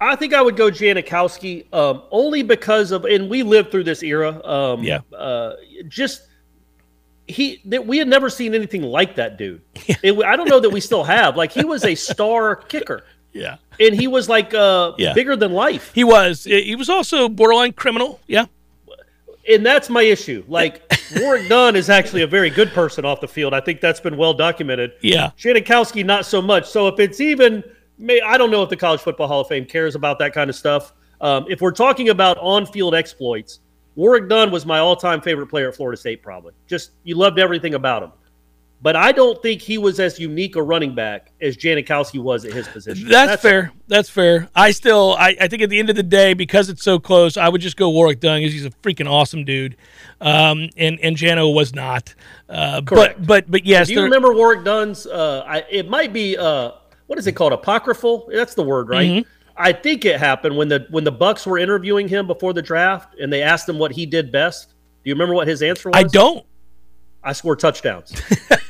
I 0.00 0.16
think 0.16 0.34
I 0.34 0.42
would 0.42 0.56
go 0.56 0.68
Janikowski 0.70 1.72
um, 1.72 2.02
only 2.10 2.42
because 2.42 2.90
of, 2.90 3.04
and 3.04 3.30
we 3.30 3.44
lived 3.44 3.70
through 3.70 3.84
this 3.84 4.02
era. 4.02 4.40
Um, 4.44 4.82
Yeah. 4.82 5.00
Uh, 5.16 5.52
just 5.86 6.22
he 7.28 7.60
that 7.66 7.86
we 7.86 7.98
had 7.98 8.08
never 8.08 8.28
seen 8.28 8.52
anything 8.54 8.82
like 8.82 9.14
that 9.16 9.38
dude. 9.38 9.62
It, 10.02 10.18
I 10.24 10.34
don't 10.36 10.48
know 10.48 10.60
that 10.60 10.70
we 10.70 10.80
still 10.80 11.04
have. 11.04 11.36
Like 11.36 11.52
he 11.52 11.64
was 11.64 11.84
a 11.84 11.94
star 11.94 12.56
kicker, 12.68 13.04
Yeah. 13.32 13.58
and 13.78 13.94
he 13.94 14.08
was 14.08 14.28
like 14.28 14.52
uh, 14.54 14.92
Yeah. 14.98 15.12
bigger 15.12 15.36
than 15.36 15.52
life. 15.52 15.92
He 15.94 16.02
was. 16.04 16.44
He 16.44 16.74
was 16.74 16.88
also 16.90 17.28
borderline 17.28 17.72
criminal. 17.74 18.18
Yeah. 18.26 18.46
And 19.48 19.66
that's 19.66 19.90
my 19.90 20.02
issue. 20.02 20.44
Like 20.46 20.82
Warrick 21.16 21.48
Dunn 21.48 21.76
is 21.76 21.90
actually 21.90 22.22
a 22.22 22.26
very 22.26 22.50
good 22.50 22.70
person 22.70 23.04
off 23.04 23.20
the 23.20 23.28
field. 23.28 23.54
I 23.54 23.60
think 23.60 23.80
that's 23.80 24.00
been 24.00 24.16
well 24.16 24.34
documented. 24.34 24.92
Yeah. 25.00 25.30
Janikowski 25.36 26.04
not 26.04 26.26
so 26.26 26.40
much. 26.40 26.68
So 26.68 26.88
if 26.88 27.00
it's 27.00 27.20
even 27.20 27.64
may, 27.98 28.20
I 28.20 28.38
don't 28.38 28.50
know 28.50 28.62
if 28.62 28.70
the 28.70 28.76
College 28.76 29.00
Football 29.00 29.28
Hall 29.28 29.40
of 29.40 29.48
Fame 29.48 29.64
cares 29.64 29.94
about 29.94 30.18
that 30.20 30.32
kind 30.32 30.48
of 30.48 30.56
stuff. 30.56 30.92
Um, 31.20 31.46
if 31.48 31.60
we're 31.60 31.72
talking 31.72 32.08
about 32.08 32.36
on-field 32.38 32.94
exploits, 32.94 33.60
Warrick 33.94 34.28
Dunn 34.28 34.50
was 34.50 34.66
my 34.66 34.78
all-time 34.78 35.20
favorite 35.20 35.46
player 35.46 35.68
at 35.68 35.76
Florida 35.76 35.96
State. 35.96 36.22
Probably, 36.22 36.52
just 36.66 36.92
you 37.04 37.14
loved 37.16 37.38
everything 37.38 37.74
about 37.74 38.02
him. 38.02 38.12
But 38.82 38.96
I 38.96 39.12
don't 39.12 39.40
think 39.40 39.62
he 39.62 39.78
was 39.78 40.00
as 40.00 40.18
unique 40.18 40.56
a 40.56 40.62
running 40.62 40.92
back 40.92 41.30
as 41.40 41.56
Janikowski 41.56 42.20
was 42.20 42.44
at 42.44 42.52
his 42.52 42.66
position. 42.66 43.08
That's, 43.08 43.40
fair. 43.40 43.70
That's 43.86 44.10
fair. 44.10 44.48
I 44.56 44.72
still, 44.72 45.14
I, 45.16 45.36
I 45.40 45.46
think 45.46 45.62
at 45.62 45.70
the 45.70 45.78
end 45.78 45.88
of 45.88 45.94
the 45.94 46.02
day, 46.02 46.34
because 46.34 46.68
it's 46.68 46.82
so 46.82 46.98
close, 46.98 47.36
I 47.36 47.48
would 47.48 47.60
just 47.60 47.76
go 47.76 47.90
Warrick 47.90 48.18
Dunn 48.18 48.40
because 48.40 48.52
he's 48.52 48.64
a 48.64 48.70
freaking 48.70 49.08
awesome 49.08 49.44
dude. 49.44 49.76
Um, 50.20 50.68
and 50.76 50.98
and 51.00 51.16
Jano 51.16 51.54
was 51.54 51.74
not. 51.74 52.12
Uh, 52.48 52.82
Correct. 52.82 53.18
But 53.18 53.26
but 53.26 53.50
but 53.50 53.66
yes, 53.66 53.86
Do 53.86 53.94
you 53.94 54.02
remember 54.02 54.32
Warrick 54.32 54.64
Dunn's? 54.64 55.06
Uh, 55.06 55.44
I, 55.46 55.64
it 55.70 55.88
might 55.88 56.12
be 56.12 56.36
uh, 56.36 56.72
what 57.06 57.20
is 57.20 57.26
it 57.28 57.32
called? 57.32 57.52
Apocryphal. 57.52 58.30
That's 58.32 58.54
the 58.54 58.64
word, 58.64 58.88
right? 58.88 59.08
Mm-hmm. 59.08 59.30
I 59.56 59.72
think 59.72 60.04
it 60.04 60.18
happened 60.18 60.56
when 60.56 60.66
the 60.66 60.86
when 60.90 61.04
the 61.04 61.12
Bucks 61.12 61.46
were 61.46 61.58
interviewing 61.58 62.08
him 62.08 62.26
before 62.26 62.52
the 62.52 62.62
draft, 62.62 63.18
and 63.20 63.32
they 63.32 63.42
asked 63.42 63.68
him 63.68 63.78
what 63.78 63.92
he 63.92 64.06
did 64.06 64.32
best. 64.32 64.68
Do 64.68 65.10
you 65.10 65.14
remember 65.14 65.34
what 65.34 65.46
his 65.46 65.62
answer 65.62 65.88
was? 65.88 65.96
I 65.96 66.04
don't. 66.04 66.44
I 67.22 67.32
score 67.32 67.54
touchdowns. 67.54 68.12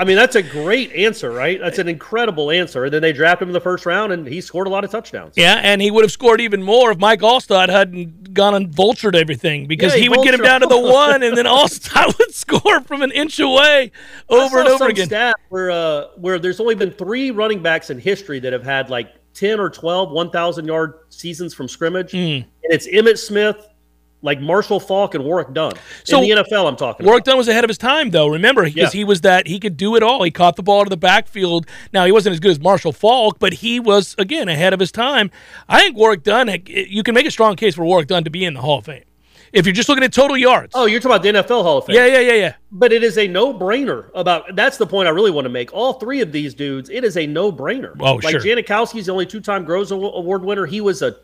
I 0.00 0.04
mean, 0.04 0.16
that's 0.16 0.34
a 0.34 0.42
great 0.42 0.90
answer, 0.92 1.30
right? 1.30 1.60
That's 1.60 1.78
an 1.78 1.86
incredible 1.86 2.50
answer. 2.50 2.84
And 2.84 2.94
then 2.94 3.02
they 3.02 3.12
drafted 3.12 3.42
him 3.42 3.50
in 3.50 3.52
the 3.52 3.60
first 3.60 3.84
round, 3.84 4.12
and 4.12 4.26
he 4.26 4.40
scored 4.40 4.66
a 4.66 4.70
lot 4.70 4.82
of 4.82 4.90
touchdowns. 4.90 5.34
Yeah, 5.36 5.60
and 5.62 5.82
he 5.82 5.90
would 5.90 6.04
have 6.04 6.10
scored 6.10 6.40
even 6.40 6.62
more 6.62 6.92
if 6.92 6.98
Mike 6.98 7.20
Alstott 7.20 7.68
hadn't 7.68 8.32
gone 8.32 8.54
and 8.54 8.70
vultured 8.70 9.14
everything 9.14 9.66
because 9.66 9.92
Yeah, 9.92 9.96
he 9.98 10.02
he, 10.04 10.08
would 10.08 10.24
get 10.24 10.32
him 10.32 10.40
down 10.40 10.62
to 10.62 10.66
the 10.66 10.80
one, 10.80 11.22
and 11.22 11.36
then 11.36 11.44
Alstott 11.44 12.18
would 12.18 12.32
score 12.34 12.80
from 12.80 13.02
an 13.02 13.12
inch 13.12 13.38
away 13.40 13.92
over 14.30 14.60
and 14.60 14.68
over 14.68 14.86
again. 14.86 15.06
Stat 15.06 15.36
where 15.50 15.70
uh, 15.70 16.06
where 16.16 16.38
there's 16.38 16.60
only 16.60 16.76
been 16.76 16.92
three 16.92 17.30
running 17.30 17.60
backs 17.62 17.90
in 17.90 17.98
history 17.98 18.40
that 18.40 18.54
have 18.54 18.64
had 18.64 18.88
like 18.88 19.12
10 19.34 19.60
or 19.60 19.68
12 19.68 20.12
1,000 20.12 20.64
yard 20.66 20.94
seasons 21.10 21.52
from 21.52 21.68
scrimmage, 21.68 22.12
Hmm. 22.12 22.16
and 22.16 22.46
it's 22.64 22.88
Emmitt 22.88 23.18
Smith, 23.18 23.68
like 24.22 24.40
Marshall 24.40 24.80
Faulk, 24.80 25.14
and 25.14 25.24
Warrick 25.24 25.52
Dunn. 25.54 25.72
So, 26.04 26.22
in 26.22 26.28
the 26.28 26.42
NFL, 26.44 26.68
I'm 26.68 26.76
talking. 26.76 27.06
Warrick 27.06 27.22
about. 27.22 27.32
Dunn 27.32 27.38
was 27.38 27.48
ahead 27.48 27.64
of 27.64 27.68
his 27.68 27.78
time, 27.78 28.10
though. 28.10 28.26
Remember, 28.28 28.64
because 28.64 28.76
Yeah. 28.94 28.98
he 28.98 29.04
was 29.04 29.22
that 29.22 29.46
he 29.46 29.58
could 29.58 29.76
do 29.76 29.96
it 29.96 30.02
all. 30.02 30.22
He 30.22 30.30
caught 30.30 30.56
the 30.56 30.62
ball 30.62 30.84
to 30.84 30.90
the 30.90 30.96
backfield. 30.96 31.66
Now 31.92 32.04
he 32.04 32.12
wasn't 32.12 32.34
as 32.34 32.40
good 32.40 32.50
as 32.50 32.60
Marshall 32.60 32.92
Faulk, 32.92 33.38
but 33.38 33.54
he 33.54 33.80
was 33.80 34.14
again 34.18 34.48
ahead 34.48 34.72
of 34.72 34.80
his 34.80 34.92
time. 34.92 35.30
I 35.68 35.80
think 35.80 35.96
Warrick 35.96 36.22
Dunn. 36.22 36.50
You 36.66 37.02
can 37.02 37.14
make 37.14 37.26
a 37.26 37.30
strong 37.30 37.56
case 37.56 37.74
for 37.74 37.84
Warrick 37.84 38.08
Dunn 38.08 38.24
to 38.24 38.30
be 38.30 38.44
in 38.44 38.54
the 38.54 38.60
Hall 38.60 38.78
of 38.78 38.84
Fame 38.86 39.04
if 39.52 39.66
you're 39.66 39.72
just 39.74 39.88
looking 39.88 40.04
at 40.04 40.12
total 40.12 40.36
yards. 40.36 40.72
Oh, 40.76 40.86
you're 40.86 41.00
talking 41.00 41.10
about 41.16 41.22
the 41.48 41.56
NFL 41.56 41.62
Hall 41.64 41.78
of 41.78 41.86
Fame. 41.86 41.96
yeah, 41.96 42.06
yeah, 42.06 42.20
yeah, 42.20 42.34
yeah. 42.34 42.54
But 42.70 42.92
it 42.92 43.02
is 43.02 43.18
a 43.18 43.26
no-brainer 43.26 44.06
about 44.14 44.54
that's 44.54 44.76
the 44.76 44.86
point 44.86 45.08
I 45.08 45.10
really 45.10 45.30
want 45.32 45.44
to 45.44 45.48
make. 45.48 45.72
All 45.72 45.94
three 45.94 46.20
of 46.20 46.30
these 46.30 46.54
dudes, 46.54 46.88
it 46.88 47.02
is 47.04 47.16
a 47.16 47.26
no-brainer. 47.26 47.96
Oh, 48.00 48.14
like 48.16 48.30
sure. 48.30 48.40
Janikowski's 48.40 49.06
the 49.06 49.12
only 49.12 49.26
two-time 49.26 49.66
Groza 49.66 49.92
Award 50.14 50.44
winner. 50.44 50.66
He 50.66 50.80
was 50.80 51.02
a, 51.02 51.16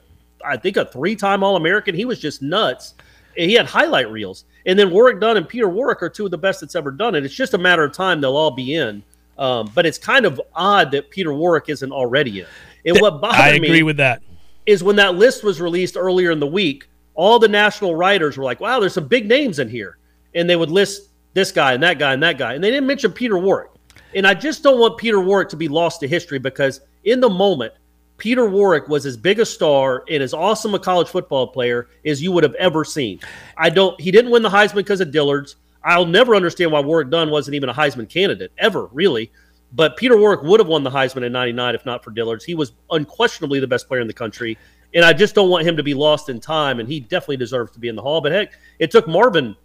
I 0.45 0.57
think, 0.57 0.77
a 0.77 0.85
three-time 0.85 1.43
All-American. 1.43 1.95
He 1.95 2.05
was 2.05 2.19
just 2.19 2.43
nuts. 2.43 2.95
He 3.35 3.55
had 3.55 3.67
highlight 3.67 4.11
reels. 4.11 4.45
And 4.65 4.79
then 4.79 4.91
Warrick 4.91 5.21
Dunn 5.21 5.37
and 5.37 5.49
Peter 5.49 5.69
Warrick 5.69 6.03
are 6.03 6.09
two 6.09 6.25
of 6.25 6.31
the 6.31 6.39
best 6.39 6.61
that's 6.61 6.75
ever 6.75 6.91
done 6.91 7.15
it. 7.15 7.25
It's 7.25 7.35
just 7.35 7.55
a 7.55 7.59
matter 7.59 7.85
of 7.85 7.93
time 7.93 8.21
they'll 8.21 8.37
all 8.37 8.51
be 8.51 8.75
in. 8.75 9.03
Um, 9.39 9.71
but 9.75 9.85
it's 9.85 9.99
kind 9.99 10.25
of 10.25 10.41
odd 10.55 10.91
that 10.93 11.11
Peter 11.11 11.33
Warrick 11.35 11.69
isn't 11.69 11.93
already 11.93 12.41
in. 12.41 12.47
And 12.87 12.99
what 13.01 13.21
bothered 13.21 13.41
I 13.41 13.59
me 13.59 13.69
agree 13.69 13.83
with 13.83 13.99
that. 13.99 14.23
is 14.67 14.83
when 14.83 14.97
that 14.97 15.15
list 15.15 15.45
was 15.45 15.61
released 15.61 15.97
earlier 15.97 16.31
in 16.31 16.41
the 16.41 16.47
week, 16.47 16.89
all 17.15 17.39
the 17.39 17.49
national 17.49 17.95
writers 17.95 18.37
were 18.37 18.45
like, 18.45 18.61
wow, 18.61 18.81
there's 18.81 18.95
some 18.95 19.09
big 19.09 19.29
names 19.29 19.59
in 19.59 19.69
here. 19.69 19.99
And 20.35 20.49
they 20.51 20.57
would 20.57 20.71
list 20.71 21.11
this 21.35 21.53
guy 21.53 21.73
and 21.73 21.83
that 21.83 21.99
guy 21.99 22.13
and 22.13 22.23
that 22.23 22.39
guy. 22.39 22.55
And 22.55 22.63
they 22.63 22.71
didn't 22.71 22.87
mention 22.87 23.13
Peter 23.13 23.39
Warrick. 23.39 23.71
And 24.15 24.27
I 24.27 24.35
just 24.35 24.63
don't 24.63 24.81
want 24.81 24.99
Peter 24.99 25.21
Warrick 25.21 25.49
to 25.51 25.57
be 25.57 25.69
lost 25.69 26.01
to 26.01 26.09
history 26.09 26.39
because 26.39 26.81
in 27.05 27.21
the 27.21 27.29
moment, 27.31 27.75
Peter 28.19 28.49
Warrick 28.49 28.89
was 28.89 29.05
as 29.05 29.17
big 29.17 29.41
a 29.41 29.47
star 29.47 30.05
and 30.09 30.23
as 30.23 30.33
awesome 30.33 30.75
a 30.75 30.79
college 30.79 31.09
football 31.09 31.47
player 31.49 31.89
as 32.05 32.23
you 32.23 32.33
would 32.33 32.45
have 32.45 32.55
ever 32.55 32.85
seen. 32.85 33.21
I 33.57 33.71
don't 33.71 34.01
he 34.01 34.11
didn't 34.11 34.31
win 34.31 34.43
the 34.43 34.49
Heisman 34.49 34.77
because 34.77 35.01
of 35.01 35.11
Dillard's. 35.11 35.57
I'll 35.85 36.07
never 36.07 36.35
understand 36.35 36.73
why 36.73 36.81
Warrick 36.81 37.11
Dunn 37.11 37.31
wasn't 37.31 37.55
even 37.55 37.69
a 37.69 37.75
Heisman 37.75 38.09
candidate, 38.09 38.51
ever, 38.59 38.87
really. 38.87 39.31
But 39.73 39.97
Peter 39.97 40.17
Warrick 40.17 40.43
would 40.43 40.59
have 40.59 40.69
won 40.69 40.83
the 40.83 40.91
Heisman 40.91 41.25
in 41.25 41.33
99 41.33 41.75
if 41.75 41.87
not 41.87 42.03
for 42.03 42.11
Dillard's. 42.11 42.45
He 42.45 42.55
was 42.55 42.73
unquestionably 42.91 43.61
the 43.61 43.67
best 43.67 43.87
player 43.87 44.01
in 44.01 44.07
the 44.07 44.13
country. 44.13 44.59
And 44.95 45.05
I 45.05 45.13
just 45.13 45.35
don't 45.35 45.51
want 45.51 45.67
him 45.67 45.77
to 45.77 45.83
be 45.83 45.95
lost 45.95 46.29
in 46.29 46.41
time. 46.41 46.81
And 46.81 46.89
he 46.89 47.01
definitely 47.01 47.37
deserves 47.37 47.73
to 47.73 47.79
be 47.79 47.89
in 47.89 47.97
the 47.97 48.03
Hall. 48.03 48.21
But 48.21 48.33
heck, 48.33 48.53
it 48.79 48.91
took 48.91 49.07
Marvin 49.07 49.57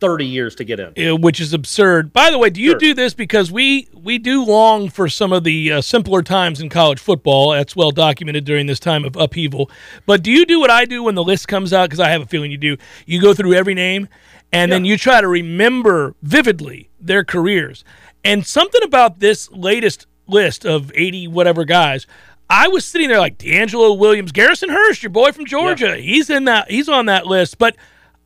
30 0.00 0.24
years 0.26 0.54
to 0.56 0.64
get 0.64 0.78
in. 0.80 1.20
which 1.20 1.40
is 1.40 1.52
absurd. 1.52 2.12
By 2.12 2.30
the 2.30 2.38
way, 2.38 2.50
do 2.50 2.60
you 2.60 2.70
Sure. 2.70 2.78
do 2.78 2.94
this 2.94 3.14
because 3.14 3.50
we 3.50 3.88
we 3.94 4.18
do 4.18 4.44
long 4.44 4.88
for 4.88 5.08
some 5.08 5.32
of 5.32 5.44
the 5.44 5.72
uh, 5.72 5.80
simpler 5.80 6.22
times 6.22 6.60
in 6.60 6.68
college 6.68 6.98
football? 7.00 7.50
That's 7.50 7.74
well 7.74 7.90
documented 7.90 8.44
during 8.44 8.66
this 8.66 8.78
time 8.80 9.04
of 9.04 9.16
upheaval. 9.16 9.70
But 10.06 10.22
do 10.22 10.30
you 10.30 10.46
do 10.46 10.60
what 10.60 10.70
I 10.70 10.84
do 10.84 11.02
when 11.02 11.14
the 11.14 11.24
list 11.24 11.48
comes 11.48 11.72
out? 11.72 11.84
Because 11.90 12.00
I 12.00 12.10
have 12.10 12.22
a 12.22 12.26
feeling 12.26 12.50
you 12.50 12.58
do. 12.58 12.76
You 13.06 13.20
go 13.20 13.34
through 13.34 13.54
every 13.54 13.74
name, 13.74 14.08
and 14.52 14.70
then 14.70 14.84
you 14.84 14.96
try 14.96 15.20
to 15.20 15.28
remember 15.28 16.14
vividly 16.22 16.90
their 17.00 17.24
careers. 17.24 17.84
And 18.24 18.46
something 18.46 18.82
about 18.84 19.20
this 19.20 19.50
latest 19.50 20.06
list 20.26 20.64
of 20.66 20.92
eighty 20.94 21.26
whatever 21.26 21.64
guys. 21.64 22.06
I 22.50 22.68
was 22.68 22.86
sitting 22.86 23.08
there 23.08 23.18
like 23.18 23.36
DeAngelo 23.36 23.98
Williams, 23.98 24.32
Garrison 24.32 24.70
Hearst, 24.70 25.02
your 25.02 25.10
boy 25.10 25.32
from 25.32 25.44
Georgia. 25.44 25.96
He's 25.98 26.30
in 26.30 26.44
that. 26.44 26.70
He's 26.70 26.88
on 26.88 27.04
that 27.06 27.26
list. 27.26 27.58
But 27.58 27.76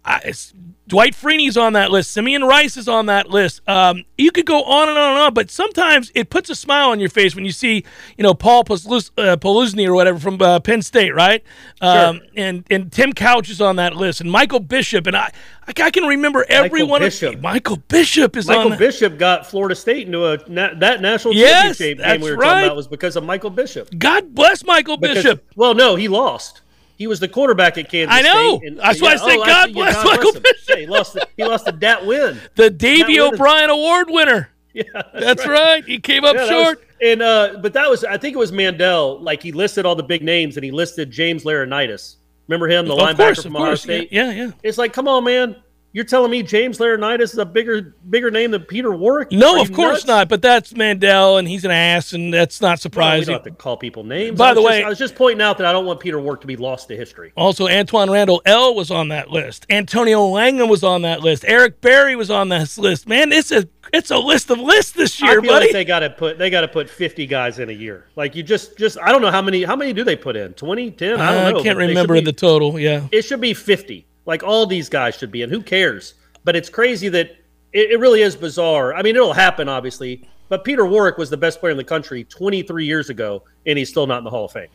I, 0.05 0.21
it's, 0.25 0.53
Dwight 0.93 1.15
Freeney's 1.15 1.57
on 1.57 1.73
that 1.73 1.91
list. 1.91 2.11
Simeon 2.11 2.45
Rice 2.45 2.77
is 2.77 2.87
on 2.87 3.07
that 3.07 3.31
list. 3.31 3.67
Um, 3.67 4.05
you 4.19 4.31
could 4.31 4.45
go 4.45 4.63
on 4.63 4.91
and 4.91 4.99
on 4.99 5.13
and 5.13 5.19
on, 5.21 5.33
but 5.33 5.51
sometimes 5.51 6.13
it 6.15 6.29
puts 6.29 6.51
a 6.51 6.55
smile 6.55 6.91
on 6.91 7.01
your 7.01 7.09
face 7.09 7.35
when 7.35 7.47
you 7.47 7.51
see, 7.51 7.77
you 8.19 8.23
know, 8.23 8.35
Paul 8.35 8.63
Polus- 8.63 9.11
uh, 9.17 9.37
Poluzny 9.39 9.87
or 9.87 9.95
whatever 9.95 10.19
from 10.19 10.43
uh, 10.43 10.61
Penn 10.61 10.83
State, 10.83 11.15
right? 11.15 11.43
Um, 11.81 12.21
and 12.37 12.65
and 12.71 12.93
Tim 12.93 13.15
Couch 13.15 13.49
is 13.49 13.59
on 13.63 13.77
that 13.77 13.97
list, 13.97 14.21
and 14.21 14.31
Michael 14.31 14.61
Bishop, 14.61 15.07
and 15.07 15.17
I 15.17 15.31
I, 15.67 15.73
I 15.85 15.91
can 15.91 16.05
remember 16.05 16.45
every 16.51 16.81
Michael 16.81 16.89
one 16.89 17.01
Bishop. 17.01 17.35
of 17.37 17.41
Michael 17.41 17.77
Bishop 17.77 18.37
is 18.37 18.51
on. 18.51 18.57
Michael. 18.57 18.77
Bishop 18.77 19.17
got 19.19 19.47
Florida 19.47 19.75
State 19.75 20.07
into 20.07 20.27
a 20.27 20.39
na- 20.47 20.75
that 20.75 21.01
national 21.01 21.33
Yes, 21.35 21.79
championship 21.79 22.05
game 22.05 22.21
we 22.21 22.31
were 22.33 22.37
right. 22.37 22.49
talking 22.53 22.65
about 22.67 22.77
was 22.77 22.87
because 22.89 23.17
of 23.17 23.25
Michael 23.25 23.49
Bishop. 23.51 23.89
God 23.99 24.35
bless 24.35 24.63
Michael 24.67 24.99
Because- 24.99 25.23
Bishop. 25.23 25.45
Well, 25.57 25.75
no, 25.75 25.97
he 25.97 26.09
lost. 26.09 26.61
He 27.03 27.09
was 27.09 27.19
the 27.19 27.27
quarterback 27.27 27.77
at 27.79 27.91
Kansas 27.91 28.15
I 28.17 28.23
know. 28.23 28.59
State. 28.59 28.77
That's 28.77 29.03
why 29.03 29.09
I 29.15 29.17
said 29.17 29.39
oh, 29.39 29.45
God 29.45 29.73
bless 29.73 30.05
Michael 30.05 30.35
him. 30.35 30.43
Bishop. 30.43 30.69
Yeah, 30.69 30.77
he 30.77 30.87
lost. 30.87 31.15
The, 31.15 31.29
he 31.37 31.45
lost 31.45 31.65
the 31.65 31.73
Dat 31.87 32.07
win. 32.07 32.41
The 32.55 32.71
Davey 32.71 33.19
O'Brien 33.19 33.71
Award 33.71 34.07
winner. 34.09 34.51
Yeah, 34.73 34.85
That's 35.13 35.45
right. 35.45 35.85
He 35.85 35.99
came 35.99 36.25
up 36.25 36.37
Yeah, 36.37 36.47
short. 36.49 36.79
was- 36.79 36.87
and 37.03 37.23
uh, 37.23 37.59
but 37.61 37.73
that 37.73 37.91
was 37.91 38.05
I 38.05 38.19
think 38.19 38.37
it 38.37 38.39
was 38.39 38.53
Mandel. 38.53 39.19
Like 39.21 39.43
he 39.43 39.51
listed 39.51 39.85
all 39.85 39.97
the 39.97 40.05
big 40.05 40.23
names 40.23 40.57
and 40.57 40.63
he 40.65 40.71
listed 40.71 41.11
James 41.11 41.43
Laurinaitis. 41.43 42.15
Remember 42.47 42.69
him, 42.69 42.87
the 42.87 42.95
of 42.95 43.01
linebacker 43.01 43.17
course, 43.17 43.43
from 43.43 43.57
of 43.57 43.63
Ohio 43.63 43.71
course. 43.73 43.83
State. 43.83 44.13
Yeah, 44.13 44.31
yeah. 44.31 44.51
It's 44.63 44.79
like, 44.79 44.93
come 44.93 45.09
on, 45.09 45.25
man. 45.25 45.57
You're 45.95 46.05
telling 46.07 46.31
me 46.31 46.43
James 46.43 46.79
Laurinaitis 46.79 47.21
is 47.23 47.39
a 47.39 47.45
bigger 47.45 47.95
bigger 48.09 48.31
name 48.31 48.51
than 48.53 48.63
Peter 48.63 48.93
Warrick? 48.93 49.31
No, 49.31 49.61
of 49.61 49.73
course 49.75 49.93
nuts? 49.93 50.07
not. 50.07 50.29
But 50.31 50.41
that's 50.41 50.75
Mandel, 50.75 51.37
and 51.37 51.47
he's 51.47 51.65
an 51.67 51.71
ass, 51.71 52.15
and 52.15 52.33
that's 52.33 52.61
not 52.63 52.67
Well, 52.69 52.73
we 52.75 52.79
surprising. 52.79 53.27
don't 53.35 53.45
have 53.45 53.45
to 53.45 53.51
call 53.63 53.77
people 53.77 54.03
names. 54.03 54.39
By 54.39 54.51
I 54.51 54.55
the 54.55 54.61
just- 54.63 54.71
way- 54.71 54.83
I 54.85 54.89
was 54.89 54.99
just 54.99 55.15
pointing 55.15 55.43
out 55.43 55.59
that 55.59 55.67
I 55.67 55.73
don't 55.73 55.85
want 55.85 56.01
Peter 56.01 56.19
Warrick 56.19 56.41
to 56.41 56.47
be 56.47 56.57
lost 56.57 56.89
to 56.89 56.97
history. 56.97 57.33
also, 57.37 57.69
Antoine 57.69 58.11
Randle 58.11 58.41
El 58.47 58.75
was 58.75 58.91
on 58.91 59.09
that 59.09 59.31
list. 59.31 59.67
Antonio 59.69 60.25
Langham 60.27 60.69
was 60.71 60.83
on 60.83 61.03
that 61.03 61.21
list. 61.21 61.45
Eric 61.47 61.83
Berry 61.83 62.17
was 62.17 62.31
on 62.31 62.49
this 62.49 62.79
list. 62.79 63.07
Man, 63.07 63.31
it's 63.31 63.51
a 63.53 63.69
it's 63.93 64.11
a 64.11 64.19
list 64.19 64.49
of 64.51 64.59
lists 64.59 64.93
this 64.93 65.21
year, 65.21 65.33
I 65.33 65.43
feel 65.43 65.51
buddy. 65.51 65.67
like 65.67 65.73
they 65.73 65.85
got 65.85 65.99
to 66.01 66.09
put 66.11 66.39
they 66.39 66.49
got 66.49 66.63
to 66.63 66.69
put 66.69 66.89
50 66.89 67.27
guys 67.27 67.59
in 67.59 67.69
a 67.69 67.73
year. 67.73 68.07
Like 68.17 68.35
you 68.35 68.43
just 68.43 68.79
just 68.79 68.97
I 69.03 69.13
don't 69.13 69.21
know 69.21 69.31
how 69.31 69.43
many 69.43 69.63
how 69.65 69.77
many 69.77 69.93
do 69.93 70.05
they 70.05 70.17
put 70.17 70.37
in? 70.37 70.55
20, 70.55 70.91
10? 70.93 71.21
I 71.21 71.33
don't 71.35 71.45
I 71.47 71.51
know. 71.51 71.63
can't 71.63 71.65
they 71.65 71.69
should 71.71 71.77
remember 71.89 72.15
be- 72.15 72.21
the 72.23 72.33
total. 72.33 72.79
Yeah. 72.81 73.03
it 73.13 73.23
should 73.27 73.41
be 73.43 73.53
50 73.53 74.07
like 74.27 74.43
all 74.43 74.67
these 74.67 74.89
guys 74.89 75.17
should 75.17 75.31
be 75.31 75.43
and 75.43 75.53
who 75.53 75.63
cares? 75.63 76.15
But 76.45 76.57
it's 76.57 76.69
crazy 76.69 77.09
that 77.11 77.31
it, 77.73 77.93
it 77.93 78.01
really 78.01 78.23
is 78.23 78.37
bizarre. 78.37 78.95
I 78.95 79.03
mean 79.03 79.17
it'll 79.17 79.33
happen 79.33 79.69
obviously 79.69 80.29
but 80.49 80.65
peter 80.65 80.85
warrick 80.85 81.17
was 81.17 81.31
the 81.31 81.37
best 81.37 81.61
player 81.61 81.71
in 81.71 81.79
the 81.79 81.85
country 81.85 82.25
23 82.25 82.85
years 82.85 83.09
ago 83.09 83.43
and 83.65 83.79
he's 83.79 83.89
still 83.89 84.07
not 84.07 84.19
in 84.19 84.25
the 84.25 84.31
hall 84.31 84.45
of 84.45 84.53
fame. 84.53 84.69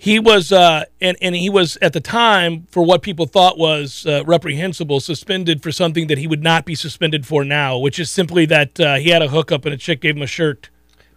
He 0.00 0.20
was, 0.20 0.52
uh, 0.52 0.84
and 1.00 1.16
and 1.20 1.34
he 1.34 1.50
was 1.50 1.76
at 1.82 1.92
the 1.92 2.00
time 2.00 2.68
for 2.70 2.84
what 2.84 3.02
people 3.02 3.26
thought 3.26 3.58
was 3.58 4.06
uh, 4.06 4.22
reprehensible, 4.24 5.00
suspended 5.00 5.60
for 5.60 5.72
something 5.72 6.06
that 6.06 6.18
he 6.18 6.28
would 6.28 6.42
not 6.42 6.64
be 6.64 6.76
suspended 6.76 7.26
for 7.26 7.44
now, 7.44 7.76
which 7.76 7.98
is 7.98 8.08
simply 8.08 8.46
that 8.46 8.78
uh, 8.78 8.94
he 8.94 9.10
had 9.10 9.22
a 9.22 9.28
hookup 9.28 9.64
and 9.64 9.74
a 9.74 9.76
chick 9.76 10.00
gave 10.00 10.14
him 10.14 10.22
a 10.22 10.28
shirt. 10.28 10.70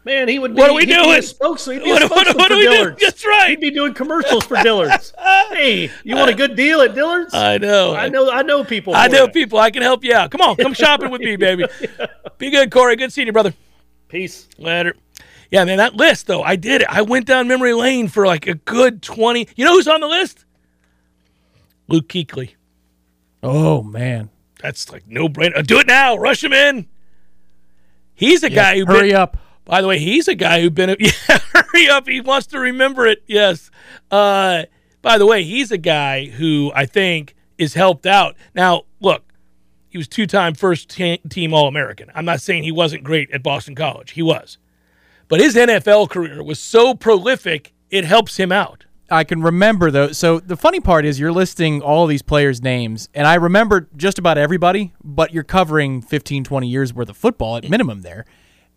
Man 0.04 0.28
he 0.28 0.40
would 0.40 0.56
be, 0.56 0.62
What 0.62 0.70
are 0.72 0.74
we 0.74 0.86
doing? 0.86 1.20
a 1.20 1.22
spokesman, 1.22 1.78
he'd 1.78 1.84
be 1.84 1.90
a 1.90 1.94
What- 1.94 2.02
what- 2.04 2.12
spokesman 2.28 2.38
what 2.38 2.48
for 2.48 2.54
are 2.54 2.58
we 2.58 2.64
doing? 2.64 2.78
dillard's 2.78 3.02
That's 3.02 3.26
right. 3.26 3.50
he'd 3.52 3.60
be 3.60 3.72
doing 3.72 3.94
commercials 3.94 4.44
for 4.46 4.62
dillard's 4.64 5.14
hey 5.52 5.92
you 6.04 6.16
want 6.16 6.30
a 6.30 6.34
good 6.36 6.56
deal 6.56 6.82
at 6.82 6.96
dillard's 6.96 7.34
I 7.34 7.58
know. 7.58 7.94
I 7.96 8.10
know 8.10 8.30
i 8.32 8.42
know 8.42 8.64
people 8.64 8.96
I 8.96 9.08
know 9.08 9.26
that. 9.26 9.34
people. 9.34 9.60
I 9.60 9.70
can 9.72 9.82
help 9.84 10.04
you 10.04 10.14
out. 10.14 10.32
Come 10.32 10.42
on, 10.42 10.56
come 10.56 10.74
shopping 10.74 11.10
with 11.12 11.22
me, 11.22 11.36
baby. 11.36 11.66
Be 12.38 12.50
good, 12.50 12.72
Corey. 12.72 12.96
Good 12.96 13.14
seeing 13.14 13.28
you, 13.28 13.34
brother. 13.34 13.54
peace 14.08 14.48
Later. 14.58 14.96
Yeah, 15.52 15.66
man, 15.66 15.78
that 15.78 15.96
list 15.96 16.28
though, 16.28 16.42
I 16.44 16.56
did 16.56 16.82
it. 16.82 16.88
I 16.90 17.02
went 17.02 17.26
down 17.28 17.48
memory 17.48 17.74
lane 17.74 18.08
for 18.08 18.26
like 18.26 18.48
a 18.48 18.56
good 18.56 19.02
twenty. 19.02 19.48
You 19.56 19.66
know 19.66 19.74
who's 19.74 19.88
on 19.88 20.00
the 20.02 20.08
list? 20.08 20.46
Luke 21.88 22.08
Kuechly. 22.08 22.52
Oh 23.44 23.84
man, 23.84 24.30
That's 24.62 24.92
like 24.92 25.08
no 25.08 25.28
brainer. 25.28 25.66
Do 25.66 25.80
it 25.80 25.88
now. 25.88 26.16
Rush 26.18 26.44
him 26.44 26.54
in. 26.54 26.88
He's 28.14 28.44
a 28.44 28.50
guy 28.50 28.78
who 28.78 28.86
hurry 28.86 29.10
been- 29.10 29.18
up. 29.18 29.38
By 29.72 29.82
the 29.82 29.88
way, 29.88 30.00
he's 30.00 30.28
a 30.28 30.36
guy 30.36 30.62
who 30.62 30.70
been. 30.70 30.98
Yeah, 31.00 31.40
hurry 31.54 31.88
up. 31.88 32.06
He 32.06 32.20
wants 32.20 32.48
to 32.48 32.60
remember 32.60 33.08
it. 33.08 33.24
Yes. 33.26 33.72
Uh, 34.12 34.64
by 35.02 35.18
the 35.18 35.26
way, 35.26 35.46
he's 35.46 35.72
a 35.72 35.78
guy 35.78 36.26
who 36.26 36.74
I 36.76 36.86
think 36.86 37.36
is 37.58 37.74
helped 37.74 38.06
out. 38.06 38.36
Now, 38.54 38.82
look, 39.00 39.24
he 39.88 39.98
was 39.98 40.10
two-time 40.10 40.56
first 40.56 40.90
team 40.90 41.54
All-American. 41.54 42.12
I'm 42.14 42.26
not 42.26 42.42
saying 42.42 42.64
he 42.64 42.72
wasn't 42.74 43.06
great 43.06 43.32
at 43.32 43.44
Boston 43.44 43.74
College. 43.74 44.12
He 44.12 44.22
was, 44.22 44.58
but 45.30 45.40
his 45.40 45.56
NFL 45.56 46.10
career 46.10 46.44
was 46.44 46.60
so 46.60 46.94
prolific. 46.94 47.72
It 47.90 48.04
helps 48.04 48.36
him 48.36 48.52
out. 48.52 48.84
I 49.10 49.24
can 49.24 49.42
remember 49.42 49.90
though. 49.90 50.12
So 50.12 50.42
the 50.42 50.58
funny 50.58 50.82
part 50.82 51.06
is 51.06 51.18
you're 51.18 51.32
listing 51.32 51.82
all 51.82 52.08
these 52.08 52.22
players' 52.22 52.62
names, 52.62 53.08
and 53.14 53.26
I 53.26 53.36
remember 53.36 53.88
just 53.96 54.20
about 54.20 54.38
everybody, 54.38 54.92
but 55.02 55.34
you're 55.34 55.44
covering 55.44 56.02
15, 56.02 56.44
20 56.44 56.68
years 56.68 56.94
worth 56.94 57.08
of 57.08 57.16
football 57.16 57.56
at 57.56 57.70
minimum 57.70 58.02
there. 58.02 58.26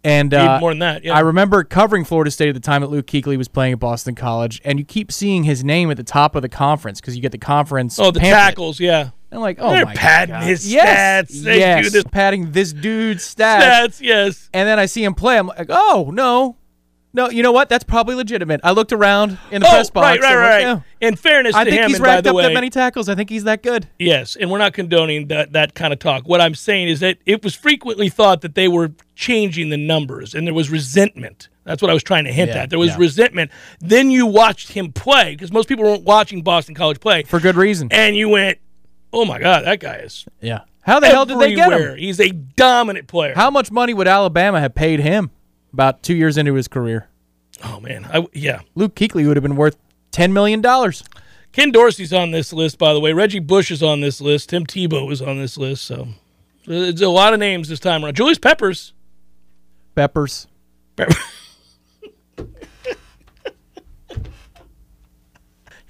And 0.05 0.35
uh, 0.35 0.61
more 0.61 0.71
than 0.71 0.81
that, 0.81 1.03
yeah. 1.03 1.15
I 1.17 1.21
remember 1.21 1.65
covering 1.65 2.05
Florida 2.05 2.31
State 2.31 2.51
at 2.51 2.55
the 2.55 2.61
time 2.61 2.83
that 2.83 2.89
Luke 2.91 3.07
Kuechly 3.07 3.39
was 3.39 3.49
playing 3.49 3.73
at 3.73 3.79
Boston 3.81 4.15
College, 4.15 4.61
and 4.63 4.79
you 4.79 4.85
keep 4.85 5.11
seeing 5.11 5.45
his 5.45 5.65
name 5.65 5.91
at 5.91 5.97
the 5.97 6.05
top 6.05 6.37
of 6.37 6.43
the 6.43 6.49
conference 6.49 7.01
because 7.01 7.17
you 7.17 7.23
get 7.23 7.33
the 7.33 7.39
conference. 7.39 7.99
Oh, 7.99 8.11
the 8.11 8.21
pamphlet. 8.21 8.39
tackles, 8.51 8.81
yeah. 8.81 9.01
And 9.01 9.39
I'm 9.39 9.41
like, 9.41 9.57
oh 9.61 9.71
They're 9.71 9.87
my 9.87 9.95
padding 9.95 10.35
God. 10.35 10.45
his 10.45 10.71
yes, 10.71 11.31
stats. 11.33 11.43
They 11.43 11.59
yes, 11.59 11.91
this- 11.91 12.05
padding 12.05 12.53
this 12.53 12.73
dude's 12.73 13.25
stats. 13.35 13.63
Stats, 13.63 14.01
yes. 14.03 14.51
And 14.53 14.69
then 14.69 14.79
I 14.79 14.87
see 14.87 15.03
him 15.03 15.15
play. 15.15 15.39
I'm 15.39 15.47
like, 15.47 15.67
oh 15.71 16.11
no, 16.13 16.57
no. 17.15 17.31
You 17.31 17.43
know 17.43 17.53
what? 17.53 17.69
That's 17.69 17.85
probably 17.85 18.15
legitimate. 18.15 18.61
I 18.63 18.73
looked 18.73 18.93
around 18.93 19.39
in 19.51 19.63
the 19.63 19.69
oh, 19.69 19.71
press 19.71 19.89
box. 19.89 20.21
right, 20.21 20.21
right, 20.21 20.37
right. 20.37 20.61
yeah. 20.61 20.81
In 21.01 21.17
fairness 21.17 21.55
I 21.55 21.65
to 21.65 21.71
think 21.71 21.83
him, 21.83 21.89
he's 21.89 21.97
and 21.97 22.05
racked 22.05 22.27
up 22.27 22.35
way, 22.35 22.43
that 22.43 22.53
many 22.53 22.69
tackles. 22.71 23.09
I 23.09 23.15
think 23.15 23.31
he's 23.31 23.45
that 23.45 23.63
good. 23.63 23.89
Yes, 23.99 24.37
and 24.37 24.51
we're 24.51 24.59
not 24.59 24.75
condoning 24.75 25.29
that 25.29 25.53
that 25.53 25.75
kind 25.75 25.93
of 25.93 25.99
talk. 25.99 26.29
What 26.29 26.41
I'm 26.41 26.55
saying 26.55 26.89
is 26.89 27.01
that 27.01 27.19
it 27.25 27.43
was 27.43 27.55
frequently 27.55 28.09
thought 28.09 28.41
that 28.43 28.55
they 28.55 28.69
were 28.69 28.93
changing 29.15 29.71
the 29.71 29.77
numbers, 29.77 30.35
and 30.35 30.47
there 30.47 30.55
was 30.55 30.71
resentment. 30.71 31.49
That's 31.65 31.81
what 31.81 31.91
I 31.91 31.95
was 31.95 32.03
trying 32.03 32.25
to 32.25 32.33
hint 32.33 32.51
Yeah, 32.51 32.65
at. 32.65 32.71
There 32.71 32.79
was 32.79 32.91
yeah. 32.91 32.99
resentment. 32.99 33.51
Then 33.81 34.11
you 34.11 34.27
watched 34.27 34.73
him 34.73 34.93
play 34.93 35.33
because 35.35 35.51
most 35.51 35.69
people 35.69 35.85
weren't 35.85 36.05
watching 36.05 36.43
Boston 36.43 36.75
College 36.75 37.01
play, 37.01 37.23
For 37.23 37.41
good 37.41 37.57
reason. 37.57 37.89
and 37.91 38.17
you 38.17 38.29
went, 38.29 38.59
"Oh 39.13 39.25
my 39.25 39.39
God, 39.39 39.65
that 39.65 39.81
guy 39.81 39.97
is 39.97 40.27
Yeah. 40.41 40.61
How 40.83 41.01
the 41.01 41.07
hell 41.07 41.25
did 41.25 41.39
they 41.39 41.55
get 41.55 41.73
him? 41.73 41.97
He's 41.97 42.21
a 42.21 42.31
dominant 42.31 43.07
player." 43.07 43.35
How 43.35 43.51
much 43.51 43.71
money 43.71 43.95
would 43.95 44.09
Alabama 44.09 44.61
have 44.61 44.75
paid 44.75 45.01
him 45.01 45.31
about 45.75 46.03
two 46.03 46.15
years 46.15 46.39
into 46.39 46.55
his 46.55 46.69
career? 46.69 47.09
Oh 47.63 47.81
man, 47.81 48.07
I, 48.07 48.27
yeah. 48.33 48.61
Luke 48.75 48.95
Kuechly 48.95 49.27
would 49.27 49.37
have 49.37 49.43
been 49.43 49.57
worth 49.57 49.77
ten 50.11 50.33
million 50.33 50.61
dollars. 50.61 51.05
Ken 51.53 51.71
Dorsey's 51.71 52.13
on 52.13 52.31
this 52.33 52.53
list, 52.53 52.79
by 52.79 52.93
the 52.93 52.99
way. 53.01 53.13
Reggie 53.13 53.39
Bush 53.39 53.71
is 53.71 53.83
on 53.83 54.01
this 54.01 54.21
list. 54.21 54.49
Tim 54.49 54.67
Tebow 54.67 55.13
is 55.13 55.21
on 55.23 55.39
this 55.39 55.57
list. 55.57 55.85
So 55.85 56.09
it's 56.67 57.01
a 57.01 57.09
lot 57.09 57.33
of 57.33 57.39
names 57.39 57.69
this 57.69 57.79
time 57.79 58.05
around. 58.05 58.17
Julius 58.17 58.39
Peppers. 58.39 58.93
Peppers. 59.95 60.47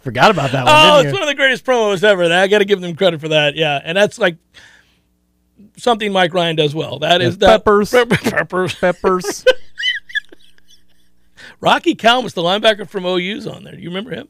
Forgot 0.00 0.30
about 0.32 0.52
that 0.52 0.64
one. 0.66 0.74
Oh, 0.76 1.00
it's 1.00 1.12
one 1.14 1.22
of 1.22 1.28
the 1.28 1.34
greatest 1.34 1.64
promos 1.64 2.04
ever. 2.04 2.24
I 2.24 2.46
got 2.46 2.58
to 2.58 2.66
give 2.66 2.82
them 2.82 2.94
credit 2.94 3.20
for 3.22 3.28
that. 3.28 3.54
Yeah, 3.54 3.80
and 3.82 3.96
that's 3.96 4.18
like 4.18 4.36
something 5.78 6.12
Mike 6.12 6.34
Ryan 6.34 6.56
does 6.56 6.74
well. 6.74 6.98
That 6.98 7.22
is 7.22 7.36
Yeah, 7.40 7.46
that 7.48 7.64
Peppers. 7.64 7.90
Peppers. 7.90 8.74
Peppers. 8.74 9.44
Rocky 11.64 11.94
Calmus, 11.94 12.34
the 12.34 12.42
linebacker 12.42 12.88
from 12.88 13.04
OU's 13.06 13.46
on 13.46 13.64
there. 13.64 13.74
Do 13.74 13.80
you 13.82 13.88
remember 13.88 14.10
him? 14.10 14.28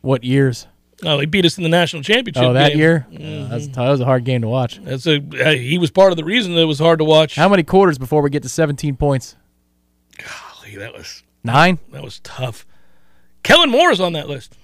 what 0.00 0.22
years? 0.24 0.66
Oh, 1.04 1.18
he 1.20 1.26
beat 1.26 1.44
us 1.44 1.56
in 1.58 1.62
the 1.62 1.68
national 1.68 2.02
championship. 2.02 2.42
Oh, 2.42 2.52
that 2.54 2.70
game. 2.70 2.78
year. 2.78 3.06
Yeah, 3.10 3.46
that's, 3.48 3.68
that 3.68 3.88
was 3.88 4.00
a 4.00 4.04
hard 4.04 4.24
game 4.24 4.42
to 4.42 4.48
watch. 4.48 4.82
That's 4.82 5.06
a 5.06 5.20
he 5.56 5.78
was 5.78 5.90
part 5.90 6.12
of 6.12 6.16
the 6.16 6.24
reason 6.24 6.54
that 6.54 6.60
it 6.62 6.64
was 6.66 6.78
hard 6.78 6.98
to 6.98 7.04
watch. 7.04 7.36
How 7.36 7.48
many 7.48 7.62
quarters 7.62 7.98
before 7.98 8.22
we 8.22 8.30
get 8.30 8.42
to 8.42 8.48
seventeen 8.48 8.96
points? 8.96 9.36
Golly, 10.18 10.76
that 10.76 10.92
was 10.94 11.22
Nine. 11.44 11.78
that 11.92 12.02
was 12.02 12.20
tough. 12.20 12.66
Kellen 13.44 13.70
Moore 13.70 13.90
is 13.92 14.00
on 14.00 14.12
that 14.14 14.28
list. 14.28 14.56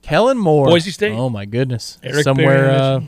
Kellen 0.00 0.38
Moore. 0.38 0.66
Boise 0.66 0.90
State. 0.90 1.12
Oh 1.12 1.28
my 1.28 1.44
goodness. 1.44 1.98
Eric 2.02 2.24
Somewhere. 2.24 2.70
Uh, 2.70 3.00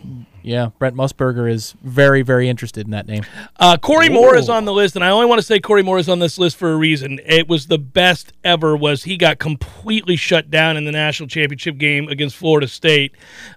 yeah, 0.46 0.70
Brent 0.78 0.94
Musburger 0.94 1.50
is 1.50 1.74
very, 1.82 2.22
very 2.22 2.48
interested 2.48 2.86
in 2.86 2.92
that 2.92 3.08
name. 3.08 3.24
Uh, 3.58 3.76
Corey 3.76 4.08
Moore 4.08 4.36
is 4.36 4.48
on 4.48 4.64
the 4.64 4.72
list, 4.72 4.94
and 4.94 5.04
I 5.04 5.10
only 5.10 5.26
want 5.26 5.40
to 5.40 5.42
say 5.42 5.58
Corey 5.58 5.82
Moore 5.82 5.98
is 5.98 6.08
on 6.08 6.20
this 6.20 6.38
list 6.38 6.56
for 6.56 6.72
a 6.72 6.76
reason. 6.76 7.18
It 7.26 7.48
was 7.48 7.66
the 7.66 7.78
best 7.78 8.32
ever. 8.44 8.76
Was 8.76 9.02
he 9.02 9.16
got 9.16 9.40
completely 9.40 10.14
shut 10.14 10.48
down 10.48 10.76
in 10.76 10.84
the 10.84 10.92
national 10.92 11.28
championship 11.28 11.78
game 11.78 12.06
against 12.06 12.36
Florida 12.36 12.68
State, 12.68 13.16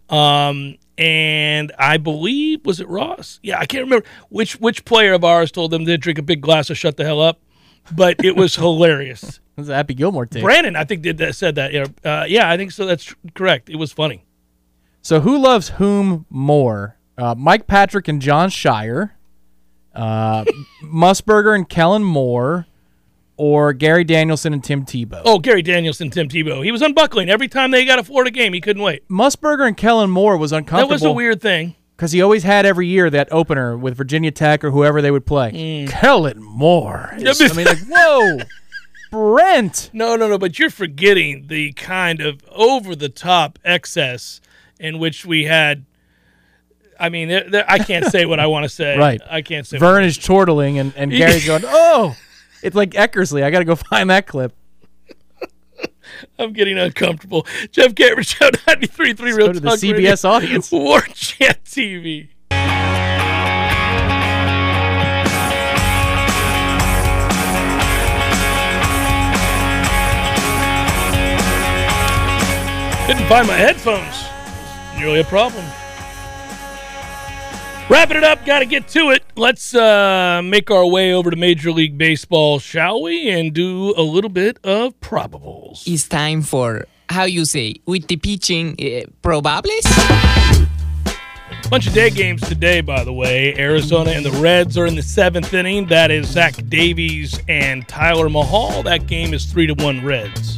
um, 0.10 0.78
and 0.98 1.72
I 1.78 1.98
believe 1.98 2.66
was 2.66 2.80
it 2.80 2.88
Ross? 2.88 3.40
Yeah, 3.44 3.60
I 3.60 3.68
can't 3.68 3.84
remember 3.84 4.08
which 4.30 4.60
which 4.60 4.84
player 4.84 5.14
of 5.14 5.24
ours 5.24 5.52
told 5.52 5.70
them 5.70 5.86
to 5.86 5.96
drink 5.96 6.18
a 6.18 6.24
big 6.24 6.42
glass 6.42 6.72
of 6.72 6.78
shut 6.80 6.98
the 6.98 7.06
hell 7.06 7.22
up, 7.22 7.40
but 7.92 8.26
it 8.26 8.36
was 8.36 8.56
hilarious. 8.56 9.40
That's 9.58 9.70
a 9.70 9.76
Happy 9.76 9.94
Gilmore 9.94 10.26
tape. 10.26 10.42
Brandon, 10.42 10.76
I 10.76 10.86
think 10.86 11.04
did 11.04 11.20
that 11.20 11.36
said 11.36 11.54
that. 11.56 11.72
Yeah, 11.72 11.86
uh, 12.04 12.26
yeah, 12.28 12.50
I 12.50 12.58
think 12.58 12.72
so. 12.72 12.88
That's 12.88 13.14
correct. 13.36 13.70
It 13.70 13.76
was 13.76 13.92
funny. 13.92 14.26
So 15.02 15.22
who 15.22 15.38
loves 15.38 15.70
whom 15.70 16.26
more? 16.30 16.98
Uh, 17.18 17.36
Mike 17.38 17.68
Patrick 17.68 18.08
and 18.08 18.22
John 18.22 18.50
Shire, 18.50 19.18
uh, 19.94 20.46
Musburger 20.84 21.56
and 21.56 21.68
Kellen 21.68 22.04
Moore, 22.04 22.66
or 23.38 23.74
Gary 23.74 24.04
Danielson 24.04 24.54
and 24.54 24.64
Tim 24.64 24.86
Tebow? 24.86 25.22
Oh, 25.26 25.40
Gary 25.40 25.62
Danielson, 25.62 26.10
Tim 26.10 26.28
Tebow. 26.30 26.64
He 26.64 26.72
was 26.72 26.82
unbuckling 26.82 27.30
every 27.30 27.48
time 27.48 27.72
they 27.72 27.86
got 27.86 28.00
a 28.00 28.04
Florida 28.04 28.32
game. 28.32 28.54
He 28.54 28.62
couldn't 28.62 28.84
wait. 28.84 29.08
Musburger 29.10 29.66
and 29.68 29.76
Kellen 29.78 30.10
Moore 30.10 30.38
was 30.38 30.52
uncomfortable. 30.52 30.90
That 30.90 30.94
was 30.94 31.04
a 31.04 31.12
weird 31.12 31.42
thing. 31.42 31.76
because 31.96 32.12
he 32.12 32.22
always 32.22 32.44
had 32.44 32.66
every 32.66 32.88
year 32.88 33.10
that 33.10 33.30
opener 33.32 33.78
with 33.78 33.96
Virginia 33.98 34.32
Tech 34.32 34.64
or 34.64 34.72
whoever 34.72 35.02
they 35.02 35.12
would 35.12 35.26
play. 35.26 35.86
Kellen 35.90 36.42
Moore. 36.42 37.10
I 37.14 37.18
mean, 37.56 37.66
like, 37.66 37.80
whoa, 37.90 38.40
Brent. 39.12 39.90
No, 39.94 40.16
no, 40.16 40.28
no, 40.28 40.38
but 40.38 40.60
you're 40.60 40.70
forgetting 40.70 41.48
the 41.48 41.72
kind 41.74 42.22
of 42.22 42.42
over 42.52 42.96
the 42.96 43.10
top 43.10 43.58
excess 43.66 44.40
in 44.80 45.00
which 45.00 45.26
we 45.26 45.46
had. 45.46 45.86
I 47.00 47.10
mean, 47.10 47.30
there, 47.30 47.50
there, 47.50 47.66
I 47.68 47.78
can't 47.80 48.06
say 48.06 48.26
what 48.26 48.40
I 48.40 48.48
want 48.48 48.64
to 48.64 48.70
say. 48.76 48.98
Right. 48.98 49.22
I 49.30 49.42
can't 49.42 49.68
say. 49.68 49.78
Vern 49.78 50.04
is 50.04 50.18
chortling, 50.18 50.80
and, 50.80 50.94
and 50.96 51.12
Gary's 51.12 51.46
going, 51.46 51.64
oh, 51.66 52.16
it's 52.64 52.76
like 52.76 52.92
Eckersley. 52.92 53.44
I 53.44 53.52
got 53.52 53.60
to 53.60 53.66
go 53.66 53.76
find 53.76 54.10
that 54.10 54.28
clip. 54.28 54.54
I'm 56.40 56.54
getting 56.54 56.78
uncomfortable. 56.78 57.46
Jeff 57.72 57.96
Cameron 57.96 58.24
Show 58.24 58.50
93.3 58.50 59.20
Real 59.22 59.48
go 59.48 59.54
to 59.54 59.60
the 59.60 59.70
CBS 59.70 60.24
Radio, 60.24 60.30
audience. 60.30 60.72
War 60.72 61.02
Chant 61.02 61.64
TV. 61.64 62.30
Couldn't 73.08 73.28
find 73.28 73.48
my 73.48 73.56
headphones. 73.56 74.30
Nearly 74.98 75.22
a 75.22 75.24
problem. 75.24 75.66
Wrapping 77.90 78.18
it 78.18 78.24
up, 78.24 78.46
got 78.46 78.60
to 78.60 78.66
get 78.66 78.88
to 78.90 79.10
it. 79.10 79.24
Let's 79.36 79.74
uh, 79.74 80.42
make 80.44 80.70
our 80.70 80.86
way 80.86 81.12
over 81.14 81.32
to 81.32 81.36
Major 81.36 81.72
League 81.72 81.98
Baseball, 81.98 82.60
shall 82.60 83.02
we? 83.02 83.30
And 83.30 83.52
do 83.52 83.96
a 83.98 84.04
little 84.04 84.30
bit 84.30 84.60
of 84.64 85.00
probables. 85.02 85.84
it's 85.88 86.08
time 86.08 86.44
for 86.44 86.86
how 87.10 87.24
you 87.24 87.46
say 87.46 87.76
with 87.88 88.08
the 88.08 88.18
pitching 88.18 88.74
uh, 88.74 89.10
probables. 89.24 89.86
Bunch 91.72 91.88
of 91.88 91.94
day 91.94 92.10
games 92.12 92.42
today, 92.48 92.82
by 92.82 93.04
the 93.04 93.14
way. 93.14 93.56
Arizona 93.58 94.12
and 94.12 94.24
the 94.26 94.32
Reds 94.34 94.78
are 94.78 94.86
in 94.86 94.96
the 94.96 95.02
seventh 95.04 95.54
inning. 95.54 95.88
That 95.88 96.12
is 96.12 96.28
Zach 96.28 96.56
Davies 96.68 97.40
and 97.48 97.88
Tyler 97.88 98.30
Mahle. 98.30 98.84
That 98.84 99.08
game 99.08 99.34
is 99.34 99.46
three 99.46 99.66
to 99.68 99.74
one 99.74 100.04
Reds. 100.06 100.58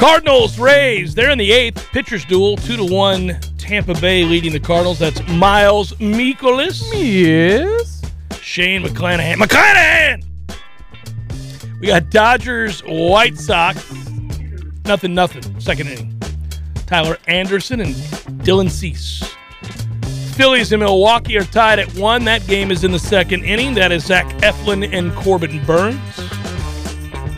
Cardinals, 0.00 0.58
Rays, 0.58 1.14
they're 1.14 1.28
in 1.28 1.36
the 1.36 1.52
eighth. 1.52 1.86
Pitchers 1.92 2.24
duel, 2.24 2.56
two 2.56 2.74
to 2.78 2.84
one. 2.86 3.38
Tampa 3.58 3.92
Bay 4.00 4.24
leading 4.24 4.50
the 4.50 4.58
Cardinals. 4.58 4.98
That's 4.98 5.20
Miles 5.28 5.92
Mikolas. 5.96 6.82
Yes. 6.94 8.00
Shane 8.40 8.82
McClanahan. 8.82 9.34
McClanahan! 9.34 10.24
We 11.80 11.88
got 11.88 12.08
Dodgers, 12.08 12.80
White 12.80 13.36
Sox. 13.36 13.92
Nothing, 14.86 15.14
nothing. 15.14 15.60
Second 15.60 15.88
inning. 15.88 16.18
Tyler 16.86 17.18
Anderson 17.28 17.80
and 17.80 17.94
Dylan 18.42 18.70
Cease. 18.70 19.22
Phillies 20.34 20.72
and 20.72 20.80
Milwaukee 20.80 21.36
are 21.36 21.44
tied 21.44 21.78
at 21.78 21.94
one. 21.96 22.24
That 22.24 22.46
game 22.46 22.70
is 22.70 22.84
in 22.84 22.92
the 22.92 22.98
second 22.98 23.44
inning. 23.44 23.74
That 23.74 23.92
is 23.92 24.06
Zach 24.06 24.24
Eflin 24.38 24.90
and 24.94 25.14
Corbin 25.14 25.62
Burnes. 25.66 26.00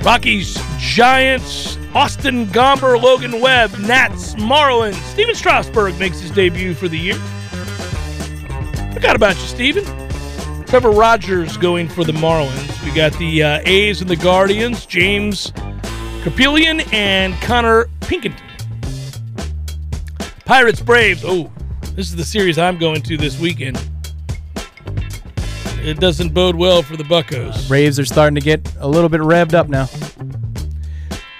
Rockies, 0.03 0.61
Giants, 0.79 1.79
Austin 1.95 2.47
Gomber, 2.47 3.01
Logan 3.01 3.41
Webb, 3.41 3.79
Nats, 3.79 4.35
Marlins. 4.35 5.01
Stephen 5.13 5.35
Strasburg 5.35 5.97
makes 5.99 6.21
his 6.21 6.33
debut 6.33 6.75
for 6.75 6.89
the 6.89 6.99
year. 6.99 7.15
Forgot 8.93 9.15
about 9.15 9.37
you, 9.37 9.43
Stephen. 9.43 9.85
Trevor 10.67 10.91
Rogers 10.91 11.57
going 11.57 11.89
for 11.89 12.03
the 12.03 12.13
Marlins. 12.13 12.85
We 12.85 12.93
got 12.93 13.13
the 13.19 13.43
uh, 13.43 13.61
A's 13.65 14.01
and 14.01 14.11
the 14.11 14.17
Guardians, 14.17 14.87
James 14.87 15.53
Kaprielian 16.23 16.93
and 16.93 17.35
Konnor 17.35 17.89
Pilkington. 18.01 18.47
Pirates 20.45 20.81
Braves. 20.81 21.23
Oh, 21.25 21.53
this 21.95 22.09
is 22.09 22.17
the 22.17 22.25
series 22.25 22.59
I'm 22.59 22.79
going 22.79 23.03
to 23.03 23.17
this 23.17 23.39
weekend. 23.39 23.77
It 25.83 25.99
doesn't 25.99 26.33
bode 26.33 26.55
well 26.57 26.83
for 26.83 26.97
the 26.97 27.05
Buckos. 27.05 27.67
Braves 27.69 27.99
are 27.99 28.05
starting 28.05 28.35
to 28.37 28.41
get 28.41 28.61
a 28.79 28.87
little 28.89 29.09
bit 29.09 29.21
revved 29.21 29.55
up 29.55 29.69
now. 29.69 29.87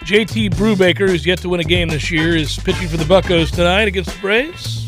JT 0.05 0.51
Brubaker, 0.55 1.09
who's 1.09 1.25
yet 1.25 1.39
to 1.39 1.49
win 1.49 1.61
a 1.61 1.65
game 1.65 1.89
this 1.89 2.11
year, 2.11 2.37
is 2.37 2.57
pitching 2.59 2.89
for 2.89 2.97
the 2.97 3.05
Buckos 3.05 3.53
tonight 3.53 3.87
against 3.87 4.13
the 4.15 4.21
Braves. 4.21 4.85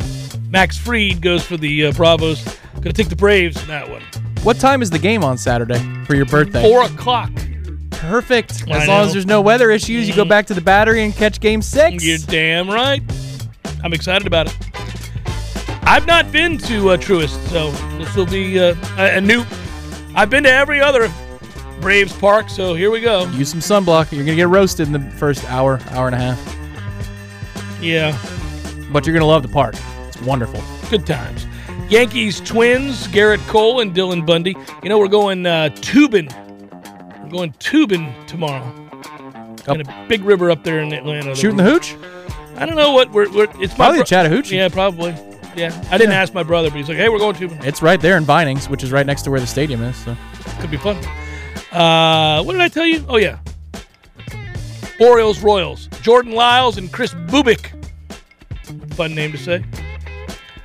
Max 0.50 0.76
Fried 0.76 1.20
goes 1.22 1.44
for 1.44 1.56
the 1.56 1.86
uh, 1.86 1.92
Bravos. 1.92 2.42
Going 2.74 2.82
to 2.84 2.92
take 2.92 3.08
the 3.08 3.16
Braves 3.16 3.60
in 3.62 3.68
that 3.68 3.88
one. 3.88 4.02
What 4.42 4.58
time 4.58 4.82
is 4.82 4.90
the 4.90 4.98
game 4.98 5.22
on 5.22 5.38
Saturday 5.38 5.78
for 6.04 6.16
your 6.16 6.26
birthday? 6.26 6.60
Four 6.62 6.82
o'clock. 6.82 7.30
Perfect. 7.92 8.64
I 8.68 8.82
As 8.82 8.88
long 8.88 8.98
know. 8.98 9.04
as 9.04 9.12
there's 9.12 9.24
no 9.26 9.40
weather 9.40 9.70
issues, 9.70 10.08
you 10.08 10.14
go 10.14 10.24
back 10.24 10.46
to 10.46 10.54
the 10.54 10.60
battery 10.60 11.02
and 11.04 11.14
catch 11.14 11.40
game 11.40 11.62
six. 11.62 12.04
You're 12.04 12.18
damn 12.18 12.68
right. 12.68 13.02
I'm 13.82 13.92
excited 13.92 14.26
about 14.26 14.48
it. 14.48 14.56
I've 15.86 16.06
not 16.06 16.32
been 16.32 16.56
to 16.58 16.90
uh, 16.90 16.96
Truist, 16.96 17.46
so 17.50 17.70
this 17.98 18.14
will 18.16 18.26
be 18.26 18.58
uh, 18.58 18.74
a, 18.96 19.18
a 19.18 19.20
new. 19.20 19.44
I've 20.14 20.30
been 20.30 20.44
to 20.44 20.50
every 20.52 20.80
other 20.80 21.12
Braves 21.80 22.12
park, 22.16 22.48
so 22.48 22.74
here 22.74 22.90
we 22.90 23.00
go. 23.00 23.26
Use 23.30 23.50
some 23.50 23.60
sunblock. 23.60 24.10
You're 24.10 24.24
gonna 24.24 24.36
get 24.36 24.48
roasted 24.48 24.86
in 24.86 24.92
the 24.92 25.10
first 25.12 25.44
hour, 25.50 25.80
hour 25.90 26.06
and 26.08 26.14
a 26.14 26.18
half. 26.18 27.80
Yeah, 27.82 28.16
But 28.92 29.06
you're 29.06 29.12
gonna 29.14 29.26
love 29.26 29.42
the 29.42 29.48
park. 29.48 29.74
It's 30.08 30.20
wonderful. 30.22 30.62
good 30.88 31.06
times. 31.06 31.46
Yankees 31.90 32.40
twins, 32.40 33.06
Gerrit 33.08 33.46
Cole 33.46 33.80
and 33.80 33.94
Dylan 33.94 34.24
Bundy. 34.24 34.56
You 34.82 34.88
know 34.88 34.98
we're 34.98 35.08
going 35.08 35.44
uh, 35.44 35.68
tubing. 35.68 36.28
We're 37.22 37.28
going 37.30 37.52
tubing 37.58 38.14
tomorrow. 38.26 38.64
Up- 39.68 39.76
In 39.76 39.82
a 39.86 40.06
big 40.08 40.24
river 40.24 40.50
up 40.50 40.64
there 40.64 40.80
in 40.80 40.92
Atlanta. 40.94 41.34
Shooting 41.36 41.58
the 41.58 41.64
hooch? 41.64 41.94
I 42.56 42.64
don't 42.64 42.76
know 42.76 42.92
what 42.92 43.10
we're. 43.12 43.30
we're 43.30 43.44
it's 43.60 43.72
my 43.76 43.86
Probably 43.86 43.98
the 43.98 44.02
bro- 44.02 44.04
Chattahoochee. 44.04 44.56
Yeah, 44.56 44.68
probably. 44.70 45.14
Yeah, 45.56 45.86
I 45.90 45.98
didn't 45.98 46.14
ask 46.14 46.34
my 46.34 46.42
brother, 46.42 46.70
but 46.70 46.76
he's 46.76 46.88
like, 46.88 46.98
"Hey, 46.98 47.08
we're 47.08 47.18
going 47.18 47.36
to." 47.36 47.66
It's 47.66 47.82
right 47.82 48.00
there 48.00 48.16
in 48.16 48.24
Vinings, 48.24 48.68
which 48.68 48.82
is 48.82 48.92
right 48.92 49.06
next 49.06 49.22
to 49.22 49.30
where 49.30 49.40
the 49.40 49.46
stadium 49.46 49.82
is. 49.82 49.96
So 49.96 50.16
Could 50.60 50.70
be 50.70 50.76
fun. 50.76 50.96
Uh, 51.72 52.42
what 52.42 52.52
did 52.52 52.60
I 52.60 52.68
tell 52.68 52.86
you? 52.86 53.04
Oh 53.08 53.16
yeah. 53.16 53.38
Orioles 55.00 55.40
Royals. 55.40 55.88
Jordan 56.02 56.32
Lyles 56.32 56.78
and 56.78 56.92
Kris 56.92 57.14
Bubic. 57.14 57.70
Fun 58.94 59.14
name 59.14 59.32
to 59.32 59.38
say. 59.38 59.64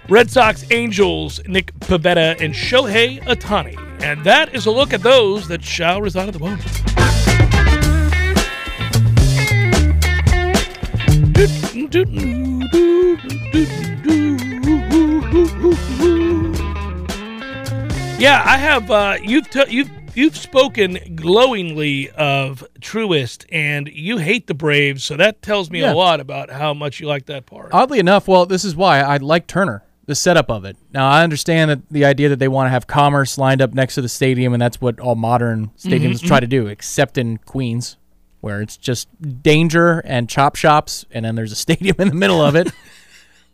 Red 0.07 0.29
Sox 0.29 0.65
Angels, 0.71 1.39
Nick 1.47 1.71
Pivetta 1.79 2.39
and 2.41 2.53
Shohei 2.53 3.21
Ohtani. 3.23 3.77
And 4.01 4.23
that 4.23 4.55
is 4.55 4.65
a 4.65 4.71
look 4.71 4.93
at 4.93 5.01
those 5.01 5.47
that 5.49 5.63
shall 5.63 6.01
reside 6.01 6.27
at 6.29 6.33
the 6.33 6.39
moment. 6.39 6.65
Yeah, 18.19 18.43
I 18.45 18.57
have. 18.57 18.91
Uh, 18.91 19.17
you've 19.23 19.49
t- 19.49 19.63
you've 19.69 19.89
you've 20.13 20.35
spoken 20.35 21.15
glowingly 21.15 22.09
of 22.11 22.65
Truist, 22.81 23.45
and 23.51 23.87
you 23.87 24.17
hate 24.17 24.47
the 24.47 24.53
Braves, 24.53 25.05
so 25.05 25.15
that 25.15 25.41
tells 25.41 25.71
me 25.71 25.79
Yeah. 25.81 25.93
a 25.93 25.95
lot 25.95 26.19
about 26.19 26.49
how 26.49 26.73
much 26.73 26.99
you 26.99 27.07
like 27.07 27.27
that 27.27 27.45
part. 27.45 27.69
oddly 27.71 27.97
enough, 27.99 28.27
well, 28.27 28.45
this 28.45 28.65
is 28.65 28.75
why 28.75 28.99
I 28.99 29.17
like 29.17 29.47
Turner. 29.47 29.83
The 30.05 30.15
setup 30.15 30.49
of 30.49 30.65
it. 30.65 30.75
Now 30.91 31.07
I 31.07 31.23
understand 31.23 31.69
that 31.71 31.79
the 31.91 32.03
idea 32.03 32.29
that 32.29 32.39
they 32.39 32.47
want 32.47 32.65
to 32.65 32.71
have 32.71 32.87
commerce 32.87 33.37
lined 33.37 33.61
up 33.61 33.73
next 33.73 33.95
to 33.95 34.01
the 34.01 34.09
stadium, 34.09 34.53
and 34.53 34.61
that's 34.61 34.81
what 34.81 34.99
all 34.99 35.15
modern 35.15 35.71
stadiums 35.77 36.21
try 36.21 36.39
to 36.41 36.47
do, 36.47 36.67
except 36.67 37.17
in 37.17 37.37
Queens, 37.37 37.95
where 38.41 38.59
it's 38.61 38.75
just 38.75 39.07
danger 39.43 39.99
and 39.99 40.27
chop 40.27 40.55
shops, 40.57 41.05
and 41.11 41.23
then 41.23 41.35
there's 41.35 41.51
a 41.51 41.55
stadium 41.67 41.95
in 41.99 42.09
the 42.09 42.15
middle 42.15 42.41
of 42.43 42.55
it. 42.55 42.69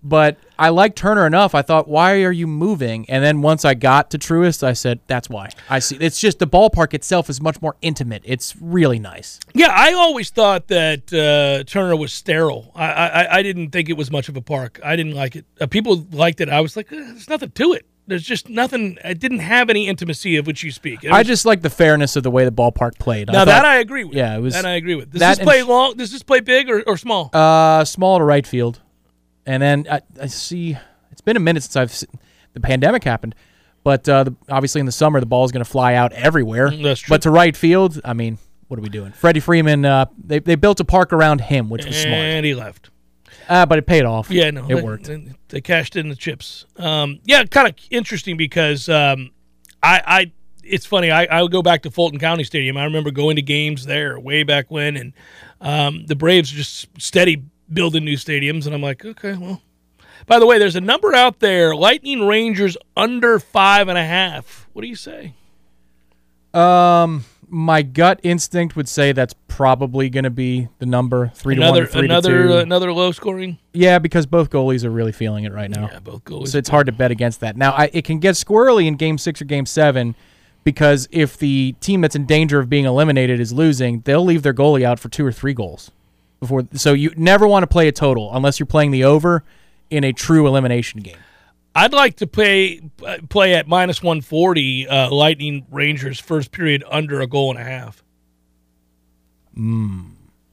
But 0.05 0.37
I 0.57 0.69
like 0.69 0.95
Turner 0.95 1.25
enough. 1.25 1.53
I 1.55 1.61
thought, 1.63 1.87
why 1.87 2.21
are 2.21 2.31
you 2.31 2.47
moving? 2.47 3.09
And 3.09 3.23
then 3.23 3.41
once 3.41 3.65
I 3.65 3.73
got 3.73 4.11
to 4.11 4.17
Truist, 4.17 4.63
I 4.63 4.71
said, 4.73 4.99
that's 5.07 5.29
why. 5.29 5.49
I 5.69 5.79
see. 5.79 5.97
It's 5.99 6.19
just 6.19 6.39
the 6.39 6.47
ballpark 6.47 6.93
itself 6.93 7.29
is 7.29 7.41
much 7.41 7.61
more 7.61 7.75
intimate. 7.81 8.21
It's 8.23 8.55
really 8.61 8.99
nice. 8.99 9.39
Yeah, 9.53 9.69
I 9.75 9.93
always 9.93 10.29
thought 10.29 10.67
that 10.67 11.11
uh, 11.11 11.63
Turner 11.69 11.95
was 11.97 12.13
sterile. 12.13 12.71
I, 12.75 12.85
I 12.85 13.37
I 13.39 13.43
didn't 13.43 13.71
think 13.71 13.89
it 13.89 13.97
was 13.97 14.11
much 14.11 14.29
of 14.29 14.37
a 14.37 14.41
park. 14.41 14.79
I 14.83 14.95
didn't 14.95 15.13
like 15.15 15.35
it. 15.35 15.45
Uh, 15.59 15.65
people 15.67 16.05
liked 16.11 16.39
it. 16.39 16.47
I 16.49 16.61
was 16.61 16.77
like, 16.77 16.91
eh, 16.91 16.95
there's 16.95 17.27
nothing 17.29 17.51
to 17.51 17.73
it. 17.73 17.85
There's 18.07 18.23
just 18.23 18.49
nothing. 18.49 18.99
It 19.03 19.19
didn't 19.19 19.39
have 19.39 19.71
any 19.71 19.87
intimacy 19.87 20.37
of 20.37 20.45
which 20.45 20.61
you 20.63 20.71
speak. 20.71 21.03
It 21.03 21.11
I 21.11 21.23
just 21.23 21.43
like 21.43 21.61
the 21.63 21.71
fairness 21.71 22.15
of 22.15 22.21
the 22.21 22.29
way 22.29 22.45
the 22.45 22.51
ballpark 22.51 22.99
played. 22.99 23.31
now 23.31 23.41
I 23.41 23.45
that 23.45 23.65
I 23.65 23.77
agree 23.77 24.03
with. 24.03 24.15
Yeah, 24.15 24.37
it 24.37 24.41
was- 24.41 24.53
that 24.53 24.65
I 24.65 24.73
agree 24.75 24.93
with. 24.93 25.11
Does 25.11 25.19
this 25.21 25.39
play 25.39 25.63
long? 25.63 25.97
Does 25.97 26.11
this 26.11 26.21
play 26.21 26.39
big 26.39 26.69
or, 26.69 26.83
or 26.83 26.97
small? 26.97 27.31
Uh, 27.33 27.83
small 27.83 28.19
to 28.19 28.23
right 28.23 28.45
field, 28.45 28.79
and 29.45 29.61
then 29.61 29.85
I, 29.89 30.01
I 30.21 30.27
see 30.27 30.77
it's 31.11 31.21
been 31.21 31.37
a 31.37 31.41
minute 31.41 31.63
since 31.63 31.75
I've 31.75 31.91
se- 31.91 32.07
the 32.53 32.59
pandemic 32.59 33.03
happened, 33.03 33.35
but 33.83 34.07
uh, 34.07 34.25
the, 34.25 34.35
obviously 34.49 34.79
in 34.79 34.85
the 34.85 34.91
summer 34.91 35.19
the 35.19 35.25
ball 35.25 35.45
is 35.45 35.51
going 35.51 35.63
to 35.63 35.69
fly 35.69 35.95
out 35.95 36.11
everywhere. 36.13 36.69
Mm, 36.69 36.83
that's 36.83 37.01
true. 37.01 37.13
But 37.13 37.21
to 37.23 37.31
right 37.31 37.55
field, 37.55 38.01
I 38.03 38.13
mean, 38.13 38.37
what 38.67 38.79
are 38.79 38.83
we 38.83 38.89
doing? 38.89 39.11
Freddie 39.11 39.39
Freeman, 39.39 39.85
uh, 39.85 40.05
they 40.17 40.39
they 40.39 40.55
built 40.55 40.79
a 40.79 40.85
park 40.85 41.13
around 41.13 41.41
him, 41.41 41.69
which 41.69 41.85
was 41.85 41.95
smart. 41.95 42.15
and 42.15 42.45
he 42.45 42.55
left. 42.55 42.89
Uh, 43.47 43.65
but 43.65 43.77
it 43.77 43.85
paid 43.85 44.05
off. 44.05 44.31
Yeah, 44.31 44.49
no, 44.51 44.65
it 44.65 44.75
they, 44.75 44.81
worked. 44.81 45.05
They, 45.05 45.33
they 45.49 45.61
cashed 45.61 45.95
in 45.95 46.09
the 46.09 46.15
chips. 46.15 46.65
Um, 46.77 47.19
yeah, 47.25 47.43
kind 47.43 47.67
of 47.67 47.75
interesting 47.91 48.37
because 48.37 48.89
um, 48.89 49.31
I, 49.83 50.01
I, 50.05 50.31
it's 50.63 50.85
funny. 50.85 51.11
I, 51.11 51.25
I 51.25 51.41
would 51.41 51.51
go 51.51 51.61
back 51.61 51.83
to 51.83 51.91
Fulton 51.91 52.19
County 52.19 52.43
Stadium. 52.43 52.75
I 52.77 52.85
remember 52.85 53.11
going 53.11 53.35
to 53.35 53.41
games 53.41 53.85
there 53.85 54.19
way 54.19 54.43
back 54.43 54.71
when, 54.71 54.97
and 54.97 55.13
um, 55.61 56.05
the 56.07 56.15
Braves 56.15 56.49
just 56.49 56.87
steady 56.99 57.43
building 57.72 58.05
new 58.05 58.16
stadiums, 58.16 58.66
and 58.66 58.74
I'm 58.76 58.82
like, 58.82 59.03
okay, 59.05 59.36
well. 59.36 59.61
By 60.28 60.39
the 60.39 60.45
way, 60.45 60.57
there's 60.57 60.76
a 60.76 60.82
number 60.82 61.13
out 61.13 61.39
there: 61.39 61.76
Lightning 61.76 62.26
Rangers 62.26 62.78
under 62.97 63.38
five 63.38 63.88
and 63.89 63.97
a 63.97 64.03
half. 64.05 64.68
What 64.74 64.82
do 64.82 64.88
you 64.88 64.95
say? 64.95 65.34
Um, 66.53 67.26
my 67.49 67.82
gut 67.82 68.20
instinct 68.24 68.76
would 68.76 68.88
say 68.88 69.11
that's 69.11 69.36
probably 69.47 70.09
going 70.09 70.24
to 70.24 70.30
be 70.30 70.70
the 70.80 70.86
number 70.86 71.32
three 71.36 71.55
Another, 71.55 71.82
to 71.82 71.86
one, 71.86 71.91
three 71.91 72.05
another, 72.05 72.41
to 72.43 72.47
two. 72.47 72.53
uh, 72.55 72.61
another 72.61 72.93
low 72.93 73.11
scoring. 73.11 73.57
yeah, 73.74 73.99
because 73.99 74.26
both 74.26 74.49
goalies 74.49 74.84
are 74.84 74.89
really 74.89 75.11
feeling 75.11 75.43
it 75.43 75.51
right 75.53 75.70
now. 75.70 75.89
Yeah, 75.91 75.99
both 75.99 76.24
goalies. 76.24 76.49
So 76.49 76.57
it's 76.57 76.70
hard 76.70 76.86
to 76.88 76.91
bet 76.91 77.11
against 77.11 77.41
that. 77.41 77.57
Now, 77.57 77.72
I, 77.74 77.89
it 77.93 78.05
can 78.05 78.20
get 78.20 78.36
squirrely 78.36 78.88
in 78.88 78.95
game 78.95 79.18
six 79.18 79.41
or 79.41 79.45
game 79.45 79.66
seven 79.66 80.16
because 80.63 81.07
if 81.11 81.38
the 81.38 81.76
team 81.82 82.01
that's 82.01 82.16
in 82.16 82.26
danger 82.26 82.59
of 82.59 82.70
being 82.70 82.86
eliminated 82.86 83.39
is 83.39 83.51
losing, 83.53 83.99
they'll 84.01 84.26
leave 84.26 84.41
their 84.41 84.53
goalie 84.53 84.84
out 84.84 84.99
for 84.99 85.09
two 85.09 85.26
or 85.26 85.32
three 85.32 85.53
goals 85.53 85.91
before. 86.45 86.67
So 86.73 86.93
you 86.93 87.13
never 87.15 87.47
want 87.47 87.63
to 87.63 87.67
play 87.67 87.87
a 87.87 87.91
total 87.91 88.33
unless 88.33 88.59
you're 88.59 88.65
playing 88.67 88.91
the 88.91 89.03
over 89.03 89.43
in 89.89 90.03
a 90.03 90.13
true 90.13 90.47
elimination 90.47 91.01
game. 91.01 91.17
I'd 91.75 91.93
like 91.93 92.15
to 92.17 92.27
play 92.27 92.81
uh, 93.05 93.17
play 93.29 93.53
at 93.53 93.67
minus 93.67 94.01
140 94.01 94.87
uh, 94.87 95.11
Lightning 95.11 95.65
Rangers 95.69 96.19
first 96.19 96.51
period 96.51 96.83
under 96.89 97.19
a 97.19 97.27
goal 97.27 97.51
and 97.51 97.59
a 97.59 97.63
half. 97.63 98.03
Hmm. 99.53 100.11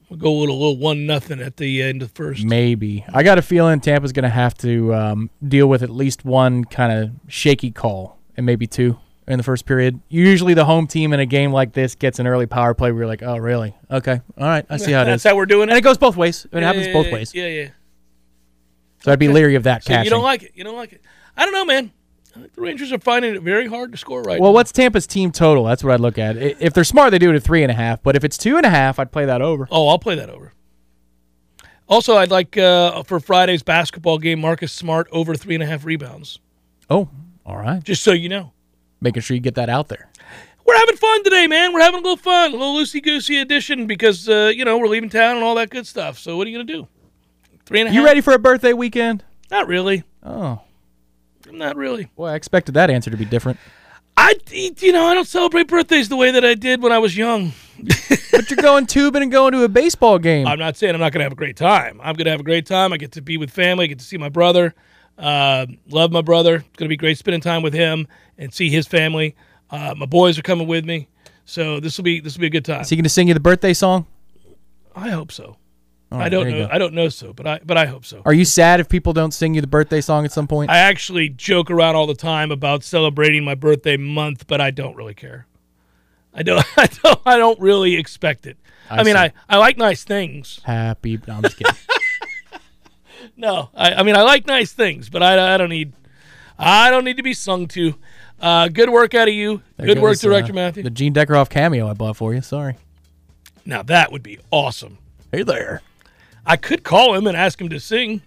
We'll 0.09 0.19
go 0.19 0.29
a 0.29 0.39
little, 0.39 0.59
little 0.59 0.77
one 0.77 1.07
nothing 1.07 1.39
at 1.39 1.57
the 1.57 1.81
end 1.81 2.03
of 2.03 2.09
the 2.09 2.13
first. 2.13 2.43
Maybe 2.43 3.03
I 3.11 3.23
got 3.23 3.39
a 3.39 3.41
feeling 3.41 3.79
Tampa's 3.79 4.11
going 4.11 4.23
to 4.23 4.29
have 4.29 4.55
to 4.59 4.93
um, 4.93 5.29
deal 5.45 5.67
with 5.67 5.81
at 5.81 5.89
least 5.89 6.23
one 6.23 6.65
kind 6.65 6.91
of 6.91 7.11
shaky 7.27 7.71
call 7.71 8.19
and 8.37 8.45
maybe 8.45 8.67
two 8.67 8.99
in 9.27 9.37
the 9.37 9.43
first 9.43 9.65
period. 9.65 9.99
Usually, 10.09 10.53
the 10.53 10.65
home 10.65 10.87
team 10.87 11.13
in 11.13 11.19
a 11.19 11.25
game 11.25 11.51
like 11.51 11.73
this 11.73 11.95
gets 11.95 12.19
an 12.19 12.27
early 12.27 12.45
power 12.45 12.73
play 12.73 12.91
where 12.91 13.01
you're 13.01 13.07
like, 13.07 13.23
"Oh, 13.23 13.37
really? 13.37 13.73
Okay, 13.89 14.21
all 14.37 14.47
right, 14.47 14.65
I 14.69 14.77
see 14.77 14.91
how 14.91 15.01
it 15.01 15.07
is. 15.09 15.23
That's 15.23 15.31
how 15.31 15.35
we're 15.35 15.45
doing 15.45 15.69
it, 15.69 15.71
And 15.73 15.77
it. 15.79 15.81
goes 15.81 15.97
both 15.97 16.15
ways. 16.17 16.45
It 16.51 16.63
happens 16.63 16.87
both 16.87 17.07
Yeah, 17.07 17.13
ways. 17.13 17.33
Yeah, 17.35 17.47
yeah. 17.47 17.67
So 19.03 19.11
I'd 19.11 19.19
be 19.19 19.27
leery 19.27 19.55
of 19.55 19.63
that 19.63 19.83
So 19.83 19.99
you 19.99 20.09
don't 20.09 20.23
like 20.23 20.43
it. 20.43 20.51
You 20.55 20.63
don't 20.63 20.75
like 20.77 20.93
it. 20.93 21.01
I 21.35 21.43
don't 21.45 21.53
know, 21.53 21.65
man. 21.65 21.91
I 22.35 22.39
think 22.39 22.53
the 22.53 22.61
Rangers 22.61 22.91
are 22.91 22.99
finding 22.99 23.35
it 23.35 23.41
very 23.43 23.67
hard 23.67 23.91
to 23.91 23.97
score 23.97 24.21
right 24.23 24.39
well, 24.39 24.51
now. 24.51 24.55
what's 24.55 24.71
Tampa's 24.71 25.05
team 25.05 25.31
total? 25.31 25.65
That's 25.65 25.83
what 25.83 25.93
I'd 25.93 25.99
look 25.99 26.17
at. 26.17 26.35
If 26.37 26.73
they're 26.73 26.83
smart, 26.83 27.11
they 27.11 27.19
do 27.19 27.29
it 27.31 27.35
at 27.35 27.43
three 27.43 27.61
and 27.63 27.71
a 27.71 27.75
half. 27.75 28.01
But 28.01 28.15
if 28.15 28.23
it's 28.23 28.37
two 28.37 28.57
and 28.57 28.65
a 28.65 28.69
half, 28.69 28.97
I'd 28.97 29.11
play 29.11 29.25
that 29.25 29.41
over. 29.41 29.67
Oh, 29.69 29.87
I'll 29.89 29.99
play 29.99 30.15
that 30.15 30.29
over. 30.29 30.51
Also, 31.87 32.15
I'd 32.15 32.31
like 32.31 32.57
uh, 32.57 33.03
for 33.03 33.19
Friday's 33.19 33.61
basketball 33.61 34.17
game, 34.17 34.39
Marcus 34.41 34.71
Smart 34.71 35.07
over 35.11 35.35
three 35.35 35.53
and 35.53 35.63
a 35.63 35.67
half 35.67 35.85
rebounds. 35.85 36.39
Oh, 36.89 37.09
all 37.45 37.57
right. 37.57 37.83
Just 37.83 38.03
so 38.03 38.13
you 38.13 38.29
know. 38.29 38.53
Making 39.03 39.21
sure 39.21 39.35
you 39.35 39.41
get 39.41 39.55
that 39.55 39.69
out 39.69 39.89
there. 39.89 40.09
We're 40.65 40.77
having 40.77 40.95
fun 40.95 41.23
today, 41.25 41.45
man. 41.45 41.73
We're 41.73 41.81
having 41.81 41.99
a 41.99 42.03
little 42.03 42.17
fun, 42.17 42.51
a 42.53 42.57
little 42.57 42.73
loosey 42.75 43.03
goosey 43.03 43.39
edition 43.39 43.85
because 43.85 44.29
uh, 44.29 44.51
you 44.55 44.63
know 44.63 44.77
we're 44.77 44.87
leaving 44.87 45.09
town 45.09 45.35
and 45.35 45.43
all 45.43 45.55
that 45.55 45.69
good 45.69 45.85
stuff. 45.85 46.17
So 46.17 46.37
what 46.37 46.47
are 46.47 46.49
you 46.49 46.57
gonna 46.57 46.71
do? 46.71 46.87
Three 47.65 47.81
and 47.81 47.87
a 47.87 47.91
half. 47.91 47.99
You 47.99 48.05
ready 48.05 48.21
for 48.21 48.33
a 48.33 48.39
birthday 48.39 48.71
weekend? 48.73 49.23
Not 49.51 49.67
really. 49.67 50.03
Oh, 50.23 50.61
Not 51.51 51.75
really. 51.75 52.09
Well, 52.15 52.31
I 52.31 52.35
expected 52.35 52.73
that 52.75 52.89
answer 52.89 53.11
to 53.11 53.17
be 53.17 53.25
different. 53.25 53.59
I, 54.15 54.35
you 54.51 54.93
know, 54.93 55.05
I 55.05 55.13
don't 55.15 55.27
celebrate 55.27 55.67
birthdays 55.67 56.07
the 56.07 56.15
way 56.15 56.31
that 56.31 56.45
I 56.45 56.53
did 56.53 56.81
when 56.81 56.91
I 56.91 56.99
was 56.99 57.15
young. 57.17 57.51
But 58.31 58.49
you're 58.49 58.57
going 58.57 58.87
tubing 58.87 59.21
and 59.21 59.31
going 59.31 59.51
to 59.51 59.63
a 59.63 59.69
baseball 59.69 60.17
game. 60.17 60.47
I'm 60.47 60.57
not 60.57 60.75
saying 60.75 60.95
I'm 60.95 60.99
not 60.99 61.11
gonna 61.11 61.23
have 61.23 61.31
a 61.31 61.35
great 61.35 61.55
time. 61.55 62.01
I'm 62.03 62.15
gonna 62.15 62.31
have 62.31 62.39
a 62.39 62.43
great 62.43 62.65
time. 62.65 62.91
I 62.91 62.97
get 62.97 63.11
to 63.11 63.21
be 63.21 63.37
with 63.37 63.51
family. 63.51 63.83
I 63.83 63.87
get 63.87 63.99
to 63.99 64.05
see 64.05 64.17
my 64.17 64.29
brother. 64.29 64.73
Uh, 65.17 65.65
love 65.89 66.11
my 66.11 66.21
brother. 66.21 66.55
It's 66.55 66.77
gonna 66.77 66.89
be 66.89 66.97
great 66.97 67.17
spending 67.17 67.41
time 67.41 67.61
with 67.61 67.73
him 67.73 68.07
and 68.37 68.53
see 68.53 68.69
his 68.69 68.87
family. 68.87 69.35
Uh, 69.69 69.95
my 69.97 70.05
boys 70.05 70.37
are 70.37 70.43
coming 70.43 70.67
with 70.67 70.85
me, 70.85 71.07
so 71.45 71.79
this 71.79 71.97
will 71.97 72.03
be 72.03 72.19
this 72.19 72.35
will 72.35 72.41
be 72.41 72.47
a 72.47 72.51
good 72.51 72.65
time. 72.65 72.81
Is 72.81 72.89
he 72.89 72.95
going 72.95 73.03
to 73.03 73.09
sing 73.09 73.27
you 73.27 73.33
the 73.33 73.39
birthday 73.39 73.73
song? 73.73 74.05
I 74.95 75.09
hope 75.09 75.31
so. 75.31 75.57
All 76.11 76.21
I 76.21 76.29
don't 76.29 76.47
know. 76.47 76.67
go. 76.67 76.69
I 76.71 76.77
don't 76.77 76.93
know 76.93 77.09
so, 77.09 77.33
but 77.33 77.47
I 77.47 77.59
but 77.65 77.75
I 77.75 77.87
hope 77.87 78.05
so. 78.05 78.21
Are 78.23 78.33
you 78.33 78.45
sad 78.45 78.79
if 78.79 78.87
people 78.87 79.13
don't 79.13 79.33
sing 79.33 79.55
you 79.55 79.61
the 79.61 79.67
birthday 79.67 79.99
song 79.99 80.25
at 80.25 80.31
some 80.31 80.47
point? 80.47 80.69
I 80.69 80.77
actually 80.77 81.29
joke 81.29 81.71
around 81.71 81.95
all 81.95 82.05
the 82.05 82.13
time 82.13 82.51
about 82.51 82.83
celebrating 82.83 83.43
my 83.43 83.55
birthday 83.55 83.97
month, 83.97 84.45
but 84.45 84.61
I 84.61 84.69
don't 84.69 84.95
really 84.95 85.15
care. 85.15 85.47
I 86.33 86.43
don't. 86.43 86.63
I 86.77 86.85
don't. 86.85 87.19
I 87.25 87.37
don't 87.37 87.59
really 87.59 87.95
expect 87.95 88.45
it. 88.45 88.57
I, 88.91 88.99
I 88.99 89.03
mean, 89.03 89.15
see. 89.15 89.21
I, 89.21 89.31
I 89.49 89.57
like 89.57 89.77
nice 89.77 90.03
things. 90.03 90.59
Happy. 90.63 91.19
No, 91.27 91.35
I'm 91.35 91.41
just 91.41 91.57
kidding. 91.57 91.73
No, 93.37 93.69
I, 93.73 93.93
I 93.95 94.03
mean 94.03 94.15
I 94.15 94.21
like 94.21 94.45
nice 94.47 94.71
things, 94.71 95.09
but 95.09 95.21
I, 95.23 95.53
I 95.53 95.57
don't 95.57 95.69
need. 95.69 95.93
I 96.57 96.89
don't 96.91 97.03
need 97.05 97.17
to 97.17 97.23
be 97.23 97.33
sung 97.33 97.67
to. 97.69 97.95
Uh, 98.39 98.67
good 98.67 98.89
work 98.89 99.13
out 99.13 99.27
of 99.27 99.33
you. 99.33 99.61
There 99.77 99.87
good 99.87 99.99
work, 99.99 100.19
Director 100.19 100.51
uh, 100.51 100.55
Matthew. 100.55 100.83
The 100.83 100.89
Gene 100.89 101.13
Deckerhoff 101.13 101.49
cameo 101.49 101.87
I 101.89 101.93
bought 101.93 102.17
for 102.17 102.33
you. 102.33 102.41
Sorry. 102.41 102.75
now 103.65 103.83
that 103.83 104.11
would 104.11 104.23
be 104.23 104.39
awesome. 104.51 104.97
Hey 105.31 105.43
there. 105.43 105.81
I 106.45 106.57
could 106.57 106.83
call 106.83 107.15
him 107.15 107.25
and 107.27 107.37
ask 107.37 107.59
him 107.61 107.69
to 107.69 107.79
sing. 107.79 108.21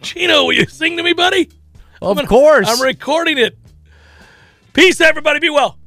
Gino, 0.00 0.44
will 0.44 0.52
you 0.52 0.66
sing 0.66 0.96
to 0.96 1.02
me, 1.02 1.12
buddy? 1.12 1.50
Of 2.00 2.10
I'm 2.10 2.14
gonna- 2.16 2.28
course. 2.28 2.68
I'm 2.68 2.80
recording 2.82 3.38
it. 3.38 3.56
Peace, 4.72 5.00
everybody. 5.00 5.40
Be 5.40 5.50
well. 5.50 5.78